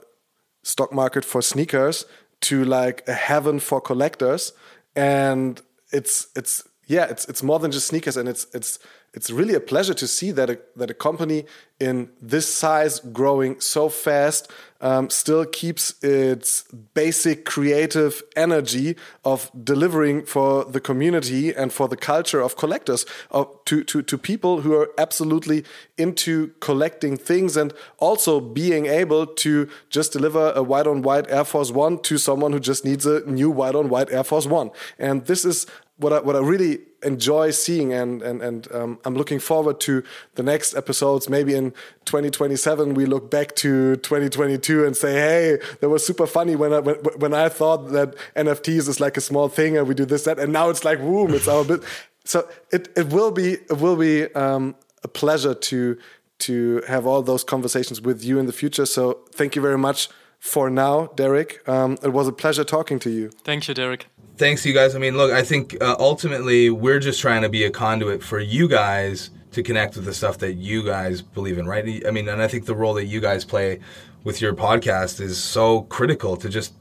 stock 0.66 0.92
market 0.92 1.24
for 1.24 1.42
sneakers 1.44 2.06
to 2.42 2.66
like 2.66 3.08
a 3.08 3.14
heaven 3.14 3.60
for 3.60 3.80
collectors. 3.80 4.52
And 4.96 5.62
it's 5.92 6.28
it's 6.36 6.68
yeah 6.88 7.06
it's 7.06 7.26
it's 7.30 7.44
more 7.44 7.60
than 7.60 7.72
just 7.72 7.88
sneakers. 7.88 8.18
And 8.18 8.28
it's 8.28 8.48
it's 8.54 8.80
it's 9.14 9.30
really 9.30 9.54
a 9.54 9.60
pleasure 9.60 9.94
to 9.94 10.08
see 10.08 10.32
that 10.32 10.50
a, 10.50 10.60
that 10.76 10.90
a 10.90 10.94
company 10.94 11.46
in 11.80 12.10
this 12.22 12.52
size 12.52 13.00
growing 13.00 13.60
so 13.60 13.90
fast 13.90 14.52
um, 14.86 15.10
still 15.10 15.46
keeps 15.46 15.96
its 16.04 16.64
basic 16.94 17.44
creative 17.44 18.22
energy 18.36 18.96
of 19.24 19.50
delivering 19.64 20.24
for 20.24 20.64
the 20.64 20.80
community 20.80 21.52
and 21.52 21.74
for 21.74 21.88
the 21.88 21.98
culture 21.98 22.40
of 22.40 22.56
collectors 22.56 23.04
uh, 23.32 23.46
to, 23.66 23.84
to, 23.84 24.04
to 24.04 24.16
people 24.16 24.62
who 24.62 24.76
are 24.76 24.92
absolutely 25.00 25.66
into 25.98 26.54
collecting 26.60 27.18
things 27.18 27.58
and 27.58 27.74
also 27.98 28.40
being 28.40 28.86
able 28.86 29.26
to 29.26 29.68
just 29.90 30.14
deliver 30.14 30.54
a 30.56 30.62
white 30.62 30.86
on 30.86 31.02
white 31.02 31.26
Air 31.32 31.46
Force 31.46 31.72
One 31.72 31.98
to 32.04 32.20
someone 32.20 32.52
who 32.52 32.60
just 32.60 32.86
needs 32.86 33.08
a 33.08 33.22
new 33.22 33.50
white 33.50 33.74
on 33.74 33.90
white 33.90 34.12
Air 34.12 34.24
Force 34.24 34.46
One. 34.46 34.70
And 35.00 35.26
this 35.26 35.46
is 35.46 35.66
what 35.98 36.14
I, 36.14 36.20
what 36.20 36.36
I 36.36 36.40
really 36.40 36.82
enjoy 37.06 37.52
seeing 37.52 37.94
and 37.94 38.22
and 38.22 38.42
and 38.42 38.72
um, 38.74 39.00
I'm 39.06 39.16
looking 39.16 39.40
forward 39.40 39.80
to 39.82 40.04
the 40.36 40.44
next 40.44 40.76
episodes. 40.76 41.30
Maybe 41.30 41.54
in 41.56 41.72
2027 42.06 42.94
we 42.94 43.06
look 43.06 43.30
back 43.30 43.56
to 43.58 43.96
2022 43.98 44.86
and 44.86 44.98
say 44.98 45.14
hey 45.14 45.58
that 45.80 45.90
was 45.90 46.06
super 46.06 46.28
funny 46.28 46.56
when 46.56 46.74
I 46.74 46.80
when, 46.80 46.96
when 46.96 47.34
I 47.34 47.50
thought 47.50 47.92
that 47.92 48.16
NFTs 48.36 48.88
is 48.90 49.00
like 49.00 49.18
a 49.18 49.22
small 49.22 49.48
thing 49.50 49.78
and 49.78 49.88
we 49.88 49.94
do 49.94 50.06
this 50.06 50.24
that 50.24 50.40
and 50.40 50.52
now 50.52 50.70
it's 50.70 50.84
like 50.84 51.00
boom 51.00 51.34
it's 51.34 51.48
our 51.48 51.64
bit. 51.64 51.84
So 52.26 52.48
it 52.72 52.90
it 52.98 53.08
will 53.14 53.32
be 53.32 53.54
it 53.54 53.80
will 53.80 53.96
be 53.96 54.34
um, 54.34 54.76
a 55.04 55.08
pleasure 55.08 55.54
to 55.54 55.98
to 56.38 56.82
have 56.88 57.06
all 57.06 57.22
those 57.22 57.44
conversations 57.44 58.02
with 58.02 58.24
you 58.24 58.40
in 58.40 58.46
the 58.46 58.54
future. 58.54 58.86
So 58.86 59.20
thank 59.32 59.56
you 59.56 59.62
very 59.62 59.78
much 59.78 60.10
for 60.40 60.70
now 60.70 61.08
Derek. 61.16 61.68
Um, 61.68 61.98
it 62.04 62.14
was 62.14 62.28
a 62.28 62.34
pleasure 62.34 62.64
talking 62.64 63.00
to 63.00 63.10
you. 63.10 63.30
Thank 63.44 63.68
you 63.68 63.74
Derek 63.74 64.08
thanks 64.38 64.66
you 64.66 64.74
guys. 64.74 64.96
I 64.96 65.00
mean, 65.00 65.18
look, 65.18 65.32
I 65.32 65.44
think 65.44 65.82
uh, 65.82 65.96
ultimately 66.00 66.70
we're 66.70 67.00
just 67.00 67.20
trying 67.20 67.42
to 67.42 67.50
be 67.50 67.64
a 67.66 67.72
conduit 67.72 68.24
for 68.24 68.40
you 68.40 68.68
guys 68.68 69.32
to 69.52 69.64
connect 69.64 69.96
with 69.96 70.06
the 70.06 70.14
stuff 70.14 70.38
that 70.40 70.54
you 70.56 70.84
guys 70.84 71.22
believe 71.22 71.58
in, 71.58 71.66
right? 71.66 72.06
I 72.06 72.12
mean, 72.12 72.28
and 72.28 72.42
I 72.42 72.48
think 72.48 72.66
the 72.66 72.76
role 72.76 72.94
that 72.96 73.06
you 73.06 73.22
guys 73.22 73.46
play 73.46 73.80
with 74.24 74.42
your 74.42 74.54
podcast 74.54 75.22
is 75.22 75.42
so 75.42 75.84
critical 75.84 76.36
to 76.38 76.50
just 76.50 76.74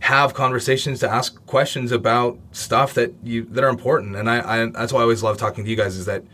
have 0.00 0.34
conversations 0.34 0.98
to 1.00 1.08
ask 1.08 1.44
questions 1.46 1.92
about 1.92 2.38
stuff 2.52 2.94
that 2.94 3.12
you 3.22 3.44
that 3.44 3.62
are 3.62 3.68
important. 3.68 4.16
And 4.16 4.28
I, 4.28 4.62
I 4.62 4.66
that's 4.66 4.92
why 4.92 5.00
I 5.00 5.02
always 5.02 5.22
love 5.22 5.36
talking 5.36 5.64
to 5.64 5.70
you 5.70 5.76
guys 5.76 5.96
is 5.96 6.06
that 6.06 6.24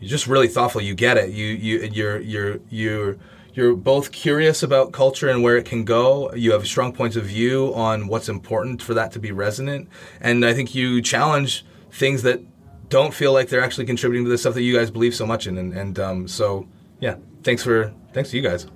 you're 0.00 0.10
just 0.10 0.26
really 0.26 0.48
thoughtful. 0.48 0.80
You 0.80 0.94
get 0.94 1.16
it. 1.16 1.30
You 1.30 1.46
you 1.46 1.78
you're 1.92 2.20
you're 2.20 2.60
you're 2.68 3.16
you're 3.56 3.74
both 3.74 4.12
curious 4.12 4.62
about 4.62 4.92
culture 4.92 5.30
and 5.30 5.42
where 5.42 5.56
it 5.56 5.64
can 5.64 5.84
go. 5.84 6.30
You 6.34 6.52
have 6.52 6.66
strong 6.66 6.92
points 6.92 7.16
of 7.16 7.24
view 7.24 7.72
on 7.74 8.06
what's 8.06 8.28
important 8.28 8.82
for 8.82 8.92
that 8.92 9.12
to 9.12 9.18
be 9.18 9.32
resonant. 9.32 9.88
And 10.20 10.44
I 10.44 10.52
think 10.52 10.74
you 10.74 11.00
challenge 11.00 11.64
things 11.90 12.22
that 12.22 12.42
don't 12.90 13.14
feel 13.14 13.32
like 13.32 13.48
they're 13.48 13.62
actually 13.62 13.86
contributing 13.86 14.24
to 14.26 14.30
the 14.30 14.36
stuff 14.36 14.52
that 14.54 14.62
you 14.62 14.76
guys 14.76 14.90
believe 14.90 15.14
so 15.14 15.26
much 15.26 15.46
in. 15.46 15.56
And, 15.56 15.72
and 15.72 15.98
um, 15.98 16.28
so, 16.28 16.68
yeah, 17.00 17.16
thanks 17.42 17.64
for 17.64 17.94
thanks 18.12 18.30
to 18.30 18.36
you 18.36 18.42
guys. 18.42 18.66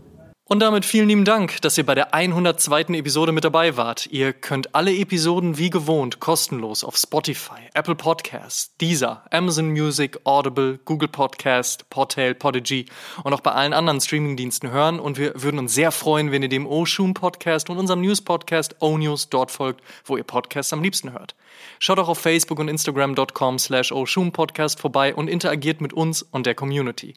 Und 0.53 0.59
damit 0.59 0.85
vielen 0.85 1.07
lieben 1.07 1.25
Dank, 1.25 1.63
dass 1.63 1.79
ihr 1.79 1.87
bei 1.87 1.95
der 1.95 2.13
102. 2.13 2.81
Episode 2.95 3.31
mit 3.31 3.45
dabei 3.45 3.77
wart. 3.77 4.09
Ihr 4.09 4.33
könnt 4.33 4.75
alle 4.75 4.93
Episoden 4.93 5.59
wie 5.59 5.71
gewohnt 5.71 6.19
kostenlos 6.19 6.83
auf 6.83 6.97
Spotify, 6.97 7.61
Apple 7.73 7.95
Podcasts, 7.95 8.77
Deezer, 8.79 9.23
Amazon 9.31 9.71
Music, 9.71 10.19
Audible, 10.25 10.81
Google 10.85 11.07
Podcast, 11.07 11.89
Portal, 11.89 12.35
Podigy 12.35 12.87
und 13.23 13.33
auch 13.33 13.43
bei 13.43 13.53
allen 13.53 13.73
anderen 13.73 14.01
Streamingdiensten 14.01 14.73
hören. 14.73 14.99
Und 14.99 15.19
wir 15.19 15.41
würden 15.41 15.61
uns 15.61 15.73
sehr 15.73 15.93
freuen, 15.93 16.33
wenn 16.33 16.43
ihr 16.43 16.49
dem 16.49 16.67
Oshun 16.67 17.15
Podcast 17.15 17.71
und 17.71 17.79
unserem 17.79 18.01
News 18.01 18.21
Podcast 18.21 18.75
O-News 18.81 19.29
dort 19.29 19.53
folgt, 19.53 19.85
wo 20.05 20.17
ihr 20.17 20.25
Podcasts 20.25 20.73
am 20.73 20.83
liebsten 20.83 21.13
hört. 21.13 21.37
Schaut 21.79 22.01
auch 22.01 22.09
auf 22.09 22.19
Facebook 22.19 22.59
und 22.59 22.67
Instagram.com 22.67 23.61
slash 23.61 23.93
Podcast 24.33 24.81
vorbei 24.81 25.15
und 25.15 25.29
interagiert 25.29 25.81
mit 25.81 25.93
uns 25.93 26.23
und 26.23 26.45
der 26.45 26.57
Community. 26.57 27.15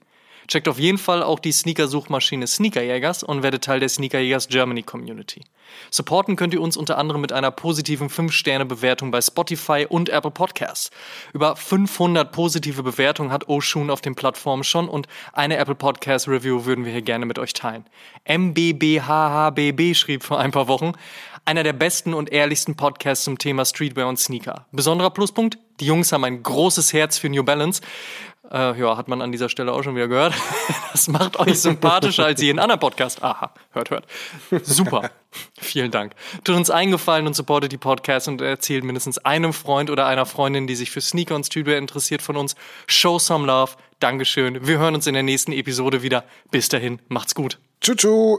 Checkt 0.48 0.68
auf 0.68 0.80
jeden 0.80 0.98
Fall 0.98 1.24
auch 1.24 1.40
die 1.40 1.52
Sneaker-Suchmaschine 1.52 2.48
Sneakerjägers 2.48 3.24
und 3.24 3.44
werdet 3.44 3.64
Teil 3.64 3.80
der 3.80 3.90
Sneakerjägers 3.90 4.48
Germany 4.48 4.84
Community. 4.84 5.42
Supporten 5.90 6.36
könnt 6.36 6.54
ihr 6.54 6.62
uns 6.62 6.78
unter 6.78 6.98
anderem 6.98 7.22
mit 7.22 7.32
einer 7.32 7.52
positiven 7.52 8.10
5-Sterne-Bewertung 8.10 9.12
bei 9.12 9.22
Spotify 9.22 9.86
und 9.88 10.10
Apple 10.10 10.32
Podcasts. 10.32 10.92
Über 11.34 11.56
500 11.56 12.32
positive 12.32 12.84
Bewertungen 12.84 13.32
hat 13.32 13.48
Oshun 13.50 13.90
auf 13.90 14.02
den 14.02 14.16
Plattformen 14.16 14.64
schon 14.64 14.90
und 14.90 15.08
eine 15.32 15.58
Apple 15.58 15.76
Podcast 15.76 16.28
Review 16.28 16.66
würden 16.66 16.86
wir 16.86 16.92
hier 16.92 17.02
gerne 17.02 17.26
mit 17.26 17.40
euch 17.40 17.54
teilen. 17.54 17.86
MBBHHBB 18.28 19.96
schrieb 19.96 20.24
vor 20.24 20.40
ein 20.40 20.52
paar 20.52 20.68
Wochen, 20.68 20.94
einer 21.46 21.64
der 21.64 21.74
besten 21.74 22.14
und 22.14 22.32
ehrlichsten 22.32 22.76
Podcasts 22.76 23.26
zum 23.26 23.38
Thema 23.38 23.66
Streetwear 23.66 24.08
und 24.08 24.18
Sneaker. 24.18 24.66
Besonderer 24.72 25.10
Pluspunkt, 25.10 25.58
die 25.80 25.86
Jungs 25.86 26.12
haben 26.12 26.24
ein 26.24 26.44
großes 26.44 26.94
Herz 26.94 27.18
für 27.18 27.30
New 27.30 27.44
Balance. 27.44 27.82
Äh, 28.52 28.80
ja, 28.80 28.98
hat 28.98 29.08
man 29.08 29.22
an 29.22 29.32
dieser 29.32 29.50
Stelle 29.50 29.74
auch 29.74 29.84
schon 29.84 29.96
wieder 29.96 30.08
gehört. 30.08 30.34
Das 30.94 31.08
macht 31.08 31.40
euch 31.40 31.60
sympathischer 31.60 32.24
als 32.24 32.40
jeden 32.40 32.60
anderen 32.60 32.80
Podcast. 32.80 33.24
Aha, 33.24 33.52
hört, 33.72 33.90
hört. 33.90 34.06
Super. 34.64 35.10
Vielen 35.60 35.90
Dank. 35.90 36.14
Tut 36.44 36.56
uns 36.56 36.70
eingefallen 36.70 37.26
und 37.26 37.36
supportet 37.36 37.72
die 37.72 37.80
Podcasts 37.80 38.28
und 38.28 38.42
erzählt 38.42 38.84
mindestens 38.84 39.18
einem 39.18 39.54
Freund 39.54 39.90
oder 39.90 40.06
einer 40.06 40.28
Freundin, 40.28 40.68
die 40.68 40.76
sich 40.76 40.92
für 40.92 41.02
Sneaker 41.02 41.34
und 41.34 41.48
Streetwear 41.48 41.80
interessiert 41.80 42.22
von 42.22 42.38
uns. 42.38 42.56
Show 42.86 43.18
some 43.18 43.48
love. 43.48 43.72
Dankeschön. 44.00 44.68
Wir 44.68 44.78
hören 44.78 44.94
uns 44.94 45.08
in 45.08 45.16
der 45.16 45.24
nächsten 45.24 45.52
Episode 45.52 46.04
wieder. 46.04 46.26
Bis 46.52 46.70
dahin, 46.70 47.00
macht's 47.08 47.34
gut. 47.34 47.58
Tschüss. 47.82 48.38